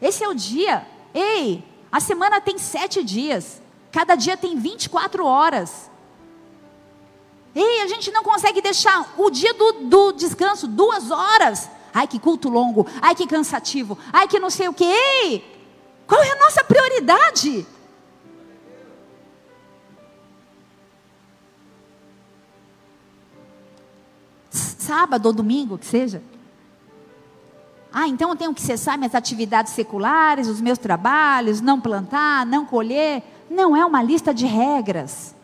Esse 0.00 0.22
é 0.22 0.28
o 0.28 0.34
dia. 0.34 0.86
Ei, 1.14 1.64
a 1.90 2.00
semana 2.00 2.40
tem 2.40 2.58
sete 2.58 3.02
dias. 3.02 3.62
Cada 3.90 4.14
dia 4.14 4.36
tem 4.36 4.58
24 4.58 5.24
horas. 5.24 5.90
Ei, 7.54 7.80
a 7.80 7.86
gente 7.86 8.10
não 8.10 8.22
consegue 8.22 8.60
deixar 8.60 9.14
o 9.16 9.30
dia 9.30 9.54
do, 9.54 9.72
do 9.84 10.12
descanso 10.12 10.66
duas 10.66 11.10
horas. 11.10 11.70
Ai, 11.94 12.06
que 12.06 12.18
culto 12.18 12.48
longo. 12.50 12.86
Ai, 13.00 13.14
que 13.14 13.26
cansativo. 13.26 13.96
Ai, 14.12 14.28
que 14.28 14.38
não 14.38 14.50
sei 14.50 14.68
o 14.68 14.74
que. 14.74 14.84
Ei, 14.84 15.44
qual 16.06 16.22
é 16.22 16.32
a 16.32 16.40
nossa 16.40 16.62
prioridade? 16.64 17.66
Sábado 24.84 25.26
ou 25.26 25.32
domingo, 25.32 25.78
que 25.78 25.86
seja. 25.86 26.22
Ah, 27.90 28.06
então 28.08 28.28
eu 28.30 28.36
tenho 28.36 28.52
que 28.52 28.60
cessar 28.60 28.98
minhas 28.98 29.14
atividades 29.14 29.72
seculares, 29.72 30.48
os 30.48 30.60
meus 30.60 30.78
trabalhos, 30.78 31.60
não 31.60 31.80
plantar, 31.80 32.44
não 32.44 32.66
colher. 32.66 33.22
Não 33.48 33.76
é 33.76 33.84
uma 33.86 34.02
lista 34.02 34.34
de 34.34 34.46
regras. 34.46 35.34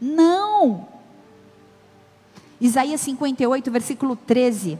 Não. 0.00 0.86
Isaías 2.60 3.00
58, 3.00 3.70
versículo 3.70 4.14
13. 4.14 4.78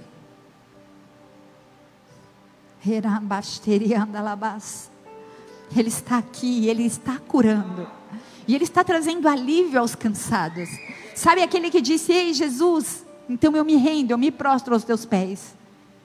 Ele 5.74 5.88
está 5.88 6.18
aqui, 6.18 6.68
ele 6.68 6.84
está 6.84 7.18
curando. 7.18 7.88
E 8.46 8.54
ele 8.54 8.64
está 8.64 8.84
trazendo 8.84 9.26
alívio 9.26 9.80
aos 9.80 9.94
cansados. 9.94 10.68
Sabe 11.14 11.42
aquele 11.42 11.70
que 11.70 11.80
disse: 11.80 12.12
Ei, 12.12 12.34
Jesus, 12.34 13.05
então 13.28 13.56
eu 13.56 13.64
me 13.64 13.76
rendo, 13.76 14.12
eu 14.12 14.18
me 14.18 14.30
prostro 14.30 14.74
aos 14.74 14.84
teus 14.84 15.04
pés. 15.04 15.54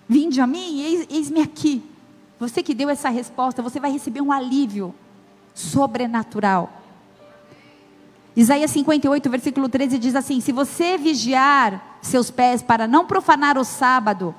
Vinde 0.07 0.41
a 0.41 0.47
mim, 0.47 0.81
eis, 0.81 1.07
eis-me 1.09 1.41
aqui. 1.41 1.83
Você 2.39 2.63
que 2.63 2.73
deu 2.73 2.89
essa 2.89 3.09
resposta, 3.09 3.61
você 3.61 3.79
vai 3.79 3.91
receber 3.91 4.21
um 4.21 4.31
alívio 4.31 4.93
sobrenatural. 5.53 6.81
Isaías 8.35 8.71
58, 8.71 9.29
versículo 9.29 9.69
13 9.69 9.97
diz 9.99 10.15
assim: 10.15 10.39
Se 10.39 10.51
você 10.51 10.97
vigiar 10.97 11.99
seus 12.01 12.31
pés 12.31 12.61
para 12.61 12.87
não 12.87 13.05
profanar 13.05 13.57
o 13.57 13.63
sábado 13.63 14.33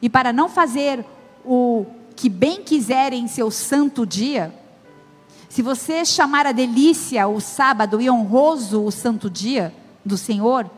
e 0.00 0.08
para 0.08 0.32
não 0.32 0.48
fazer 0.48 1.04
o 1.44 1.86
que 2.16 2.28
bem 2.28 2.62
quiser 2.62 3.12
em 3.12 3.28
seu 3.28 3.50
santo 3.50 4.06
dia, 4.06 4.54
se 5.48 5.60
você 5.60 6.04
chamar 6.04 6.46
a 6.46 6.52
delícia 6.52 7.28
o 7.28 7.38
sábado 7.40 8.00
e 8.00 8.08
honroso 8.08 8.82
o 8.82 8.90
santo 8.90 9.28
dia 9.28 9.74
do 10.04 10.16
Senhor, 10.16 10.68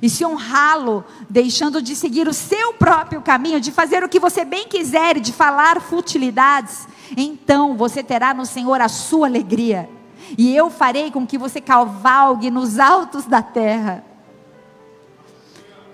e 0.00 0.08
se 0.08 0.24
honrá-lo, 0.24 1.04
deixando 1.28 1.82
de 1.82 1.94
seguir 1.94 2.28
o 2.28 2.32
seu 2.32 2.74
próprio 2.74 3.20
caminho, 3.20 3.60
de 3.60 3.70
fazer 3.70 4.02
o 4.02 4.08
que 4.08 4.20
você 4.20 4.44
bem 4.44 4.68
quiser, 4.68 5.18
de 5.20 5.32
falar 5.32 5.80
futilidades, 5.80 6.86
então 7.16 7.76
você 7.76 8.02
terá 8.02 8.32
no 8.32 8.46
Senhor 8.46 8.80
a 8.80 8.88
sua 8.88 9.26
alegria, 9.26 9.90
e 10.38 10.54
eu 10.54 10.70
farei 10.70 11.10
com 11.10 11.26
que 11.26 11.36
você 11.36 11.60
cavalgue 11.60 12.50
nos 12.50 12.78
altos 12.78 13.26
da 13.26 13.42
terra. 13.42 14.04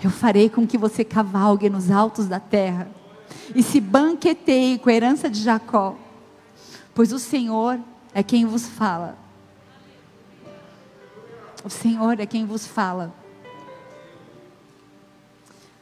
Eu 0.03 0.11
farei 0.11 0.49
com 0.49 0.65
que 0.65 0.79
você 0.79 1.03
cavalgue 1.03 1.69
nos 1.69 1.91
altos 1.91 2.29
da 2.29 2.39
terra 2.39 2.89
e 3.55 3.63
se 3.63 3.81
banqueteie 3.81 4.79
com 4.79 4.91
a 4.91 4.93
herança 4.93 5.29
de 5.29 5.43
Jacó, 5.43 5.97
pois 6.95 7.13
o 7.13 7.19
Senhor 7.19 7.81
é 8.15 8.23
quem 8.23 8.47
vos 8.47 8.67
fala. 8.67 9.19
O 11.65 11.71
Senhor 11.71 12.21
é 12.21 12.27
quem 12.27 12.47
vos 12.47 12.67
fala. 12.67 13.13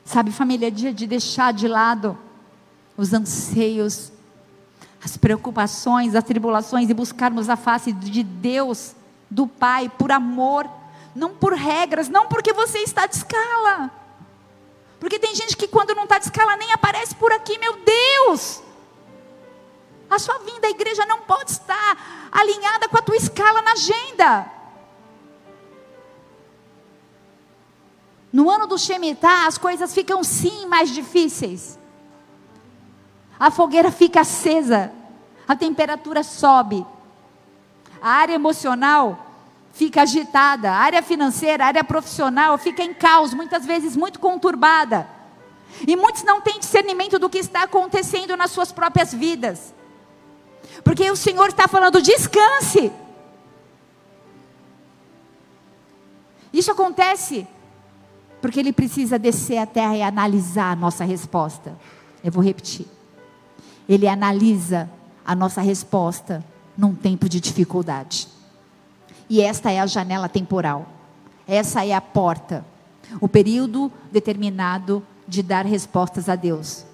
Sabe, 0.06 0.30
família, 0.30 0.68
é 0.68 0.70
dia 0.70 0.94
de 0.94 1.04
deixar 1.04 1.52
de 1.52 1.66
lado 1.66 2.16
os 2.96 3.12
anseios, 3.12 4.12
as 5.04 5.16
preocupações, 5.16 6.14
as 6.14 6.22
tribulações 6.22 6.88
e 6.88 6.94
buscarmos 6.94 7.50
a 7.50 7.56
face 7.56 7.90
de 7.90 8.22
Deus, 8.22 8.94
do 9.28 9.48
Pai, 9.48 9.88
por 9.88 10.12
amor, 10.12 10.70
não 11.12 11.34
por 11.34 11.54
regras, 11.54 12.08
não 12.08 12.28
porque 12.28 12.52
você 12.52 12.78
está 12.78 13.06
de 13.06 13.16
escala. 13.16 13.90
Porque 15.00 15.18
tem 15.18 15.34
gente 15.34 15.56
que 15.56 15.66
quando 15.66 15.92
não 15.92 16.04
está 16.04 16.18
de 16.18 16.26
escala 16.26 16.56
nem 16.56 16.72
aparece 16.72 17.12
por 17.16 17.32
aqui, 17.32 17.58
meu 17.58 17.76
Deus! 17.84 18.62
A 20.08 20.20
sua 20.20 20.38
vinda 20.38 20.68
à 20.68 20.70
igreja 20.70 21.04
não 21.04 21.22
pode 21.22 21.50
estar 21.50 22.28
alinhada 22.30 22.88
com 22.88 22.96
a 22.96 23.02
tua 23.02 23.16
escala 23.16 23.60
na 23.60 23.72
agenda. 23.72 24.55
No 28.36 28.50
ano 28.50 28.66
do 28.66 28.76
Shemitah, 28.76 29.46
as 29.46 29.56
coisas 29.56 29.94
ficam 29.94 30.22
sim 30.22 30.66
mais 30.66 30.90
difíceis. 30.90 31.78
A 33.40 33.50
fogueira 33.50 33.90
fica 33.90 34.20
acesa, 34.20 34.92
a 35.48 35.56
temperatura 35.56 36.22
sobe, 36.22 36.84
a 37.98 38.10
área 38.10 38.34
emocional 38.34 39.26
fica 39.72 40.02
agitada, 40.02 40.70
a 40.70 40.76
área 40.76 41.02
financeira, 41.02 41.64
a 41.64 41.68
área 41.68 41.82
profissional 41.82 42.58
fica 42.58 42.82
em 42.82 42.92
caos, 42.92 43.32
muitas 43.32 43.64
vezes 43.64 43.96
muito 43.96 44.20
conturbada. 44.20 45.08
E 45.88 45.96
muitos 45.96 46.22
não 46.22 46.42
têm 46.42 46.58
discernimento 46.58 47.18
do 47.18 47.30
que 47.30 47.38
está 47.38 47.62
acontecendo 47.62 48.36
nas 48.36 48.50
suas 48.50 48.70
próprias 48.70 49.14
vidas. 49.14 49.74
Porque 50.84 51.10
o 51.10 51.16
Senhor 51.16 51.48
está 51.48 51.66
falando, 51.66 52.02
descanse. 52.02 52.92
Isso 56.52 56.70
acontece 56.70 57.48
porque 58.40 58.60
ele 58.60 58.72
precisa 58.72 59.18
descer 59.18 59.58
à 59.58 59.66
terra 59.66 59.96
e 59.96 60.02
analisar 60.02 60.72
a 60.72 60.76
nossa 60.76 61.04
resposta. 61.04 61.76
Eu 62.22 62.30
vou 62.30 62.42
repetir. 62.42 62.86
Ele 63.88 64.08
analisa 64.08 64.90
a 65.24 65.34
nossa 65.34 65.60
resposta 65.60 66.44
num 66.76 66.94
tempo 66.94 67.28
de 67.28 67.40
dificuldade. 67.40 68.28
E 69.28 69.40
esta 69.40 69.70
é 69.70 69.80
a 69.80 69.86
janela 69.86 70.28
temporal. 70.28 70.86
Essa 71.46 71.84
é 71.84 71.92
a 71.92 72.00
porta. 72.00 72.64
O 73.20 73.28
período 73.28 73.90
determinado 74.10 75.02
de 75.26 75.42
dar 75.42 75.64
respostas 75.64 76.28
a 76.28 76.36
Deus. 76.36 76.84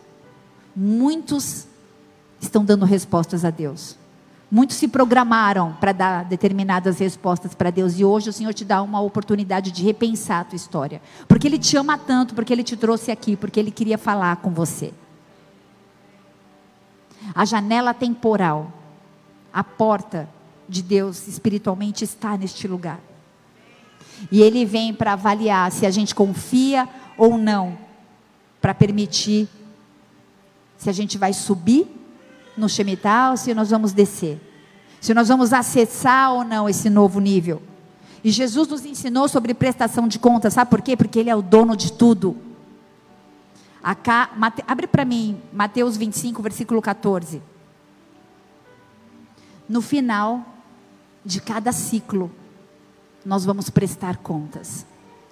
Muitos 0.74 1.66
estão 2.40 2.64
dando 2.64 2.84
respostas 2.84 3.44
a 3.44 3.50
Deus. 3.50 3.96
Muitos 4.54 4.76
se 4.76 4.86
programaram 4.86 5.72
para 5.80 5.92
dar 5.92 6.26
determinadas 6.26 6.98
respostas 6.98 7.54
para 7.54 7.70
Deus 7.70 7.98
e 7.98 8.04
hoje 8.04 8.28
o 8.28 8.32
Senhor 8.34 8.52
te 8.52 8.66
dá 8.66 8.82
uma 8.82 9.00
oportunidade 9.00 9.72
de 9.72 9.82
repensar 9.82 10.40
a 10.40 10.44
tua 10.44 10.56
história, 10.56 11.00
porque 11.26 11.46
Ele 11.46 11.58
te 11.58 11.74
ama 11.74 11.96
tanto, 11.96 12.34
porque 12.34 12.52
Ele 12.52 12.62
te 12.62 12.76
trouxe 12.76 13.10
aqui, 13.10 13.34
porque 13.34 13.58
Ele 13.58 13.70
queria 13.70 13.96
falar 13.96 14.36
com 14.36 14.50
você. 14.50 14.92
A 17.34 17.46
janela 17.46 17.94
temporal, 17.94 18.70
a 19.50 19.64
porta 19.64 20.28
de 20.68 20.82
Deus 20.82 21.26
espiritualmente 21.26 22.04
está 22.04 22.36
neste 22.36 22.68
lugar. 22.68 23.00
E 24.30 24.42
Ele 24.42 24.66
vem 24.66 24.92
para 24.92 25.14
avaliar 25.14 25.72
se 25.72 25.86
a 25.86 25.90
gente 25.90 26.14
confia 26.14 26.86
ou 27.16 27.38
não, 27.38 27.78
para 28.60 28.74
permitir 28.74 29.48
se 30.76 30.90
a 30.90 30.92
gente 30.92 31.16
vai 31.16 31.32
subir 31.32 32.01
no 32.56 32.68
Shemitah 32.68 33.30
ou 33.30 33.36
se 33.36 33.54
nós 33.54 33.70
vamos 33.70 33.92
descer. 33.92 34.40
Se 35.00 35.12
nós 35.12 35.28
vamos 35.28 35.52
acessar 35.52 36.32
ou 36.32 36.44
não 36.44 36.68
esse 36.68 36.88
novo 36.88 37.20
nível. 37.20 37.62
E 38.22 38.30
Jesus 38.30 38.68
nos 38.68 38.84
ensinou 38.84 39.28
sobre 39.28 39.52
prestação 39.52 40.06
de 40.06 40.18
contas, 40.18 40.54
sabe 40.54 40.70
por 40.70 40.80
quê? 40.80 40.96
Porque 40.96 41.18
Ele 41.18 41.30
é 41.30 41.34
o 41.34 41.42
dono 41.42 41.76
de 41.76 41.92
tudo. 41.92 42.36
Acá, 43.82 44.30
Mate, 44.36 44.62
abre 44.66 44.86
para 44.86 45.04
mim 45.04 45.40
Mateus 45.52 45.96
25, 45.96 46.40
versículo 46.40 46.80
14. 46.80 47.42
No 49.68 49.82
final 49.82 50.44
de 51.24 51.40
cada 51.40 51.72
ciclo, 51.72 52.30
nós 53.24 53.44
vamos 53.44 53.70
prestar 53.70 54.18
contas. 54.18 54.86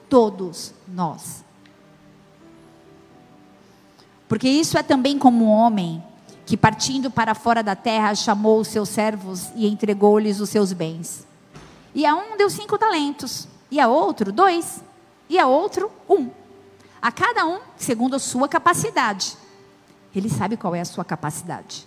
Todos 0.08 0.74
nós. 0.88 1.44
Porque 4.28 4.48
isso 4.48 4.76
é 4.76 4.82
também 4.82 5.18
como 5.18 5.44
um 5.44 5.48
homem 5.48 6.02
que 6.50 6.56
partindo 6.56 7.12
para 7.12 7.32
fora 7.32 7.62
da 7.62 7.76
terra 7.76 8.12
chamou 8.12 8.58
os 8.58 8.66
seus 8.66 8.88
servos 8.88 9.52
e 9.54 9.68
entregou-lhes 9.68 10.40
os 10.40 10.50
seus 10.50 10.72
bens. 10.72 11.24
E 11.94 12.04
a 12.04 12.12
um 12.12 12.36
deu 12.36 12.50
cinco 12.50 12.76
talentos, 12.76 13.46
e 13.70 13.78
a 13.78 13.86
outro 13.86 14.32
dois, 14.32 14.82
e 15.28 15.38
a 15.38 15.46
outro 15.46 15.92
um. 16.08 16.28
A 17.00 17.12
cada 17.12 17.46
um 17.46 17.60
segundo 17.76 18.16
a 18.16 18.18
sua 18.18 18.48
capacidade. 18.48 19.36
Ele 20.12 20.28
sabe 20.28 20.56
qual 20.56 20.74
é 20.74 20.80
a 20.80 20.84
sua 20.84 21.04
capacidade. 21.04 21.86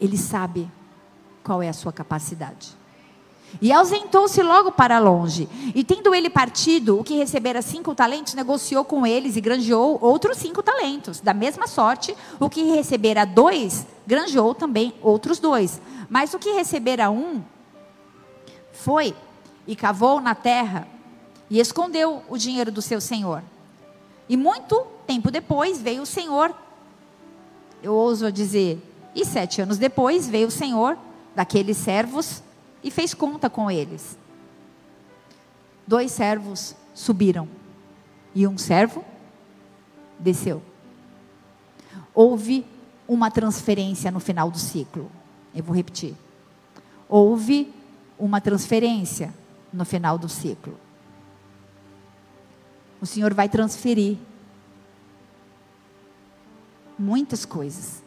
Ele 0.00 0.16
sabe 0.16 0.70
qual 1.44 1.62
é 1.62 1.68
a 1.68 1.74
sua 1.74 1.92
capacidade. 1.92 2.77
E 3.60 3.72
ausentou-se 3.72 4.40
logo 4.42 4.70
para 4.70 4.98
longe. 4.98 5.48
E 5.74 5.82
tendo 5.82 6.14
ele 6.14 6.30
partido, 6.30 7.00
o 7.00 7.04
que 7.04 7.16
recebera 7.16 7.60
cinco 7.60 7.94
talentos, 7.94 8.34
negociou 8.34 8.84
com 8.84 9.06
eles 9.06 9.36
e 9.36 9.40
granjeou 9.40 9.98
outros 10.00 10.38
cinco 10.38 10.62
talentos. 10.62 11.20
Da 11.20 11.34
mesma 11.34 11.66
sorte, 11.66 12.14
o 12.38 12.48
que 12.48 12.62
recebera 12.64 13.24
dois, 13.24 13.86
granjeou 14.06 14.54
também 14.54 14.94
outros 15.02 15.38
dois. 15.38 15.80
Mas 16.08 16.32
o 16.34 16.38
que 16.38 16.52
recebera 16.52 17.10
um, 17.10 17.42
foi 18.72 19.14
e 19.66 19.74
cavou 19.74 20.20
na 20.20 20.34
terra 20.34 20.86
e 21.50 21.58
escondeu 21.58 22.22
o 22.28 22.38
dinheiro 22.38 22.70
do 22.70 22.80
seu 22.80 23.00
senhor. 23.00 23.42
E 24.28 24.36
muito 24.36 24.86
tempo 25.06 25.30
depois 25.30 25.80
veio 25.80 26.02
o 26.02 26.06
senhor, 26.06 26.54
eu 27.82 27.94
ouso 27.94 28.30
dizer, 28.30 28.80
e 29.14 29.24
sete 29.24 29.60
anos 29.60 29.78
depois 29.78 30.28
veio 30.28 30.48
o 30.48 30.50
senhor 30.50 30.96
daqueles 31.34 31.76
servos 31.76 32.42
e 32.82 32.90
fez 32.90 33.14
conta 33.14 33.50
com 33.50 33.70
eles. 33.70 34.16
dois 35.86 36.12
servos 36.12 36.74
subiram 36.94 37.48
e 38.34 38.46
um 38.46 38.58
servo 38.58 39.04
desceu. 40.18 40.62
Houve 42.14 42.66
uma 43.06 43.30
transferência 43.30 44.10
no 44.10 44.20
final 44.20 44.50
do 44.50 44.58
ciclo. 44.58 45.10
Eu 45.54 45.62
vou 45.62 45.74
repetir. 45.74 46.14
Houve 47.08 47.72
uma 48.18 48.40
transferência 48.40 49.32
no 49.72 49.84
final 49.84 50.18
do 50.18 50.28
ciclo. 50.28 50.78
O 53.00 53.06
Senhor 53.06 53.32
vai 53.32 53.48
transferir 53.48 54.18
muitas 56.98 57.44
coisas. 57.44 58.02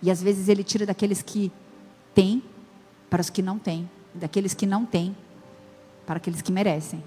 E 0.00 0.10
às 0.10 0.22
vezes 0.22 0.48
Ele 0.48 0.62
tira 0.62 0.86
daqueles 0.86 1.20
que 1.20 1.50
têm 2.14 2.42
para 3.14 3.20
os 3.20 3.30
que 3.30 3.42
não 3.42 3.60
têm, 3.60 3.88
daqueles 4.12 4.54
que 4.54 4.66
não 4.66 4.84
têm 4.84 5.16
para 6.04 6.16
aqueles 6.16 6.42
que 6.42 6.50
merecem, 6.50 7.00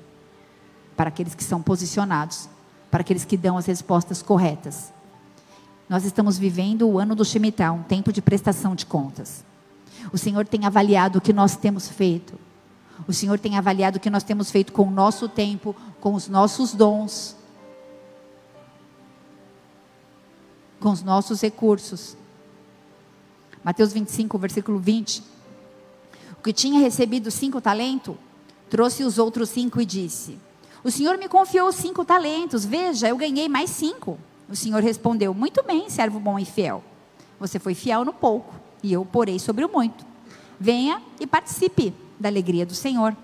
para 0.95 1.09
aqueles 1.09 1.35
que 1.35 1.43
são 1.43 1.61
posicionados, 1.61 2.47
para 2.89 3.01
aqueles 3.01 3.25
que 3.25 3.35
dão 3.35 3.57
as 3.57 3.65
respostas 3.65 4.21
corretas. 4.21 4.93
Nós 5.89 6.05
estamos 6.05 6.37
vivendo 6.37 6.87
o 6.87 6.97
ano 6.97 7.13
do 7.13 7.25
Shemitah, 7.25 7.73
um 7.73 7.83
tempo 7.83 8.13
de 8.13 8.21
prestação 8.21 8.73
de 8.73 8.85
contas. 8.85 9.43
O 10.09 10.17
Senhor 10.17 10.47
tem 10.47 10.65
avaliado 10.65 11.17
o 11.17 11.21
que 11.21 11.33
nós 11.33 11.57
temos 11.57 11.89
feito. 11.89 12.39
O 13.05 13.11
Senhor 13.11 13.37
tem 13.37 13.57
avaliado 13.57 13.97
o 13.97 13.99
que 13.99 14.09
nós 14.09 14.23
temos 14.23 14.49
feito 14.49 14.71
com 14.71 14.83
o 14.83 14.91
nosso 14.91 15.27
tempo, 15.27 15.75
com 15.99 16.13
os 16.13 16.29
nossos 16.29 16.73
dons, 16.73 17.35
com 20.79 20.89
os 20.89 21.03
nossos 21.03 21.41
recursos. 21.41 22.15
Mateus 23.61 23.91
25, 23.91 24.37
versículo 24.37 24.79
20. 24.79 25.35
O 26.39 26.43
que 26.43 26.53
tinha 26.53 26.79
recebido 26.79 27.31
cinco 27.31 27.59
talentos, 27.59 28.15
trouxe 28.69 29.03
os 29.03 29.17
outros 29.17 29.49
cinco 29.49 29.81
e 29.81 29.85
disse: 29.85 30.37
O 30.83 30.91
Senhor 30.91 31.17
me 31.17 31.27
confiou 31.27 31.71
cinco 31.71 32.05
talentos, 32.05 32.65
veja, 32.65 33.09
eu 33.09 33.17
ganhei 33.17 33.49
mais 33.49 33.69
cinco. 33.69 34.17
O 34.49 34.55
Senhor 34.55 34.81
respondeu: 34.81 35.33
Muito 35.33 35.63
bem, 35.63 35.89
servo 35.89 36.19
bom 36.19 36.39
e 36.39 36.45
fiel. 36.45 36.83
Você 37.39 37.59
foi 37.59 37.73
fiel 37.73 38.05
no 38.05 38.13
pouco, 38.13 38.53
e 38.81 38.93
eu 38.93 39.05
porei 39.05 39.39
sobre 39.39 39.65
o 39.65 39.69
muito. 39.69 40.05
Venha 40.59 41.01
e 41.19 41.27
participe 41.27 41.93
da 42.19 42.29
alegria 42.29 42.65
do 42.65 42.73
Senhor. 42.73 43.15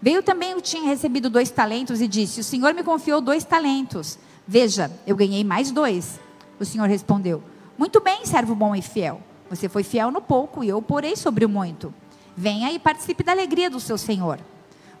Veio 0.00 0.22
também 0.22 0.52
o 0.52 0.56
que 0.56 0.62
tinha 0.62 0.84
recebido 0.84 1.30
dois 1.30 1.50
talentos 1.50 2.00
e 2.00 2.08
disse: 2.08 2.40
O 2.40 2.44
Senhor 2.44 2.74
me 2.74 2.82
confiou 2.82 3.20
dois 3.20 3.44
talentos. 3.44 4.18
Veja, 4.46 4.90
eu 5.06 5.16
ganhei 5.16 5.42
mais 5.42 5.70
dois. 5.70 6.20
O 6.60 6.64
Senhor 6.64 6.88
respondeu: 6.88 7.42
Muito 7.78 8.00
bem, 8.00 8.24
servo 8.24 8.54
bom 8.54 8.74
e 8.74 8.82
fiel. 8.82 9.20
Você 9.48 9.68
foi 9.68 9.82
fiel 9.82 10.10
no 10.10 10.20
pouco 10.20 10.64
e 10.64 10.68
eu 10.68 10.82
porei 10.82 11.16
sobre 11.16 11.44
o 11.44 11.48
muito. 11.48 11.94
Venha 12.36 12.70
e 12.70 12.78
participe 12.78 13.22
da 13.24 13.32
alegria 13.32 13.70
do 13.70 13.80
seu 13.80 13.96
Senhor. 13.96 14.38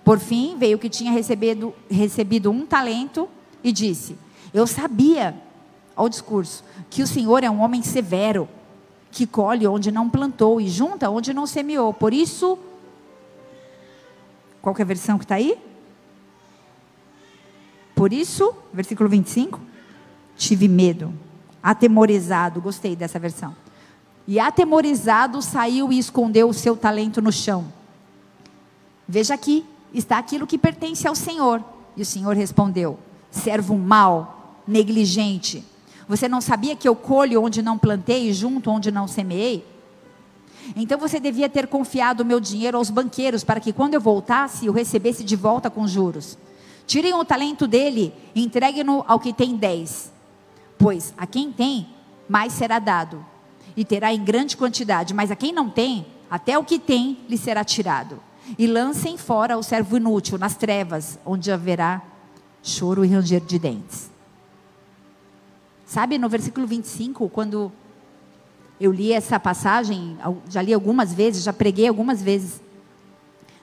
Por 0.04 0.18
fim, 0.18 0.56
veio 0.56 0.78
que 0.78 0.88
tinha 0.88 1.12
recebido, 1.12 1.74
recebido 1.90 2.50
um 2.50 2.64
talento 2.64 3.28
e 3.62 3.72
disse: 3.72 4.16
Eu 4.54 4.66
sabia, 4.66 5.34
ao 5.94 6.08
discurso, 6.08 6.64
que 6.88 7.02
o 7.02 7.06
Senhor 7.06 7.42
é 7.42 7.50
um 7.50 7.60
homem 7.60 7.82
severo, 7.82 8.48
que 9.10 9.26
colhe 9.26 9.66
onde 9.66 9.90
não 9.90 10.08
plantou 10.08 10.60
e 10.60 10.68
junta 10.68 11.10
onde 11.10 11.34
não 11.34 11.46
semeou. 11.46 11.92
Por 11.92 12.14
isso, 12.14 12.58
qual 14.62 14.74
é 14.78 14.82
a 14.82 14.84
versão 14.84 15.18
que 15.18 15.24
está 15.24 15.34
aí? 15.34 15.58
Por 17.94 18.12
isso, 18.12 18.54
versículo 18.72 19.08
25, 19.08 19.60
tive 20.36 20.68
medo, 20.68 21.12
atemorizado, 21.62 22.60
gostei 22.60 22.94
dessa 22.94 23.18
versão. 23.18 23.56
E 24.26 24.40
atemorizado 24.40 25.40
saiu 25.40 25.92
e 25.92 25.98
escondeu 25.98 26.48
o 26.48 26.54
seu 26.54 26.76
talento 26.76 27.22
no 27.22 27.30
chão. 27.30 27.66
Veja 29.06 29.34
aqui, 29.34 29.64
está 29.94 30.18
aquilo 30.18 30.46
que 30.46 30.58
pertence 30.58 31.06
ao 31.06 31.14
Senhor. 31.14 31.62
E 31.96 32.02
o 32.02 32.06
Senhor 32.06 32.34
respondeu: 32.34 32.98
servo 33.30 33.76
mau, 33.78 34.60
negligente. 34.66 35.64
Você 36.08 36.28
não 36.28 36.40
sabia 36.40 36.76
que 36.76 36.88
eu 36.88 36.94
colho 36.94 37.42
onde 37.42 37.62
não 37.62 37.78
plantei 37.78 38.28
e 38.28 38.32
junto 38.32 38.70
onde 38.70 38.90
não 38.90 39.08
semeei? 39.08 39.64
Então 40.74 40.98
você 40.98 41.20
devia 41.20 41.48
ter 41.48 41.66
confiado 41.68 42.20
o 42.20 42.24
meu 42.24 42.40
dinheiro 42.40 42.76
aos 42.76 42.90
banqueiros 42.90 43.44
para 43.44 43.60
que 43.60 43.72
quando 43.72 43.94
eu 43.94 44.00
voltasse 44.00 44.66
eu 44.66 44.72
recebesse 44.72 45.22
de 45.22 45.36
volta 45.36 45.70
com 45.70 45.86
juros. 45.86 46.36
Tirem 46.86 47.14
o 47.14 47.24
talento 47.24 47.66
dele 47.66 48.12
e 48.34 48.44
entreguem-no 48.44 49.04
ao 49.06 49.20
que 49.20 49.32
tem 49.32 49.56
dez. 49.56 50.12
Pois 50.78 51.14
a 51.16 51.26
quem 51.26 51.52
tem, 51.52 51.88
mais 52.28 52.52
será 52.52 52.78
dado, 52.78 53.24
e 53.76 53.84
terá 53.84 54.12
em 54.12 54.24
grande 54.24 54.56
quantidade, 54.56 55.12
mas 55.12 55.30
a 55.30 55.36
quem 55.36 55.52
não 55.52 55.68
tem, 55.68 56.06
até 56.30 56.58
o 56.58 56.64
que 56.64 56.78
tem 56.78 57.18
lhe 57.28 57.36
será 57.36 57.62
tirado. 57.62 58.20
E 58.58 58.66
lancem 58.66 59.18
fora 59.18 59.58
o 59.58 59.62
servo 59.62 59.96
inútil 59.96 60.38
nas 60.38 60.56
trevas, 60.56 61.18
onde 61.26 61.50
haverá 61.50 62.02
choro 62.62 63.04
e 63.04 63.08
ranger 63.08 63.40
de 63.40 63.58
dentes. 63.58 64.10
Sabe 65.84 66.18
no 66.18 66.28
versículo 66.28 66.66
25, 66.66 67.28
quando 67.28 67.70
eu 68.80 68.92
li 68.92 69.12
essa 69.12 69.38
passagem, 69.38 70.16
já 70.48 70.60
li 70.62 70.72
algumas 70.72 71.12
vezes, 71.12 71.42
já 71.42 71.52
preguei 71.52 71.86
algumas 71.86 72.22
vezes, 72.22 72.60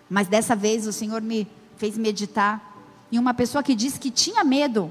mas 0.09 0.27
dessa 0.27 0.55
vez 0.55 0.87
o 0.87 0.93
Senhor 0.93 1.21
me 1.21 1.47
fez 1.77 1.97
meditar 1.97 2.77
em 3.11 3.19
uma 3.19 3.33
pessoa 3.33 3.63
que 3.63 3.75
disse 3.75 3.99
que 3.99 4.09
tinha 4.09 4.43
medo. 4.43 4.89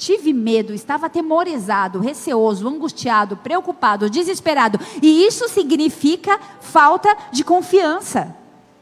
Tive 0.00 0.32
medo, 0.32 0.72
estava 0.72 1.08
atemorizado, 1.08 2.00
receoso, 2.00 2.66
angustiado, 2.66 3.36
preocupado, 3.36 4.08
desesperado. 4.08 4.80
E 5.02 5.26
isso 5.26 5.46
significa 5.46 6.40
falta 6.58 7.14
de 7.30 7.44
confiança 7.44 8.34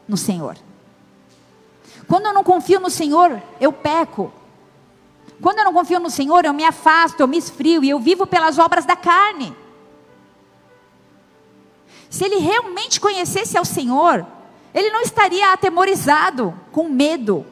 no 0.07 0.15
Senhor. 0.15 0.55
Quando 2.07 2.27
eu 2.27 2.33
não 2.33 2.41
confio 2.41 2.79
no 2.79 2.89
Senhor, 2.89 3.43
eu 3.59 3.73
peco. 3.73 4.31
Quando 5.41 5.57
eu 5.57 5.65
não 5.65 5.73
confio 5.73 5.99
no 5.99 6.09
Senhor, 6.09 6.45
eu 6.45 6.53
me 6.53 6.63
afasto, 6.63 7.19
eu 7.19 7.27
me 7.27 7.37
esfrio 7.37 7.83
e 7.83 7.89
eu 7.89 7.99
vivo 7.99 8.25
pelas 8.25 8.57
obras 8.57 8.85
da 8.85 8.95
carne. 8.95 9.53
Se 12.09 12.23
ele 12.23 12.37
realmente 12.37 12.97
conhecesse 12.97 13.57
ao 13.57 13.65
Senhor, 13.65 14.25
ele 14.73 14.89
não 14.89 15.01
estaria 15.01 15.51
atemorizado, 15.51 16.57
com 16.71 16.87
medo. 16.87 17.45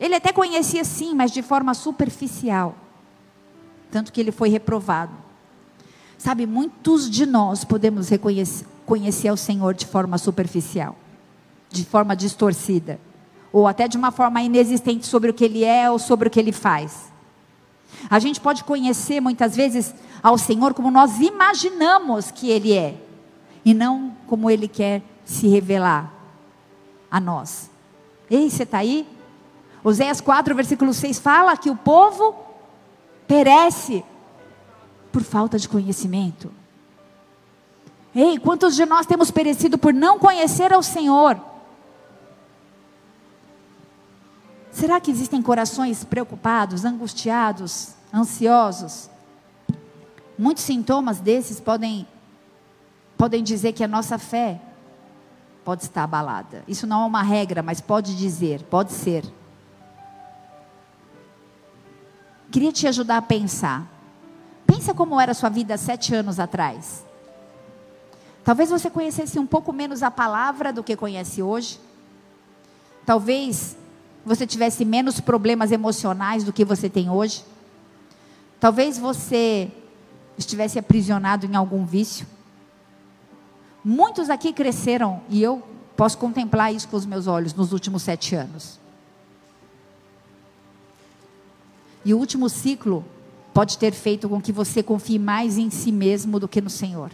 Ele 0.00 0.14
até 0.14 0.32
conhecia 0.32 0.84
sim, 0.84 1.14
mas 1.14 1.30
de 1.30 1.42
forma 1.42 1.74
superficial. 1.74 2.74
Tanto 3.90 4.12
que 4.12 4.20
ele 4.20 4.30
foi 4.30 4.48
reprovado. 4.48 5.12
Sabe, 6.16 6.46
muitos 6.46 7.10
de 7.10 7.26
nós 7.26 7.64
podemos 7.64 8.08
reconhecer, 8.08 8.66
conhecer 8.84 9.28
ao 9.28 9.36
Senhor 9.36 9.74
de 9.74 9.86
forma 9.86 10.18
superficial, 10.18 10.96
de 11.70 11.84
forma 11.84 12.16
distorcida 12.16 12.98
ou 13.52 13.66
até 13.66 13.88
de 13.88 13.96
uma 13.96 14.10
forma 14.10 14.42
inexistente 14.42 15.06
sobre 15.06 15.30
o 15.30 15.34
que 15.34 15.44
ele 15.44 15.64
é 15.64 15.90
ou 15.90 15.98
sobre 15.98 16.28
o 16.28 16.30
que 16.30 16.38
ele 16.38 16.52
faz. 16.52 17.10
A 18.10 18.18
gente 18.18 18.40
pode 18.40 18.64
conhecer 18.64 19.20
muitas 19.20 19.56
vezes 19.56 19.94
ao 20.22 20.36
Senhor 20.36 20.74
como 20.74 20.90
nós 20.90 21.18
imaginamos 21.20 22.30
que 22.30 22.50
ele 22.50 22.72
é, 22.72 22.94
e 23.64 23.72
não 23.72 24.14
como 24.26 24.50
ele 24.50 24.68
quer 24.68 25.02
se 25.24 25.48
revelar 25.48 26.12
a 27.10 27.18
nós. 27.18 27.70
Ei, 28.30 28.50
você 28.50 28.62
está 28.62 28.78
aí? 28.78 29.06
Oséias 29.82 30.20
4, 30.20 30.54
versículo 30.54 30.92
6 30.92 31.18
fala 31.18 31.56
que 31.56 31.70
o 31.70 31.76
povo 31.76 32.34
perece 33.26 34.04
por 35.12 35.22
falta 35.22 35.58
de 35.58 35.68
conhecimento. 35.68 36.52
Ei, 38.14 38.38
quantos 38.38 38.74
de 38.74 38.84
nós 38.84 39.06
temos 39.06 39.30
perecido 39.30 39.78
por 39.78 39.92
não 39.92 40.18
conhecer 40.18 40.72
ao 40.72 40.82
Senhor? 40.82 41.40
Será 44.72 45.00
que 45.00 45.10
existem 45.10 45.42
corações 45.42 46.04
preocupados, 46.04 46.84
angustiados, 46.84 47.94
ansiosos? 48.12 49.10
Muitos 50.38 50.62
sintomas 50.62 51.20
desses 51.20 51.60
podem 51.60 52.06
podem 53.16 53.42
dizer 53.42 53.72
que 53.72 53.82
a 53.82 53.88
nossa 53.88 54.16
fé 54.16 54.60
pode 55.64 55.82
estar 55.82 56.04
abalada. 56.04 56.62
Isso 56.68 56.86
não 56.86 57.02
é 57.02 57.06
uma 57.06 57.22
regra, 57.22 57.62
mas 57.62 57.80
pode 57.80 58.16
dizer, 58.16 58.62
pode 58.62 58.92
ser. 58.92 59.24
Queria 62.50 62.72
te 62.72 62.86
ajudar 62.86 63.18
a 63.18 63.22
pensar. 63.22 63.86
Pensa 64.66 64.94
como 64.94 65.20
era 65.20 65.32
a 65.32 65.34
sua 65.34 65.48
vida 65.48 65.76
sete 65.76 66.14
anos 66.14 66.38
atrás. 66.38 67.04
Talvez 68.44 68.70
você 68.70 68.88
conhecesse 68.88 69.38
um 69.38 69.46
pouco 69.46 69.72
menos 69.72 70.02
a 70.02 70.10
palavra 70.10 70.72
do 70.72 70.82
que 70.82 70.96
conhece 70.96 71.42
hoje. 71.42 71.78
Talvez 73.04 73.76
você 74.24 74.46
tivesse 74.46 74.84
menos 74.84 75.20
problemas 75.20 75.72
emocionais 75.72 76.44
do 76.44 76.52
que 76.52 76.64
você 76.64 76.88
tem 76.88 77.10
hoje. 77.10 77.44
Talvez 78.60 78.98
você 78.98 79.70
estivesse 80.36 80.78
aprisionado 80.78 81.46
em 81.46 81.54
algum 81.54 81.84
vício. 81.84 82.26
Muitos 83.84 84.28
aqui 84.30 84.52
cresceram, 84.52 85.20
e 85.28 85.42
eu 85.42 85.62
posso 85.96 86.18
contemplar 86.18 86.74
isso 86.74 86.88
com 86.88 86.96
os 86.96 87.06
meus 87.06 87.26
olhos, 87.26 87.54
nos 87.54 87.72
últimos 87.72 88.02
sete 88.02 88.34
anos. 88.34 88.77
E 92.08 92.14
o 92.14 92.18
último 92.18 92.48
ciclo 92.48 93.04
pode 93.52 93.76
ter 93.76 93.92
feito 93.92 94.28
com 94.28 94.40
que 94.40 94.52
você 94.52 94.82
confie 94.82 95.18
mais 95.18 95.58
em 95.58 95.68
si 95.68 95.92
mesmo 95.92 96.40
do 96.40 96.48
que 96.48 96.60
no 96.60 96.70
Senhor. 96.70 97.10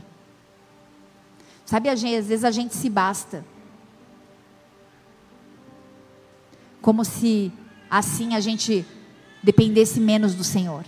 Sabe, 1.67 1.89
às 1.89 2.01
vezes 2.01 2.45
a 2.45 2.51
gente 2.51 2.75
se 2.77 2.89
basta. 2.89 3.45
como 6.85 7.03
se 7.03 7.51
assim 7.89 8.35
a 8.35 8.41
gente 8.41 8.87
dependesse 9.43 9.99
menos 9.99 10.35
do 10.35 10.45
Senhor. 10.45 10.85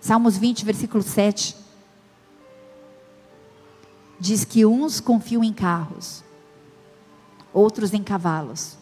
Salmos 0.00 0.38
20, 0.38 0.64
versículo 0.64 1.02
7 1.02 1.56
diz 4.20 4.44
que 4.44 4.64
uns 4.64 5.00
confiam 5.00 5.42
em 5.42 5.52
carros, 5.52 6.22
outros 7.52 7.92
em 7.92 8.04
cavalos, 8.04 8.78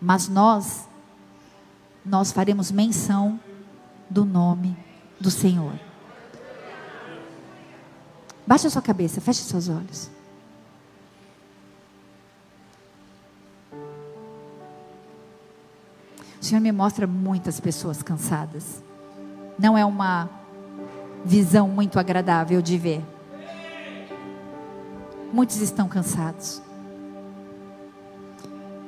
mas 0.00 0.28
nós, 0.28 0.88
nós 2.04 2.30
faremos 2.30 2.70
menção 2.70 3.40
do 4.10 4.24
nome 4.24 4.76
do 5.18 5.30
Senhor. 5.30 5.72
Baixe 8.46 8.66
a 8.66 8.70
sua 8.70 8.82
cabeça, 8.82 9.20
feche 9.20 9.40
seus 9.40 9.68
olhos. 9.68 10.10
O 16.40 16.44
Senhor 16.44 16.60
me 16.60 16.70
mostra 16.70 17.06
muitas 17.06 17.58
pessoas 17.58 18.02
cansadas. 18.02 18.82
Não 19.58 19.78
é 19.78 19.84
uma 19.84 20.28
visão 21.24 21.66
muito 21.68 21.98
agradável 21.98 22.60
de 22.60 22.76
ver. 22.76 23.02
Muitos 25.32 25.56
estão 25.56 25.88
cansados. 25.88 26.60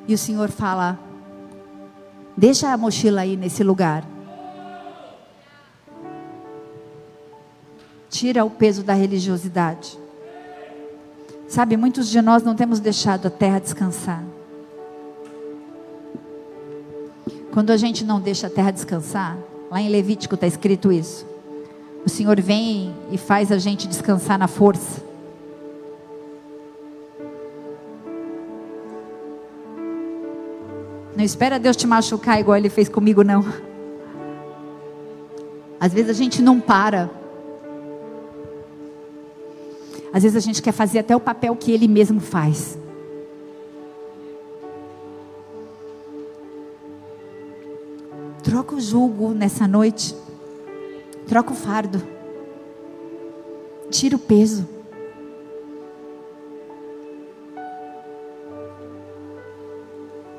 E 0.06 0.12
o 0.12 0.18
Senhor 0.18 0.50
fala: 0.50 0.98
Deixa 2.36 2.70
a 2.70 2.76
mochila 2.76 3.22
aí 3.22 3.36
nesse 3.36 3.64
lugar. 3.64 4.06
Tira 8.10 8.44
o 8.44 8.50
peso 8.50 8.82
da 8.82 8.92
religiosidade. 8.92 9.98
Sabe, 11.48 11.76
muitos 11.76 12.08
de 12.08 12.20
nós 12.20 12.42
não 12.42 12.54
temos 12.54 12.80
deixado 12.80 13.26
a 13.26 13.30
terra 13.30 13.58
descansar. 13.58 14.22
Quando 17.52 17.70
a 17.70 17.76
gente 17.76 18.04
não 18.04 18.20
deixa 18.20 18.48
a 18.48 18.50
terra 18.50 18.70
descansar, 18.70 19.38
lá 19.70 19.80
em 19.80 19.88
Levítico 19.88 20.34
está 20.34 20.46
escrito 20.46 20.92
isso. 20.92 21.26
O 22.04 22.08
Senhor 22.08 22.38
vem 22.40 22.94
e 23.10 23.16
faz 23.16 23.50
a 23.50 23.58
gente 23.58 23.88
descansar 23.88 24.38
na 24.38 24.46
força. 24.46 25.05
Não 31.16 31.24
espera 31.24 31.58
Deus 31.58 31.76
te 31.76 31.86
machucar 31.86 32.38
igual 32.38 32.58
Ele 32.58 32.68
fez 32.68 32.90
comigo, 32.90 33.24
não. 33.24 33.42
Às 35.80 35.94
vezes 35.94 36.10
a 36.10 36.12
gente 36.12 36.42
não 36.42 36.60
para. 36.60 37.10
Às 40.12 40.22
vezes 40.22 40.36
a 40.36 40.40
gente 40.40 40.60
quer 40.60 40.72
fazer 40.72 40.98
até 40.98 41.16
o 41.16 41.20
papel 41.20 41.56
que 41.56 41.72
Ele 41.72 41.88
mesmo 41.88 42.20
faz. 42.20 42.78
Troca 48.42 48.74
o 48.74 48.80
jugo 48.80 49.30
nessa 49.32 49.66
noite. 49.66 50.14
Troca 51.26 51.52
o 51.52 51.56
fardo. 51.56 52.02
Tira 53.90 54.16
o 54.16 54.18
peso. 54.18 54.75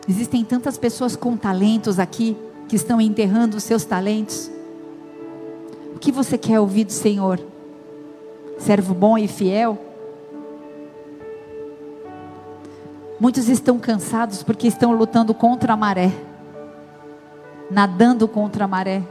Existem 0.08 0.46
tantas 0.46 0.78
pessoas 0.78 1.16
com 1.18 1.36
talentos 1.36 2.00
aqui 2.00 2.38
que 2.70 2.78
estão 2.78 3.02
enterrando 3.02 3.58
os 3.58 3.64
seus 3.64 3.84
talentos. 3.84 4.50
O 5.94 6.00
que 6.00 6.12
você 6.12 6.38
quer 6.38 6.60
ouvir 6.60 6.86
do 6.86 6.94
Senhor? 6.94 7.40
Servo 8.58 8.94
bom 8.94 9.18
e 9.18 9.28
fiel? 9.28 9.78
Muitos 13.20 13.50
estão 13.50 13.78
cansados 13.80 14.44
porque 14.44 14.68
estão 14.68 14.94
lutando 14.94 15.34
contra 15.34 15.74
a 15.74 15.78
maré, 15.78 16.12
nadando 17.70 18.28
contra 18.28 18.66
a 18.66 18.68
maré. 18.68 19.04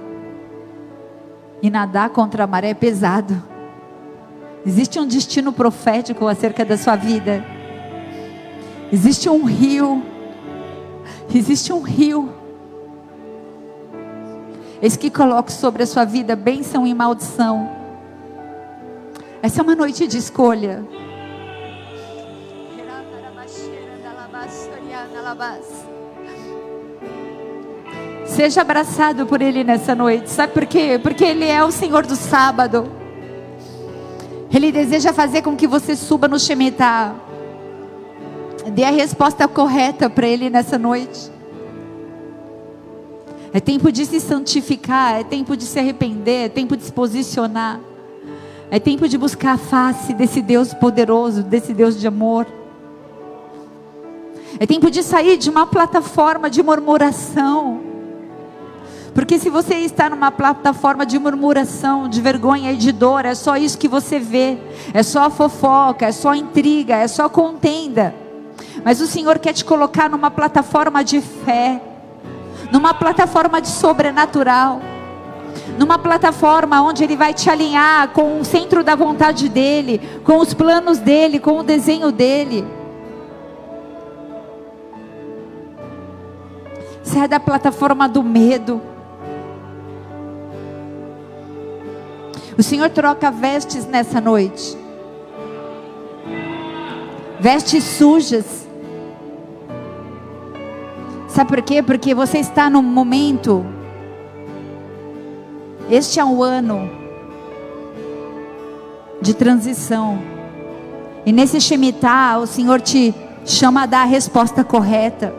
E 1.61 1.69
nadar 1.69 2.11
contra 2.11 2.45
a 2.45 2.47
maré 2.47 2.71
é 2.71 2.75
pesado. 2.75 3.43
Existe 4.65 4.99
um 4.99 5.07
destino 5.07 5.53
profético 5.53 6.27
acerca 6.27 6.65
da 6.65 6.79
sua 6.79 6.97
vida. 6.97 7.45
Existe 8.93 9.29
um 9.29 9.45
rio 9.45 10.03
Existe 11.35 11.73
um 11.73 11.83
rio. 11.83 12.33
Eis 14.81 14.97
que 14.97 15.11
coloco 15.11 15.51
sobre 15.51 15.83
a 15.83 15.87
sua 15.87 16.05
vida 16.05 16.37
bênção 16.37 16.87
e 16.87 16.95
maldição. 16.95 17.69
Essa 19.43 19.61
é 19.61 19.63
uma 19.63 19.75
noite 19.75 20.07
de 20.07 20.19
escolha. 20.19 20.85
Seja 28.25 28.61
abraçado 28.61 29.27
por 29.27 29.41
Ele 29.41 29.65
nessa 29.65 29.95
noite. 29.95 30.31
Sabe 30.31 30.53
por 30.53 30.67
quê? 30.67 30.99
Porque 31.03 31.25
Ele 31.25 31.47
é 31.47 31.65
o 31.65 31.71
Senhor 31.71 32.05
do 32.05 32.15
sábado. 32.15 32.91
Ele 34.53 34.71
deseja 34.71 35.13
fazer 35.13 35.43
com 35.43 35.57
que 35.57 35.67
você 35.67 35.97
suba 35.97 36.29
no 36.29 36.39
Shemitah. 36.39 37.26
Dê 38.73 38.85
a 38.85 38.91
resposta 38.91 39.47
correta 39.47 40.11
para 40.11 40.27
Ele 40.27 40.51
nessa 40.51 40.79
noite. 40.79 41.31
É 43.53 43.61
tempo 43.61 43.91
de 43.91 44.05
se 44.05 44.21
santificar, 44.21 45.21
é 45.21 45.25
tempo 45.25 45.57
de 45.57 45.65
se 45.65 45.79
arrepender, 45.79 46.47
é 46.47 46.49
tempo 46.49 46.77
de 46.77 46.83
se 46.83 46.93
posicionar. 46.93 47.81
É 48.71 48.81
tempo 48.81 49.09
de 49.09 49.17
buscar 49.17 49.53
a 49.53 49.59
face 49.59 50.13
desse 50.13 50.43
Deus 50.43 50.75
poderoso, 50.75 51.43
desse 51.43 51.73
Deus 51.73 51.99
de 51.99 52.07
amor. 52.07 52.47
É 54.59 54.67
tempo 54.67 54.91
de 54.91 55.03
sair 55.03 55.37
de 55.37 55.49
uma 55.49 55.67
plataforma 55.67 56.51
de 56.51 56.63
murmuração. 56.63 57.81
Porque 59.15 59.39
se 59.39 59.49
você 59.49 59.77
está 59.77 60.11
numa 60.11 60.31
plataforma 60.31 61.07
de 61.07 61.19
murmuração, 61.19 62.09
de 62.09 62.21
vergonha 62.21 62.73
e 62.73 62.77
de 62.77 62.93
dor, 62.93 63.25
é 63.25 63.35
só 63.35 63.57
isso 63.57 63.79
que 63.79 63.89
você 63.89 64.19
vê. 64.19 64.59
É 64.93 65.03
só 65.03 65.31
fofoca, 65.31 66.07
é 66.07 66.13
só 66.13 66.35
intriga, 66.35 66.97
é 66.97 67.09
só 67.09 67.29
contenda. 67.29 68.26
Mas 68.87 69.01
o 69.01 69.07
Senhor 69.09 69.41
quer 69.41 69.53
te 69.53 69.65
colocar 69.65 70.09
numa 70.09 70.31
plataforma 70.31 71.03
de 71.03 71.21
fé, 71.21 71.83
numa 72.71 72.95
plataforma 72.95 73.61
de 73.61 73.67
sobrenatural, 73.67 74.81
numa 75.77 75.99
plataforma 75.99 76.81
onde 76.83 77.03
Ele 77.03 77.17
vai 77.17 77.35
te 77.35 77.51
alinhar 77.51 78.11
com 78.11 78.39
o 78.39 78.45
centro 78.45 78.85
da 78.85 78.95
vontade 78.95 79.49
dEle, 79.49 80.01
com 80.23 80.39
os 80.39 80.55
planos 80.55 81.01
dEle, 81.01 81.41
com 81.41 81.59
o 81.59 81.65
desenho 81.65 82.13
dEle. 82.13 82.65
Sai 87.03 87.27
da 87.27 87.41
plataforma 87.41 88.09
do 88.09 88.23
medo. 88.23 88.81
O 92.57 92.63
Senhor 92.63 92.89
troca 92.91 93.33
vestes 93.33 93.85
nessa 93.85 94.21
noite. 94.21 94.79
Vestes 97.41 97.83
sujas 97.83 98.66
Sabe 101.37 101.51
por 101.51 101.61
quê? 101.61 101.83
Porque 101.83 102.15
você 102.15 102.39
está 102.39 102.71
num 102.71 102.81
momento. 102.81 103.67
Este 105.91 106.19
é 106.19 106.25
um 106.25 106.43
ano 106.43 106.91
de 109.21 109.35
transição. 109.35 110.19
E 111.27 111.33
nesse 111.33 111.61
Shemitah, 111.61 112.39
o 112.39 112.47
Senhor 112.47 112.81
te 112.81 113.15
chama 113.45 113.83
a 113.83 113.87
dar 113.87 114.01
a 114.01 114.05
resposta 114.07 114.65
correta. 114.65 115.35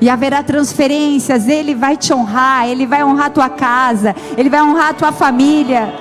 E 0.00 0.08
haverá 0.08 0.40
transferências, 0.40 1.48
Ele 1.48 1.74
vai 1.74 1.96
te 1.96 2.14
honrar, 2.14 2.68
Ele 2.68 2.86
vai 2.86 3.02
honrar 3.02 3.30
tua 3.30 3.48
casa, 3.48 4.14
Ele 4.36 4.48
vai 4.48 4.62
honrar 4.62 4.94
tua 4.94 5.10
família. 5.10 5.92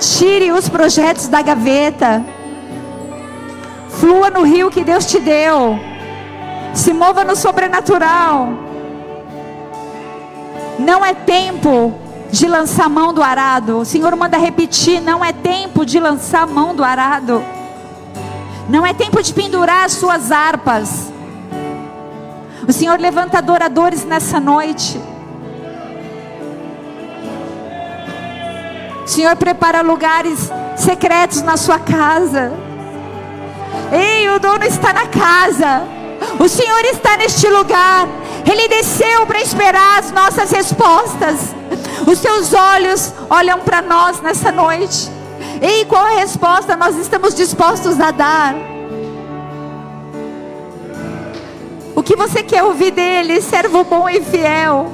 Tire 0.00 0.50
os 0.50 0.68
projetos 0.68 1.28
da 1.28 1.42
gaveta. 1.42 2.24
Flua 3.88 4.30
no 4.30 4.42
rio 4.42 4.68
que 4.68 4.82
Deus 4.82 5.06
te 5.06 5.20
deu. 5.20 5.91
Se 6.74 6.92
mova 6.92 7.24
no 7.24 7.36
sobrenatural. 7.36 8.48
Não 10.78 11.04
é 11.04 11.14
tempo 11.14 11.94
de 12.30 12.48
lançar 12.48 12.88
mão 12.88 13.12
do 13.12 13.22
arado. 13.22 13.78
O 13.78 13.84
Senhor 13.84 14.16
manda 14.16 14.38
repetir: 14.38 15.00
não 15.00 15.24
é 15.24 15.32
tempo 15.32 15.84
de 15.84 16.00
lançar 16.00 16.46
mão 16.46 16.74
do 16.74 16.82
arado. 16.82 17.44
Não 18.68 18.86
é 18.86 18.94
tempo 18.94 19.22
de 19.22 19.32
pendurar 19.34 19.84
as 19.84 19.92
suas 19.92 20.32
harpas. 20.32 21.12
O 22.66 22.72
Senhor 22.72 22.98
levanta 22.98 23.38
adoradores 23.38 24.04
nessa 24.04 24.40
noite. 24.40 24.98
O 29.04 29.08
Senhor 29.08 29.36
prepara 29.36 29.82
lugares 29.82 30.50
secretos 30.76 31.42
na 31.42 31.56
sua 31.56 31.78
casa. 31.78 32.52
Ei, 33.92 34.28
o 34.30 34.38
dono 34.38 34.64
está 34.64 34.92
na 34.92 35.06
casa. 35.06 35.82
O 36.38 36.48
Senhor 36.48 36.84
está 36.86 37.16
neste 37.16 37.48
lugar. 37.48 38.08
Ele 38.50 38.68
desceu 38.68 39.26
para 39.26 39.40
esperar 39.40 39.98
as 39.98 40.10
nossas 40.10 40.50
respostas. 40.50 41.54
Os 42.06 42.18
seus 42.18 42.52
olhos 42.52 43.12
olham 43.30 43.60
para 43.60 43.80
nós 43.80 44.20
nessa 44.20 44.50
noite. 44.50 45.10
E 45.60 45.84
qual 45.86 46.04
a 46.04 46.20
resposta 46.20 46.76
nós 46.76 46.96
estamos 46.96 47.34
dispostos 47.34 48.00
a 48.00 48.10
dar? 48.10 48.54
O 51.94 52.02
que 52.02 52.16
você 52.16 52.42
quer 52.42 52.64
ouvir 52.64 52.90
dele, 52.90 53.40
servo 53.40 53.84
bom 53.84 54.08
e 54.08 54.20
fiel? 54.20 54.90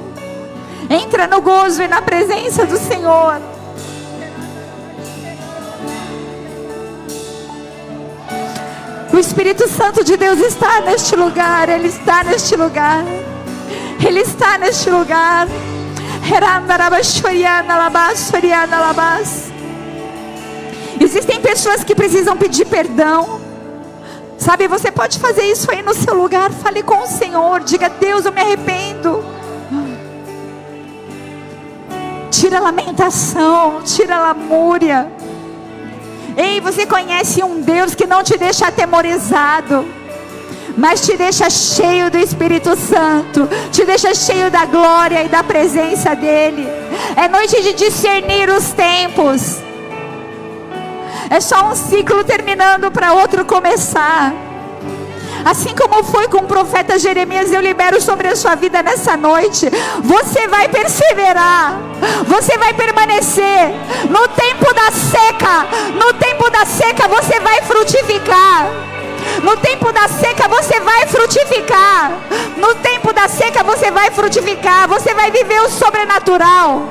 Entra 0.89 1.27
no 1.27 1.41
gozo 1.41 1.81
e 1.81 1.87
na 1.87 2.01
presença 2.01 2.65
do 2.65 2.77
Senhor. 2.77 3.41
O 9.11 9.17
Espírito 9.17 9.67
Santo 9.67 10.03
de 10.03 10.15
Deus 10.15 10.39
está 10.39 10.81
neste 10.81 11.15
lugar, 11.15 11.67
Ele 11.67 11.87
está 11.87 12.23
neste 12.23 12.55
lugar, 12.55 13.03
Ele 14.05 14.19
está 14.19 14.57
neste 14.57 14.89
lugar. 14.89 15.47
Existem 20.99 21.41
pessoas 21.41 21.83
que 21.83 21.95
precisam 21.95 22.37
pedir 22.37 22.65
perdão. 22.65 23.41
Sabe, 24.37 24.67
você 24.67 24.91
pode 24.91 25.17
fazer 25.17 25.43
isso 25.43 25.69
aí 25.71 25.81
no 25.81 25.93
seu 25.93 26.13
lugar. 26.13 26.51
Fale 26.51 26.83
com 26.83 27.01
o 27.01 27.07
Senhor. 27.07 27.61
Diga, 27.61 27.89
Deus, 27.89 28.25
eu 28.25 28.31
me 28.31 28.41
arrependo. 28.41 29.23
Tira 32.29 32.57
a 32.57 32.61
lamentação, 32.61 33.81
tira 33.83 34.17
a 34.17 34.19
lamúria. 34.19 35.11
Ei, 36.41 36.61
você 36.61 36.85
conhece 36.85 37.43
um 37.43 37.59
Deus 37.59 37.93
que 37.93 38.07
não 38.07 38.23
te 38.23 38.37
deixa 38.37 38.67
atemorizado, 38.67 39.85
mas 40.77 41.05
te 41.05 41.17
deixa 41.17 41.49
cheio 41.49 42.09
do 42.09 42.17
Espírito 42.17 42.77
Santo, 42.77 43.45
te 43.73 43.83
deixa 43.83 44.15
cheio 44.15 44.49
da 44.49 44.63
glória 44.63 45.21
e 45.21 45.27
da 45.27 45.43
presença 45.43 46.15
dEle. 46.15 46.65
É 47.17 47.27
noite 47.27 47.61
de 47.61 47.73
discernir 47.73 48.49
os 48.49 48.71
tempos. 48.71 49.57
É 51.29 51.41
só 51.41 51.71
um 51.71 51.75
ciclo 51.75 52.23
terminando 52.23 52.89
para 52.89 53.11
outro 53.11 53.43
começar. 53.43 54.33
Assim 55.45 55.73
como 55.73 56.03
foi 56.03 56.27
com 56.27 56.39
o 56.39 56.47
profeta 56.47 56.99
Jeremias, 56.99 57.51
eu 57.51 57.61
libero 57.61 58.01
sobre 58.01 58.27
a 58.27 58.35
sua 58.35 58.55
vida 58.55 58.83
nessa 58.83 59.15
noite. 59.15 59.69
Você 60.03 60.47
vai 60.47 60.67
perseverar, 60.67 61.77
você 62.25 62.57
vai 62.57 62.73
permanecer. 62.73 63.71
No 64.09 64.27
tempo 64.29 64.73
da 64.73 64.91
seca, 64.91 65.67
no 65.95 66.13
tempo 66.13 66.49
da 66.49 66.65
seca 66.65 67.07
você 67.07 67.39
vai 67.39 67.61
frutificar. 67.61 68.69
No 69.43 69.55
tempo 69.57 69.91
da 69.93 70.07
seca 70.07 70.47
você 70.47 70.79
vai 70.79 71.07
frutificar. 71.07 72.11
No 72.57 72.75
tempo 72.75 73.13
da 73.13 73.27
seca 73.27 73.63
você 73.63 73.91
vai 73.91 74.11
frutificar. 74.11 74.87
Você 74.89 75.13
vai 75.13 75.31
viver 75.31 75.61
o 75.61 75.69
sobrenatural. 75.69 76.83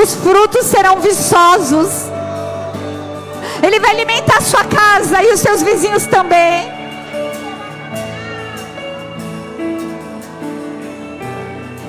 Os 0.00 0.14
frutos 0.14 0.66
serão 0.66 1.00
viçosos. 1.00 2.11
Ele 3.62 3.78
vai 3.78 3.90
alimentar 3.90 4.38
a 4.38 4.40
sua 4.40 4.64
casa 4.64 5.22
e 5.22 5.32
os 5.32 5.40
seus 5.40 5.62
vizinhos 5.62 6.06
também. 6.06 6.70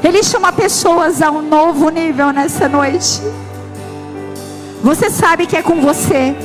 Ele 0.04 0.22
chama 0.22 0.52
pessoas 0.52 1.22
a 1.22 1.32
um 1.32 1.42
novo 1.42 1.90
nível 1.90 2.32
nessa 2.32 2.68
noite. 2.68 3.22
Você 4.84 5.10
sabe 5.10 5.48
que 5.48 5.56
é 5.56 5.64
com 5.64 5.82
você. 5.82 6.36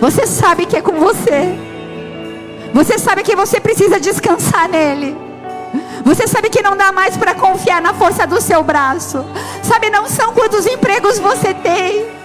Você 0.00 0.26
sabe 0.26 0.66
que 0.66 0.76
é 0.76 0.82
com 0.82 0.92
você. 1.00 1.58
Você 2.74 2.98
sabe 2.98 3.22
que 3.22 3.34
você 3.34 3.58
precisa 3.58 3.98
descansar 3.98 4.68
nele. 4.68 5.16
Você 6.04 6.26
sabe 6.26 6.50
que 6.50 6.62
não 6.62 6.76
dá 6.76 6.92
mais 6.92 7.16
para 7.16 7.34
confiar 7.34 7.80
na 7.80 7.94
força 7.94 8.26
do 8.26 8.40
seu 8.40 8.62
braço. 8.62 9.24
Sabe, 9.62 9.90
não 9.90 10.06
são 10.06 10.32
quantos 10.32 10.66
empregos 10.66 11.18
você 11.18 11.52
tem. 11.54 12.17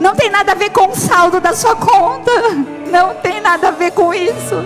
Não 0.00 0.14
tem 0.14 0.30
nada 0.30 0.52
a 0.52 0.54
ver 0.54 0.70
com 0.70 0.90
o 0.90 0.96
saldo 0.96 1.40
da 1.40 1.52
sua 1.52 1.76
conta. 1.76 2.30
Não 2.90 3.14
tem 3.14 3.40
nada 3.40 3.68
a 3.68 3.70
ver 3.70 3.92
com 3.92 4.12
isso. 4.14 4.64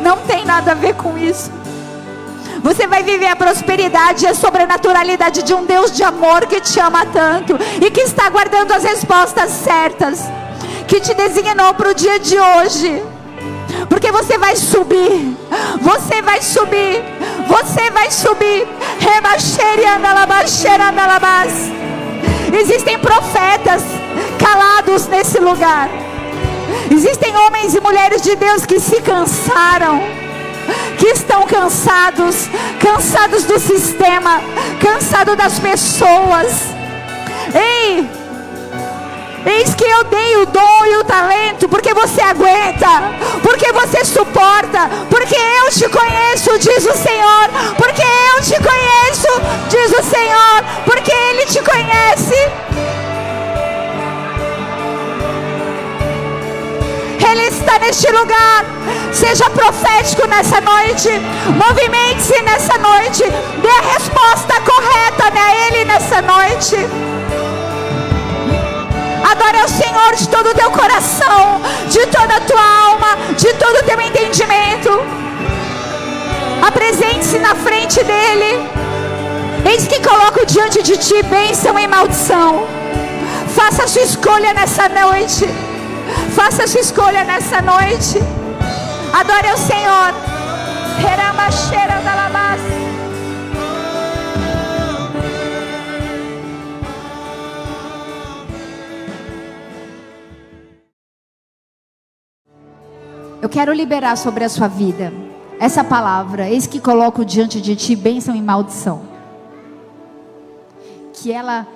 Não 0.00 0.16
tem 0.18 0.44
nada 0.44 0.72
a 0.72 0.74
ver 0.74 0.94
com 0.94 1.16
isso. 1.16 1.50
Você 2.62 2.86
vai 2.86 3.02
viver 3.02 3.26
a 3.26 3.36
prosperidade 3.36 4.24
e 4.24 4.28
a 4.28 4.34
sobrenaturalidade 4.34 5.42
de 5.42 5.52
um 5.52 5.64
Deus 5.64 5.90
de 5.90 6.04
amor 6.04 6.46
que 6.46 6.60
te 6.60 6.78
ama 6.78 7.04
tanto 7.06 7.58
e 7.80 7.90
que 7.90 8.00
está 8.00 8.28
guardando 8.28 8.72
as 8.72 8.84
respostas 8.84 9.50
certas, 9.50 10.20
que 10.86 11.00
te 11.00 11.12
designou 11.14 11.74
para 11.74 11.90
o 11.90 11.94
dia 11.94 12.20
de 12.20 12.38
hoje. 12.38 13.02
Porque 13.88 14.12
você 14.12 14.38
vai 14.38 14.54
subir, 14.54 15.36
você 15.80 16.22
vai 16.22 16.40
subir, 16.40 17.02
você 17.48 17.90
vai 17.90 18.10
subir. 18.10 18.66
Rebaixeira 19.00 19.96
andalabaxeira 19.96 20.88
andalabas. 20.90 21.52
Existem 22.52 22.98
profetas 22.98 23.82
calados 24.38 25.06
nesse 25.06 25.38
lugar. 25.38 25.88
Existem 26.90 27.34
homens 27.36 27.74
e 27.74 27.80
mulheres 27.80 28.22
de 28.22 28.36
Deus 28.36 28.66
que 28.66 28.78
se 28.78 29.00
cansaram, 29.00 30.02
que 30.98 31.06
estão 31.08 31.46
cansados, 31.46 32.48
cansados 32.80 33.44
do 33.44 33.58
sistema, 33.58 34.42
cansados 34.80 35.36
das 35.36 35.58
pessoas. 35.58 36.66
Ei, 37.54 38.08
Eis 39.44 39.74
que 39.74 39.84
eu 39.84 40.04
dei 40.04 40.36
o 40.36 40.46
dom 40.46 40.86
e 40.86 40.96
o 40.96 41.04
talento, 41.04 41.68
porque 41.68 41.92
você 41.92 42.20
aguenta, 42.20 42.88
porque 43.42 43.72
você 43.72 44.04
suporta, 44.04 44.88
porque 45.10 45.34
eu 45.34 45.70
te 45.70 45.88
conheço, 45.88 46.58
diz 46.58 46.86
o 46.86 46.96
Senhor, 46.96 47.48
porque 47.76 48.02
eu 48.02 48.42
te 48.42 48.62
conheço, 48.62 49.28
diz 49.68 49.92
o 49.98 50.02
Senhor, 50.02 50.64
porque 50.84 51.12
Ele 51.12 51.46
te 51.46 51.60
conhece. 51.62 52.72
Ele 57.32 57.46
está 57.48 57.78
neste 57.78 58.10
lugar. 58.10 58.64
Seja 59.12 59.48
profético 59.50 60.26
nessa 60.26 60.60
noite. 60.60 61.08
Movimente-se 61.56 62.42
nessa 62.42 62.76
noite. 62.78 63.24
Dê 63.60 63.68
a 63.68 63.92
resposta 63.92 64.60
correta 64.60 65.32
a 65.34 65.66
Ele 65.66 65.84
nessa 65.84 66.20
noite. 66.20 67.11
Adore 69.30 69.58
ao 69.58 69.68
Senhor 69.68 70.14
de 70.16 70.28
todo 70.28 70.50
o 70.50 70.54
teu 70.54 70.70
coração, 70.70 71.60
de 71.88 72.06
toda 72.06 72.36
a 72.36 72.40
tua 72.40 72.86
alma, 72.88 73.34
de 73.36 73.52
todo 73.54 73.76
o 73.76 73.82
teu 73.84 74.00
entendimento. 74.00 74.90
Apresente-se 76.66 77.38
na 77.38 77.54
frente 77.54 78.02
dEle. 78.02 78.68
Eis 79.64 79.86
que 79.86 80.00
coloco 80.00 80.44
diante 80.46 80.82
de 80.82 80.96
ti 80.96 81.22
bênção 81.24 81.78
e 81.78 81.86
maldição. 81.86 82.66
Faça 83.54 83.84
a 83.84 83.88
sua 83.88 84.02
escolha 84.02 84.52
nessa 84.52 84.88
noite. 84.88 85.48
Faça 86.34 86.64
a 86.64 86.66
sua 86.66 86.80
escolha 86.80 87.24
nessa 87.24 87.60
noite. 87.62 88.18
Adore 89.12 89.48
ao 89.48 89.56
Senhor. 89.56 90.32
Da 92.04 92.21
Eu 103.42 103.48
quero 103.48 103.72
liberar 103.72 104.16
sobre 104.16 104.44
a 104.44 104.48
sua 104.48 104.68
vida 104.68 105.12
essa 105.58 105.82
palavra. 105.82 106.48
Eis 106.48 106.64
que 106.64 106.78
coloco 106.78 107.24
diante 107.24 107.60
de 107.60 107.74
ti 107.74 107.96
bênção 107.96 108.36
e 108.36 108.40
maldição. 108.40 109.02
Que 111.12 111.32
ela, 111.32 111.66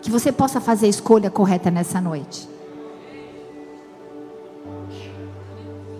que 0.00 0.12
você 0.12 0.30
possa 0.30 0.60
fazer 0.60 0.86
a 0.86 0.88
escolha 0.88 1.28
correta 1.28 1.72
nessa 1.72 2.00
noite. 2.00 2.48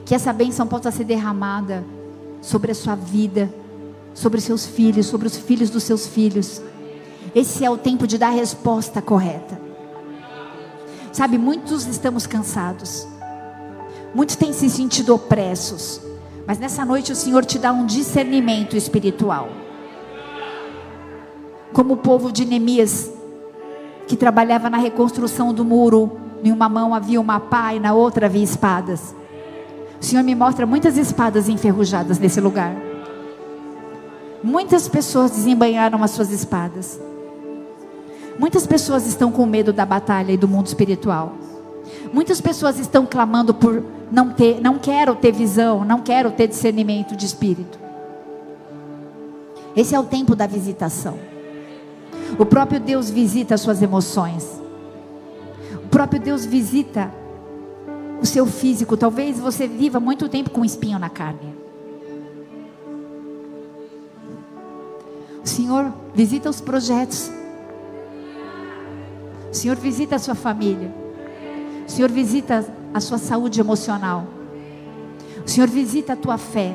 Que 0.06 0.14
essa 0.14 0.32
bênção 0.32 0.68
possa 0.68 0.92
ser 0.92 1.02
derramada 1.02 1.84
sobre 2.40 2.70
a 2.70 2.74
sua 2.74 2.94
vida, 2.94 3.52
sobre 4.14 4.38
os 4.38 4.44
seus 4.44 4.66
filhos, 4.66 5.06
sobre 5.06 5.26
os 5.26 5.36
filhos 5.36 5.68
dos 5.68 5.82
seus 5.82 6.06
filhos. 6.06 6.62
Esse 7.34 7.64
é 7.64 7.70
o 7.70 7.76
tempo 7.76 8.06
de 8.06 8.18
dar 8.18 8.28
a 8.28 8.30
resposta 8.30 9.02
correta. 9.02 9.60
Sabe, 11.12 11.36
muitos 11.36 11.86
estamos 11.86 12.24
cansados. 12.24 13.17
Muitos 14.14 14.36
têm 14.36 14.52
se 14.52 14.68
sentido 14.70 15.14
opressos. 15.14 16.00
Mas 16.46 16.59
nessa 16.59 16.84
noite 16.84 17.12
o 17.12 17.16
Senhor 17.16 17.44
te 17.44 17.59
dá 17.59 17.72
um 17.72 17.84
discernimento 17.84 18.76
espiritual. 18.76 19.48
Como 21.72 21.94
o 21.94 21.96
povo 21.98 22.32
de 22.32 22.44
Neemias, 22.44 23.11
que 24.06 24.16
trabalhava 24.16 24.70
na 24.70 24.78
reconstrução 24.78 25.52
do 25.52 25.64
muro, 25.64 26.18
em 26.42 26.50
uma 26.50 26.68
mão 26.68 26.94
havia 26.94 27.20
uma 27.20 27.38
pá 27.38 27.74
e 27.74 27.80
na 27.80 27.92
outra 27.92 28.26
havia 28.26 28.42
espadas. 28.42 29.14
O 30.00 30.04
Senhor 30.04 30.22
me 30.22 30.34
mostra 30.34 30.64
muitas 30.64 30.96
espadas 30.96 31.48
enferrujadas 31.48 32.18
nesse 32.18 32.40
lugar. 32.40 32.74
Muitas 34.42 34.88
pessoas 34.88 35.32
desembanharam 35.32 36.02
as 36.02 36.12
suas 36.12 36.30
espadas. 36.30 36.98
Muitas 38.38 38.66
pessoas 38.66 39.06
estão 39.06 39.32
com 39.32 39.44
medo 39.44 39.72
da 39.72 39.84
batalha 39.84 40.32
e 40.32 40.36
do 40.36 40.46
mundo 40.46 40.68
espiritual. 40.68 41.34
Muitas 42.12 42.40
pessoas 42.40 42.78
estão 42.78 43.04
clamando 43.04 43.54
por 43.54 43.82
não 44.11 44.30
ter, 44.30 44.61
não 44.61 44.78
quero 44.78 45.14
ter 45.14 45.32
visão, 45.32 45.84
não 45.84 46.00
quero 46.00 46.30
ter 46.30 46.46
discernimento 46.48 47.14
de 47.16 47.26
espírito. 47.26 47.78
Esse 49.76 49.94
é 49.94 50.00
o 50.00 50.04
tempo 50.04 50.34
da 50.34 50.46
visitação. 50.46 51.18
O 52.38 52.44
próprio 52.44 52.80
Deus 52.80 53.11
visita 53.11 53.54
as 53.54 53.61
suas 53.61 53.80
emoções. 53.82 54.61
O 55.84 55.88
próprio 55.88 56.20
Deus 56.20 56.44
visita 56.44 57.12
o 58.20 58.26
seu 58.26 58.46
físico. 58.46 58.96
Talvez 58.96 59.38
você 59.38 59.66
viva 59.66 60.00
muito 60.00 60.28
tempo 60.28 60.50
com 60.50 60.62
um 60.62 60.64
espinho 60.64 60.98
na 60.98 61.09
carne. 61.09 61.56
O 65.44 65.48
Senhor 65.48 65.92
visita 66.14 66.50
os 66.50 66.61
projetos. 66.61 67.30
O 69.50 69.54
Senhor 69.54 69.76
visita 69.76 70.16
a 70.16 70.18
sua 70.18 70.34
família. 70.34 71.07
O 71.89 71.91
Senhor 71.91 72.11
visita 72.11 72.64
a 72.93 73.01
sua 73.01 73.16
saúde 73.16 73.59
emocional. 73.59 74.26
O 75.45 75.49
Senhor 75.49 75.68
visita 75.68 76.12
a 76.12 76.16
tua 76.16 76.36
fé. 76.36 76.74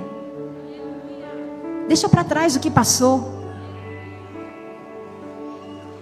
Deixa 1.87 2.09
para 2.09 2.23
trás 2.23 2.55
o 2.55 2.59
que 2.59 2.71
passou. 2.71 3.31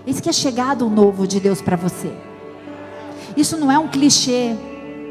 Isso 0.07 0.23
que 0.23 0.29
é 0.29 0.33
chegado 0.33 0.87
o 0.87 0.89
novo 0.89 1.27
de 1.27 1.41
Deus 1.41 1.61
para 1.61 1.75
você. 1.75 2.11
Isso 3.35 3.57
não 3.57 3.69
é 3.69 3.77
um 3.77 3.89
clichê. 3.89 4.55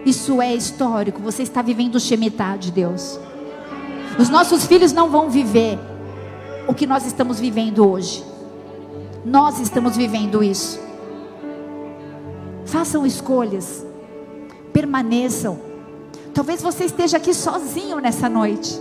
Isso 0.07 0.41
é 0.41 0.55
histórico. 0.55 1.21
Você 1.21 1.43
está 1.43 1.61
vivendo 1.61 1.97
o 1.97 2.01
Shemitah 2.01 2.57
de 2.57 2.73
Deus. 2.73 3.21
Os 4.19 4.31
nossos 4.31 4.67
filhos 4.67 4.93
não 4.93 5.11
vão 5.11 5.29
viver 5.29 5.79
o 6.67 6.73
que 6.73 6.87
nós 6.87 7.07
estamos 7.07 7.39
vivendo 7.39 7.87
hoje. 7.87 8.25
Nós 9.25 9.61
estamos 9.61 9.95
vivendo 9.95 10.43
isso. 10.43 10.81
Façam 12.65 13.05
escolhas. 13.05 13.90
Permaneçam 14.73 15.71
Talvez 16.35 16.63
você 16.63 16.85
esteja 16.85 17.17
aqui 17.17 17.35
sozinho 17.35 17.99
nessa 17.99 18.29
noite. 18.29 18.81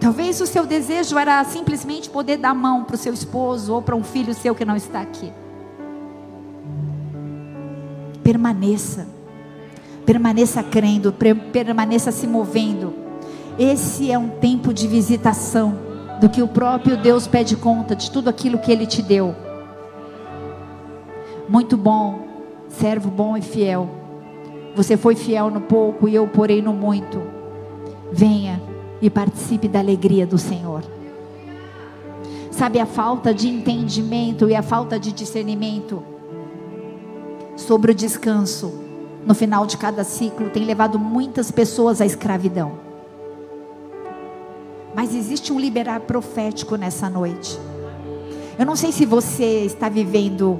Talvez 0.00 0.40
o 0.40 0.46
seu 0.46 0.64
desejo 0.64 1.18
era 1.18 1.44
simplesmente 1.44 2.08
poder 2.08 2.38
dar 2.38 2.54
mão 2.54 2.84
para 2.84 2.94
o 2.94 2.98
seu 2.98 3.12
esposo 3.12 3.74
ou 3.74 3.82
para 3.82 3.94
um 3.94 4.02
filho 4.02 4.32
seu 4.34 4.54
que 4.54 4.64
não 4.64 4.74
está 4.74 5.00
aqui. 5.00 5.30
Permaneça. 8.24 9.06
Permaneça 10.06 10.62
crendo, 10.62 11.14
permaneça 11.52 12.10
se 12.10 12.26
movendo. 12.26 12.94
Esse 13.58 14.10
é 14.10 14.18
um 14.18 14.28
tempo 14.28 14.72
de 14.72 14.88
visitação 14.88 15.78
do 16.18 16.28
que 16.28 16.42
o 16.42 16.48
próprio 16.48 16.96
Deus 16.96 17.26
pede 17.26 17.56
conta 17.56 17.94
de 17.94 18.10
tudo 18.10 18.28
aquilo 18.28 18.58
que 18.58 18.72
ele 18.72 18.86
te 18.86 19.02
deu. 19.02 19.34
Muito 21.48 21.76
bom, 21.76 22.26
servo 22.68 23.10
bom 23.10 23.36
e 23.36 23.42
fiel. 23.42 23.99
Você 24.74 24.96
foi 24.96 25.14
fiel 25.14 25.50
no 25.50 25.60
pouco 25.60 26.08
e 26.08 26.14
eu 26.14 26.26
porei 26.26 26.62
no 26.62 26.72
muito. 26.72 27.20
Venha 28.12 28.60
e 29.00 29.08
participe 29.10 29.68
da 29.68 29.78
alegria 29.78 30.26
do 30.26 30.38
Senhor. 30.38 30.82
Sabe 32.50 32.78
a 32.78 32.86
falta 32.86 33.32
de 33.32 33.48
entendimento 33.48 34.48
e 34.48 34.54
a 34.54 34.62
falta 34.62 34.98
de 34.98 35.12
discernimento 35.12 36.02
sobre 37.56 37.92
o 37.92 37.94
descanso 37.94 38.90
no 39.24 39.34
final 39.34 39.66
de 39.66 39.76
cada 39.76 40.02
ciclo 40.02 40.50
tem 40.50 40.64
levado 40.64 40.98
muitas 40.98 41.50
pessoas 41.50 42.00
à 42.00 42.06
escravidão. 42.06 42.72
Mas 44.94 45.14
existe 45.14 45.52
um 45.52 45.60
liberar 45.60 46.00
profético 46.00 46.76
nessa 46.76 47.08
noite. 47.08 47.58
Eu 48.58 48.66
não 48.66 48.76
sei 48.76 48.92
se 48.92 49.06
você 49.06 49.64
está 49.64 49.88
vivendo 49.88 50.58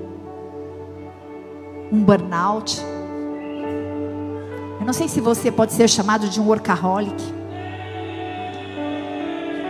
um 1.90 2.02
burnout 2.02 2.80
eu 4.80 4.86
não 4.86 4.94
sei 4.94 5.08
se 5.08 5.20
você 5.20 5.52
pode 5.52 5.74
ser 5.74 5.88
chamado 5.88 6.26
de 6.26 6.40
um 6.40 6.46
workaholic. 6.46 7.22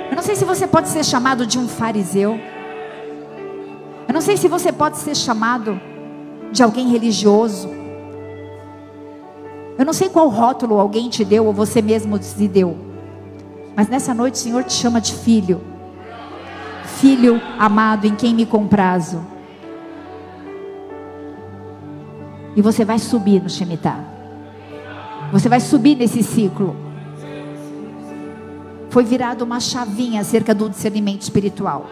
Eu 0.08 0.14
não 0.14 0.22
sei 0.22 0.36
se 0.36 0.44
você 0.44 0.68
pode 0.68 0.88
ser 0.88 1.04
chamado 1.04 1.44
de 1.44 1.58
um 1.58 1.66
fariseu. 1.66 2.38
Eu 4.06 4.14
não 4.14 4.20
sei 4.20 4.36
se 4.36 4.46
você 4.46 4.70
pode 4.70 4.98
ser 4.98 5.16
chamado 5.16 5.80
de 6.52 6.62
alguém 6.62 6.88
religioso. 6.88 7.68
Eu 9.76 9.84
não 9.84 9.92
sei 9.92 10.08
qual 10.08 10.28
rótulo 10.28 10.78
alguém 10.78 11.08
te 11.08 11.24
deu 11.24 11.44
ou 11.44 11.52
você 11.52 11.82
mesmo 11.82 12.22
se 12.22 12.46
deu. 12.46 12.78
Mas 13.74 13.88
nessa 13.88 14.14
noite 14.14 14.34
o 14.34 14.38
Senhor 14.38 14.62
te 14.62 14.74
chama 14.74 15.00
de 15.00 15.12
filho. 15.12 15.61
Filho 16.84 17.40
amado 17.58 18.06
em 18.06 18.14
quem 18.14 18.32
me 18.32 18.46
comprazo. 18.46 19.20
E 22.54 22.62
você 22.62 22.84
vai 22.84 23.00
subir 23.00 23.42
no 23.42 23.50
Shemitah. 23.50 24.20
Você 25.33 25.49
vai 25.49 25.61
subir 25.61 25.97
nesse 25.97 26.22
ciclo. 26.22 26.76
Foi 28.91 29.05
virado 29.05 29.43
uma 29.43 29.61
chavinha 29.61 30.20
acerca 30.20 30.53
do 30.55 30.68
discernimento 30.68 31.22
espiritual. 31.22 31.87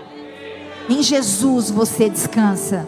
Em 0.88 1.02
Jesus 1.02 1.70
você 1.70 2.08
descansa. 2.08 2.86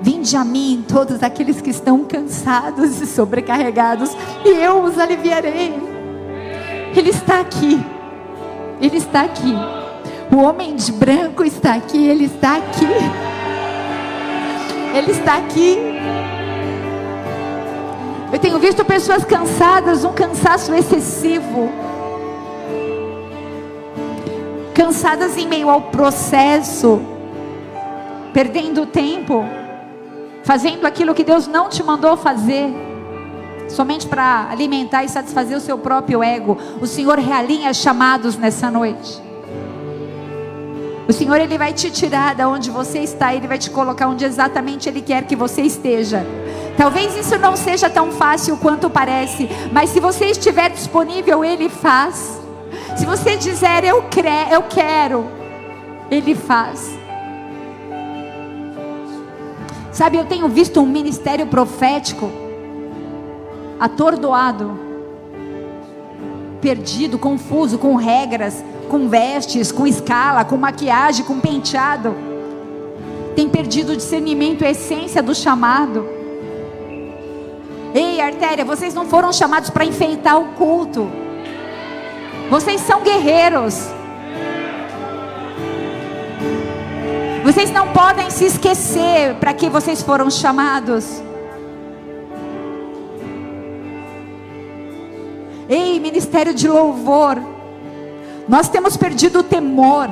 Vinde 0.00 0.36
a 0.36 0.44
mim 0.44 0.84
todos 0.86 1.22
aqueles 1.22 1.60
que 1.60 1.70
estão 1.70 2.04
cansados 2.04 3.00
e 3.00 3.06
sobrecarregados, 3.06 4.10
e 4.44 4.48
eu 4.50 4.82
os 4.82 4.98
aliviarei. 4.98 5.74
Ele 6.94 7.10
está 7.10 7.40
aqui. 7.40 7.84
Ele 8.80 8.96
está 8.98 9.22
aqui. 9.22 9.54
O 10.30 10.36
homem 10.36 10.76
de 10.76 10.92
branco 10.92 11.42
está 11.42 11.74
aqui, 11.74 12.06
ele 12.06 12.26
está 12.26 12.56
aqui. 12.56 12.86
Ele 14.94 15.10
está 15.10 15.38
aqui. 15.38 15.78
Eu 18.36 18.40
tenho 18.40 18.58
visto 18.58 18.84
pessoas 18.84 19.24
cansadas, 19.24 20.04
um 20.04 20.12
cansaço 20.12 20.74
excessivo. 20.74 21.70
Cansadas 24.74 25.38
em 25.38 25.48
meio 25.48 25.70
ao 25.70 25.80
processo, 25.80 27.00
perdendo 28.34 28.84
tempo, 28.84 29.42
fazendo 30.44 30.86
aquilo 30.86 31.14
que 31.14 31.24
Deus 31.24 31.46
não 31.46 31.70
te 31.70 31.82
mandou 31.82 32.14
fazer, 32.14 32.68
somente 33.70 34.06
para 34.06 34.48
alimentar 34.50 35.02
e 35.02 35.08
satisfazer 35.08 35.56
o 35.56 35.60
seu 35.60 35.78
próprio 35.78 36.22
ego. 36.22 36.58
O 36.78 36.86
Senhor 36.86 37.18
realinha 37.18 37.72
chamados 37.72 38.36
nessa 38.36 38.70
noite. 38.70 39.25
O 41.08 41.12
Senhor 41.12 41.40
ele 41.40 41.56
vai 41.56 41.72
te 41.72 41.88
tirar 41.90 42.34
da 42.34 42.48
onde 42.48 42.68
você 42.68 42.98
está, 42.98 43.32
ele 43.32 43.46
vai 43.46 43.58
te 43.58 43.70
colocar 43.70 44.08
onde 44.08 44.24
exatamente 44.24 44.88
ele 44.88 45.00
quer 45.00 45.24
que 45.24 45.36
você 45.36 45.62
esteja. 45.62 46.26
Talvez 46.76 47.16
isso 47.16 47.38
não 47.38 47.56
seja 47.56 47.88
tão 47.88 48.10
fácil 48.10 48.56
quanto 48.56 48.90
parece, 48.90 49.48
mas 49.72 49.90
se 49.90 50.00
você 50.00 50.26
estiver 50.26 50.68
disponível, 50.70 51.44
ele 51.44 51.68
faz. 51.68 52.40
Se 52.96 53.06
você 53.06 53.36
dizer 53.36 53.84
eu, 53.84 54.02
cre 54.04 54.50
eu 54.50 54.62
quero, 54.62 55.26
ele 56.10 56.34
faz. 56.34 56.98
Sabe, 59.92 60.18
eu 60.18 60.24
tenho 60.24 60.48
visto 60.48 60.80
um 60.80 60.86
ministério 60.86 61.46
profético 61.46 62.30
atordoado, 63.78 64.78
perdido, 66.60 67.18
confuso, 67.18 67.78
com 67.78 67.94
regras, 67.94 68.62
com 68.86 69.08
vestes, 69.08 69.70
com 69.70 69.86
escala, 69.86 70.44
com 70.44 70.56
maquiagem, 70.56 71.24
com 71.24 71.38
penteado. 71.38 72.14
Tem 73.34 73.48
perdido 73.48 73.92
o 73.92 73.96
discernimento, 73.96 74.64
a 74.64 74.70
essência 74.70 75.22
do 75.22 75.34
chamado. 75.34 76.06
Ei, 77.94 78.20
artéria, 78.20 78.64
vocês 78.64 78.94
não 78.94 79.06
foram 79.06 79.32
chamados 79.32 79.70
para 79.70 79.84
enfeitar 79.84 80.40
o 80.40 80.52
culto. 80.52 81.10
Vocês 82.50 82.80
são 82.80 83.02
guerreiros. 83.02 83.88
Vocês 87.42 87.70
não 87.70 87.92
podem 87.92 88.28
se 88.30 88.44
esquecer 88.44 89.34
para 89.36 89.54
que 89.54 89.68
vocês 89.68 90.02
foram 90.02 90.30
chamados. 90.30 91.22
Ei, 95.68 95.98
ministério 95.98 96.54
de 96.54 96.68
louvor. 96.68 97.55
Nós 98.48 98.68
temos 98.68 98.96
perdido 98.96 99.40
o 99.40 99.42
temor. 99.42 100.08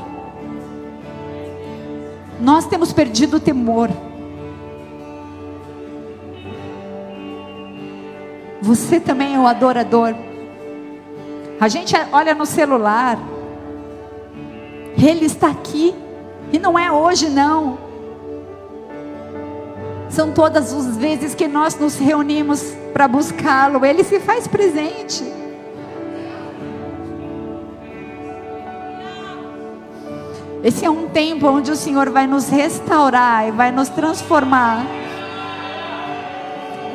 Nós 2.40 2.66
temos 2.66 2.92
perdido 2.92 3.36
o 3.36 3.40
temor. 3.40 3.90
Você 8.60 8.98
também 8.98 9.34
é 9.34 9.38
o 9.38 9.46
adorador. 9.46 10.14
A 11.60 11.68
gente 11.68 11.94
olha 12.12 12.34
no 12.34 12.44
celular. 12.44 13.18
Ele 14.96 15.26
está 15.26 15.48
aqui. 15.48 15.94
E 16.52 16.58
não 16.58 16.78
é 16.78 16.90
hoje, 16.90 17.28
não. 17.28 17.78
São 20.08 20.32
todas 20.32 20.72
as 20.72 20.96
vezes 20.96 21.34
que 21.34 21.46
nós 21.46 21.78
nos 21.78 21.98
reunimos 21.98 22.62
para 22.92 23.06
buscá-lo. 23.06 23.84
Ele 23.84 24.02
se 24.02 24.18
faz 24.20 24.46
presente. 24.46 25.43
Esse 30.64 30.82
é 30.82 30.88
um 30.88 31.08
tempo 31.08 31.46
onde 31.46 31.70
o 31.70 31.76
Senhor 31.76 32.08
vai 32.08 32.26
nos 32.26 32.48
restaurar 32.48 33.46
e 33.46 33.50
vai 33.50 33.70
nos 33.70 33.90
transformar. 33.90 34.86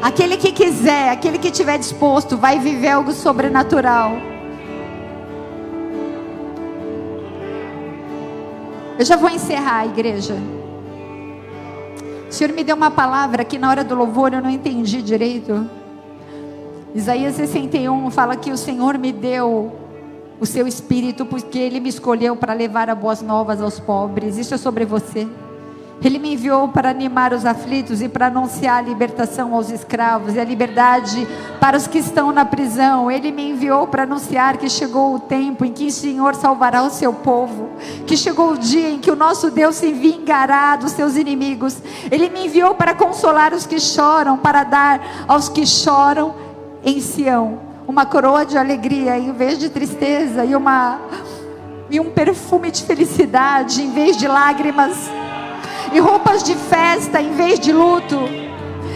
Aquele 0.02 0.38
que 0.38 0.52
quiser, 0.52 1.12
aquele 1.12 1.38
que 1.38 1.50
estiver 1.50 1.78
disposto, 1.78 2.36
vai 2.36 2.58
viver 2.58 2.90
algo 2.90 3.12
sobrenatural. 3.12 4.14
Eu 8.98 9.06
já 9.06 9.16
vou 9.16 9.30
encerrar 9.30 9.82
a 9.82 9.86
igreja. 9.86 10.36
O 12.28 12.34
Senhor 12.34 12.52
me 12.54 12.64
deu 12.64 12.76
uma 12.76 12.90
palavra 12.90 13.44
que 13.44 13.60
na 13.60 13.70
hora 13.70 13.84
do 13.84 13.94
louvor 13.94 14.34
eu 14.34 14.42
não 14.42 14.50
entendi 14.50 15.00
direito. 15.04 15.70
Isaías 16.96 17.36
61 17.36 18.10
fala 18.10 18.36
que 18.36 18.52
o 18.52 18.58
Senhor 18.58 18.98
me 18.98 19.12
deu 19.12 19.72
o 20.40 20.46
seu 20.46 20.68
espírito 20.68 21.26
porque 21.26 21.60
ele 21.60 21.80
me 21.80 21.90
escolheu 21.90 22.36
para 22.36 22.54
levar 22.54 22.90
a 22.90 22.96
boas 22.96 23.22
novas 23.22 23.62
aos 23.62 23.80
pobres. 23.80 24.38
Isso 24.38 24.54
é 24.54 24.58
sobre 24.58 24.86
você. 24.86 25.28
Ele 26.02 26.18
me 26.18 26.34
enviou 26.34 26.70
para 26.70 26.90
animar 26.90 27.34
os 27.34 27.46
aflitos 27.46 28.02
e 28.02 28.08
para 28.08 28.28
anunciar 28.28 28.78
a 28.78 28.82
libertação 28.82 29.54
aos 29.54 29.70
escravos 29.70 30.34
e 30.34 30.40
a 30.40 30.46
liberdade 30.46 31.28
para 31.60 31.76
os 31.76 31.88
que 31.88 31.98
estão 31.98 32.32
na 32.32 32.46
prisão. 32.46 33.12
Ele 33.12 33.34
me 33.34 33.50
enviou 33.50 33.86
para 33.86 34.04
anunciar 34.04 34.58
que 34.58 34.70
chegou 34.70 35.16
o 35.16 35.20
tempo 35.20 35.66
em 35.66 35.74
que 35.74 35.88
o 35.88 35.92
Senhor 35.92 36.36
salvará 36.36 36.84
o 36.84 36.90
seu 36.90 37.12
povo, 37.12 37.70
que 38.08 38.16
chegou 38.16 38.54
o 38.54 38.58
dia 38.58 38.90
em 38.90 39.00
que 39.00 39.12
o 39.12 39.16
nosso 39.16 39.52
Deus 39.52 39.76
se 39.76 39.92
vingará 39.92 40.78
dos 40.78 40.94
seus 40.94 41.18
inimigos. 41.18 41.78
Ele 42.10 42.30
me 42.30 42.46
enviou 42.46 42.76
para 42.76 42.94
consolar 42.94 43.54
os 43.54 43.66
que 43.68 43.80
choram, 43.80 44.38
para 44.38 44.64
dar 44.64 45.26
aos 45.28 45.50
que 45.50 45.66
choram 45.66 46.34
em 46.86 47.02
Sião 47.02 47.69
uma 47.90 48.06
coroa 48.06 48.46
de 48.46 48.56
alegria 48.56 49.18
em 49.18 49.34
vez 49.34 49.58
de 49.58 49.68
tristeza 49.68 50.46
e 50.46 50.56
uma 50.56 51.00
e 51.90 52.00
um 52.00 52.12
perfume 52.12 52.70
de 52.70 52.84
felicidade 52.84 53.82
em 53.82 53.90
vez 53.92 54.16
de 54.16 54.28
lágrimas 54.28 55.10
e 55.92 56.00
roupas 56.00 56.44
de 56.44 56.54
festa 56.54 57.20
em 57.20 57.32
vez 57.34 57.60
de 57.60 57.74
luto. 57.74 58.16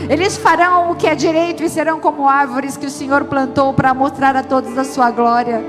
Eles 0.08 0.38
farão 0.38 0.92
o 0.92 0.96
que 0.96 1.08
é 1.08 1.16
direito 1.16 1.64
e 1.64 1.70
serão 1.70 2.00
como 2.00 2.30
árvores 2.30 2.78
que 2.78 2.86
o 2.86 2.90
Senhor 2.90 3.24
plantou 3.24 3.74
para 3.74 3.96
mostrar 3.96 4.36
a 4.36 4.44
todos 4.44 4.78
a 4.78 4.84
sua 4.84 5.10
glória. 5.10 5.64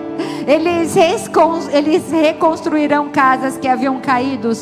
Eles, 0.46 0.94
eles 1.72 2.10
reconstruirão 2.10 3.08
casas 3.08 3.56
que 3.56 3.66
haviam 3.66 4.02
caído, 4.02 4.52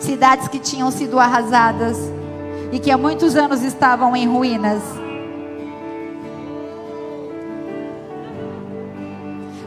cidades 0.00 0.48
que 0.48 0.58
tinham 0.58 0.90
sido 0.90 1.20
arrasadas 1.20 1.98
e 2.72 2.80
que 2.80 2.90
há 2.90 2.98
muitos 2.98 3.36
anos 3.36 3.62
estavam 3.62 4.16
em 4.16 4.26
ruínas. 4.26 4.82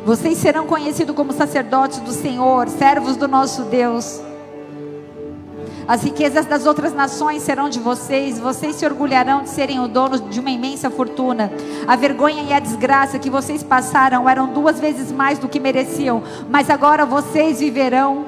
Vocês 0.03 0.39
serão 0.39 0.65
conhecidos 0.65 1.15
como 1.15 1.31
sacerdotes 1.31 1.99
do 1.99 2.11
Senhor, 2.11 2.67
servos 2.69 3.15
do 3.15 3.27
nosso 3.27 3.63
Deus. 3.63 4.19
As 5.87 6.03
riquezas 6.03 6.45
das 6.45 6.65
outras 6.65 6.93
nações 6.93 7.43
serão 7.43 7.69
de 7.69 7.79
vocês, 7.79 8.39
vocês 8.39 8.77
se 8.77 8.85
orgulharão 8.85 9.43
de 9.43 9.49
serem 9.49 9.79
o 9.79 9.87
dono 9.87 10.19
de 10.19 10.39
uma 10.39 10.49
imensa 10.49 10.89
fortuna. 10.89 11.51
A 11.87 11.95
vergonha 11.95 12.43
e 12.43 12.53
a 12.53 12.59
desgraça 12.59 13.19
que 13.19 13.29
vocês 13.29 13.61
passaram 13.61 14.27
eram 14.27 14.47
duas 14.47 14.79
vezes 14.79 15.11
mais 15.11 15.37
do 15.37 15.47
que 15.47 15.59
mereciam, 15.59 16.23
mas 16.49 16.69
agora 16.69 17.05
vocês 17.05 17.59
viverão 17.59 18.25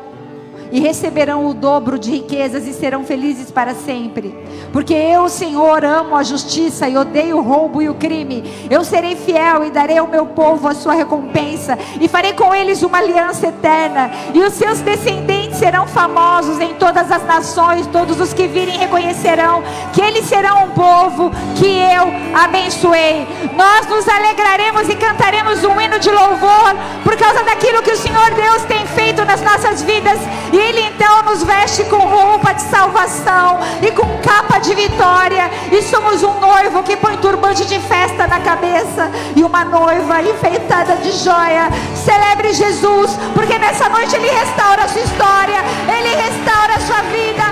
e 0.73 0.79
receberão 0.79 1.45
o 1.45 1.53
dobro 1.53 1.99
de 1.99 2.09
riquezas 2.09 2.65
e 2.65 2.73
serão 2.73 3.05
felizes 3.05 3.51
para 3.51 3.75
sempre. 3.75 4.35
Porque 4.71 4.95
eu, 4.95 5.29
Senhor, 5.29 5.85
amo 5.85 6.15
a 6.15 6.23
justiça 6.23 6.89
e 6.89 6.97
odeio 6.97 7.37
o 7.37 7.43
roubo 7.43 7.79
e 7.79 7.89
o 7.89 7.93
crime. 7.93 8.43
Eu 8.71 8.83
serei 8.83 9.15
fiel 9.15 9.63
e 9.65 9.69
darei 9.69 9.99
ao 9.99 10.07
meu 10.07 10.25
povo 10.25 10.67
a 10.67 10.73
sua 10.73 10.95
recompensa 10.95 11.77
e 12.01 12.07
farei 12.07 12.33
com 12.33 12.55
eles 12.55 12.81
uma 12.81 12.97
aliança 12.97 13.49
eterna. 13.49 14.09
E 14.33 14.39
os 14.39 14.53
seus 14.53 14.79
descendentes 14.79 15.42
serão 15.55 15.87
famosos 15.87 16.59
em 16.59 16.73
todas 16.75 17.11
as 17.11 17.23
nações. 17.25 17.87
Todos 17.87 18.19
os 18.19 18.33
que 18.33 18.47
virem 18.47 18.77
reconhecerão 18.77 19.63
que 19.93 20.01
eles 20.01 20.25
serão 20.25 20.65
um 20.65 20.69
povo 20.71 21.31
que 21.55 21.67
eu 21.67 22.13
abençoei. 22.33 23.27
Nós 23.55 23.87
nos 23.87 24.07
alegraremos 24.07 24.89
e 24.89 24.95
cantaremos 24.95 25.63
um 25.63 25.79
hino 25.79 25.99
de 25.99 26.09
louvor 26.09 26.75
por 27.03 27.15
causa 27.17 27.43
daquilo 27.43 27.81
que 27.81 27.91
o 27.91 27.97
Senhor 27.97 28.31
Deus 28.31 28.63
tem 28.63 28.85
feito 28.87 29.23
nas 29.25 29.41
nossas 29.41 29.81
vidas. 29.81 30.19
E 30.51 30.57
Ele 30.57 30.81
então 30.81 31.23
nos 31.23 31.43
veste 31.43 31.83
com 31.85 31.97
roupa 31.97 32.53
de 32.53 32.61
salvação 32.63 33.59
e 33.81 33.91
com 33.91 34.05
capa 34.21 34.59
de 34.59 34.73
vitória. 34.73 35.49
E 35.71 35.81
somos 35.83 36.23
um 36.23 36.39
noivo 36.39 36.83
que 36.83 36.95
põe 36.95 37.17
turbante 37.17 37.65
de 37.65 37.79
festa 37.79 38.27
na 38.27 38.39
cabeça 38.39 39.11
e 39.35 39.43
uma 39.43 39.63
noiva 39.65 40.21
enfeitada 40.21 40.95
de 40.97 41.11
joia. 41.11 41.69
Celebre 41.95 42.53
Jesus, 42.53 43.17
porque 43.33 43.57
nessa 43.57 43.89
noite 43.89 44.15
Ele 44.15 44.29
restaura 44.29 44.83
a 44.83 44.87
sua 44.87 45.01
história, 45.01 45.52
Ele 45.87 46.15
restaura 46.15 46.75
a 46.75 46.79
sua 46.79 47.01
vida. 47.03 47.43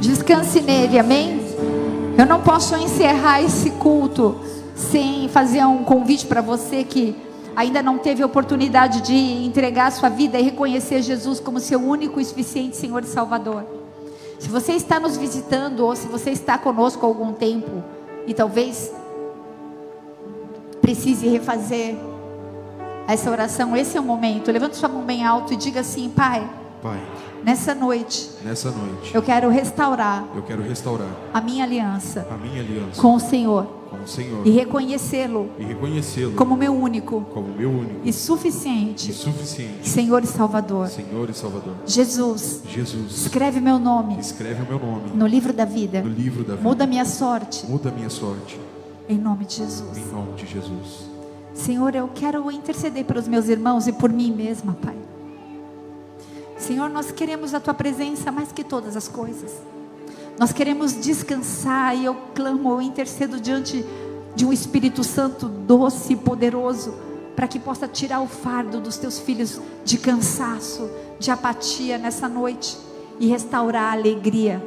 Descanse 0.00 0.60
nele, 0.60 0.98
amém? 0.98 1.40
Eu 2.16 2.26
não 2.26 2.40
posso 2.40 2.76
encerrar 2.76 3.42
esse 3.42 3.70
culto 3.72 4.40
sem 4.74 5.28
fazer 5.28 5.64
um 5.64 5.84
convite 5.84 6.26
para 6.26 6.40
você 6.40 6.84
que 6.84 7.16
ainda 7.54 7.82
não 7.82 7.98
teve 7.98 8.22
oportunidade 8.22 9.00
de 9.00 9.14
entregar 9.14 9.86
a 9.86 9.90
sua 9.90 10.08
vida 10.08 10.38
e 10.38 10.42
reconhecer 10.42 11.02
Jesus 11.02 11.40
como 11.40 11.58
seu 11.58 11.80
único 11.80 12.20
e 12.20 12.24
suficiente 12.24 12.76
Senhor 12.76 13.02
e 13.02 13.06
Salvador. 13.06 13.64
Se 14.38 14.48
você 14.48 14.72
está 14.72 15.00
nos 15.00 15.16
visitando 15.16 15.80
ou 15.80 15.96
se 15.96 16.06
você 16.06 16.30
está 16.30 16.56
conosco 16.56 17.04
há 17.04 17.08
algum 17.08 17.32
tempo 17.32 17.82
e 18.26 18.32
talvez 18.32 18.92
precise 20.88 21.28
refazer 21.28 21.96
essa 23.06 23.30
oração, 23.30 23.76
esse 23.76 23.98
é 23.98 24.00
o 24.00 24.04
momento. 24.04 24.50
Levante 24.50 24.76
sua 24.76 24.88
mão 24.88 25.02
bem 25.02 25.22
alto 25.24 25.52
e 25.52 25.56
diga 25.56 25.80
assim: 25.80 26.08
Pai. 26.08 26.48
Pai. 26.82 26.98
Nessa 27.44 27.74
noite. 27.74 28.30
Nessa 28.42 28.70
noite. 28.70 29.14
Eu 29.14 29.22
quero 29.22 29.50
restaurar. 29.50 30.24
Eu 30.34 30.42
quero 30.42 30.62
restaurar. 30.62 31.10
A 31.32 31.40
minha 31.42 31.64
aliança. 31.64 32.26
A 32.30 32.36
minha 32.38 32.62
aliança. 32.62 33.00
Com 33.00 33.14
o 33.14 33.20
Senhor 33.20 33.76
com 33.88 34.02
o 34.02 34.06
Senhor 34.06 34.46
e 34.46 34.50
reconhecê-lo 34.50 35.50
e 35.58 35.64
reconhecê-lo 35.64 36.32
como 36.32 36.54
meu 36.54 36.74
único 36.74 37.22
como 37.32 37.48
meu 37.48 37.70
único 37.70 38.00
e 38.04 38.12
suficiente 38.12 39.10
e 39.10 39.14
suficiente 39.14 39.88
Senhor 39.88 40.22
e 40.22 40.26
Salvador 40.26 40.88
Senhor 40.88 41.30
e 41.30 41.32
Salvador 41.32 41.74
Jesus 41.86 42.60
Jesus 42.68 43.22
escreve 43.22 43.62
meu 43.62 43.78
nome 43.78 44.20
escreve 44.20 44.62
o 44.62 44.66
meu 44.66 44.78
nome 44.78 45.12
no 45.14 45.26
livro 45.26 45.54
da 45.54 45.64
vida 45.64 46.02
no 46.02 46.10
livro 46.10 46.44
da 46.44 46.54
vida 46.56 46.68
muda 46.68 46.86
minha 46.86 47.06
sorte 47.06 47.64
muda 47.66 47.90
minha 47.90 48.10
sorte 48.10 48.60
em 49.08 49.18
nome 49.18 49.44
de 49.44 49.56
Jesus. 49.56 49.96
Em 49.96 50.06
nome 50.12 50.34
de 50.34 50.46
Jesus. 50.46 51.08
Senhor 51.54 51.94
eu 51.94 52.08
quero 52.14 52.50
interceder 52.50 53.04
pelos 53.04 53.26
meus 53.26 53.48
irmãos 53.48 53.88
e 53.88 53.92
por 53.92 54.10
mim 54.10 54.32
mesma 54.32 54.74
Pai. 54.74 54.96
Senhor 56.58 56.90
nós 56.90 57.10
queremos 57.10 57.54
a 57.54 57.60
tua 57.60 57.74
presença 57.74 58.30
mais 58.30 58.52
que 58.52 58.62
todas 58.62 58.96
as 58.96 59.08
coisas. 59.08 59.52
Nós 60.38 60.52
queremos 60.52 60.92
descansar 60.92 61.96
e 61.96 62.04
eu 62.04 62.14
clamo, 62.34 62.70
eu 62.72 62.82
intercedo 62.82 63.40
diante 63.40 63.84
de 64.36 64.44
um 64.44 64.52
Espírito 64.52 65.02
Santo 65.02 65.48
doce 65.48 66.12
e 66.12 66.16
poderoso, 66.16 66.94
para 67.34 67.48
que 67.48 67.58
possa 67.58 67.88
tirar 67.88 68.20
o 68.20 68.28
fardo 68.28 68.80
dos 68.80 68.96
teus 68.98 69.18
filhos 69.18 69.60
de 69.84 69.98
cansaço, 69.98 70.88
de 71.18 71.30
apatia 71.30 71.98
nessa 71.98 72.28
noite 72.28 72.76
e 73.18 73.26
restaurar 73.26 73.84
a 73.84 73.92
alegria, 73.92 74.62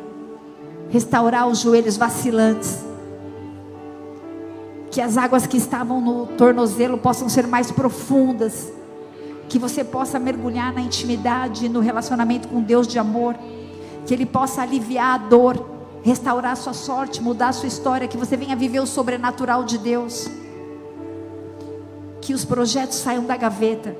restaurar 0.90 1.48
os 1.48 1.60
joelhos 1.60 1.96
vacilantes. 1.96 2.91
Que 4.92 5.02
as 5.02 5.18
águas 5.18 5.48
que 5.48 5.58
estavam 5.58 6.02
no 6.02 6.28
tornozelo 6.28 6.98
possam 6.98 7.30
ser 7.30 7.48
mais 7.48 7.72
profundas, 7.72 8.72
que 9.50 9.58
você 9.58 9.84
possa 9.84 10.20
mergulhar 10.20 10.74
na 10.74 10.82
intimidade, 10.82 11.68
no 11.70 11.80
relacionamento 11.80 12.48
com 12.48 12.62
Deus 12.62 12.86
de 12.88 13.00
amor 13.00 13.36
que 14.06 14.14
Ele 14.14 14.26
possa 14.26 14.62
aliviar 14.62 15.16
a 15.16 15.18
dor, 15.18 15.70
restaurar 16.04 16.54
a 16.54 16.56
sua 16.56 16.74
sorte, 16.74 17.22
mudar 17.22 17.50
a 17.50 17.54
sua 17.54 17.68
história, 17.68 18.08
que 18.08 18.18
você 18.18 18.36
venha 18.36 18.56
viver 18.56 18.80
o 18.80 18.88
sobrenatural 18.88 19.64
de 19.64 19.78
Deus. 19.78 20.30
Que 22.20 22.34
os 22.34 22.46
projetos 22.46 22.98
saiam 22.98 23.26
da 23.26 23.38
gaveta. 23.38 23.96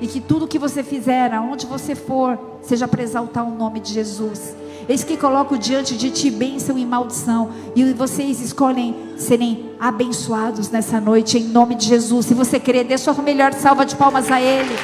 E 0.00 0.06
que 0.06 0.20
tudo 0.20 0.46
que 0.46 0.58
você 0.58 0.82
fizer, 0.82 1.32
aonde 1.34 1.66
você 1.66 1.94
for, 1.94 2.38
seja 2.62 2.86
para 2.86 3.02
exaltar 3.02 3.46
o 3.46 3.54
nome 3.54 3.80
de 3.80 3.92
Jesus. 3.92 4.54
Eis 4.88 5.04
que 5.04 5.18
coloco 5.18 5.58
diante 5.58 5.96
de 5.96 6.10
ti 6.10 6.30
bênção 6.30 6.78
e 6.78 6.86
maldição. 6.86 7.52
E 7.76 7.92
vocês 7.92 8.40
escolhem 8.40 8.96
serem 9.18 9.70
abençoados 9.78 10.70
nessa 10.70 10.98
noite, 10.98 11.38
em 11.38 11.44
nome 11.44 11.74
de 11.74 11.86
Jesus. 11.86 12.26
Se 12.26 12.34
você 12.34 12.58
querer, 12.58 12.84
dê 12.84 12.96
sua 12.96 13.12
melhor 13.14 13.52
salva 13.52 13.84
de 13.84 13.94
palmas 13.94 14.30
a 14.30 14.40
Ele. 14.40 14.74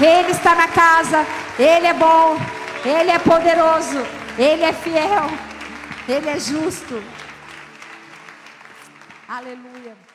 Ele 0.00 0.30
está 0.32 0.54
na 0.54 0.68
casa, 0.68 1.24
Ele 1.58 1.86
é 1.86 1.94
bom, 1.94 2.36
Ele 2.84 3.10
é 3.10 3.18
poderoso, 3.18 4.04
Ele 4.36 4.62
é 4.62 4.72
fiel, 4.72 5.30
Ele 6.06 6.28
é 6.28 6.38
justo. 6.38 7.02
Aleluia. 9.26 10.05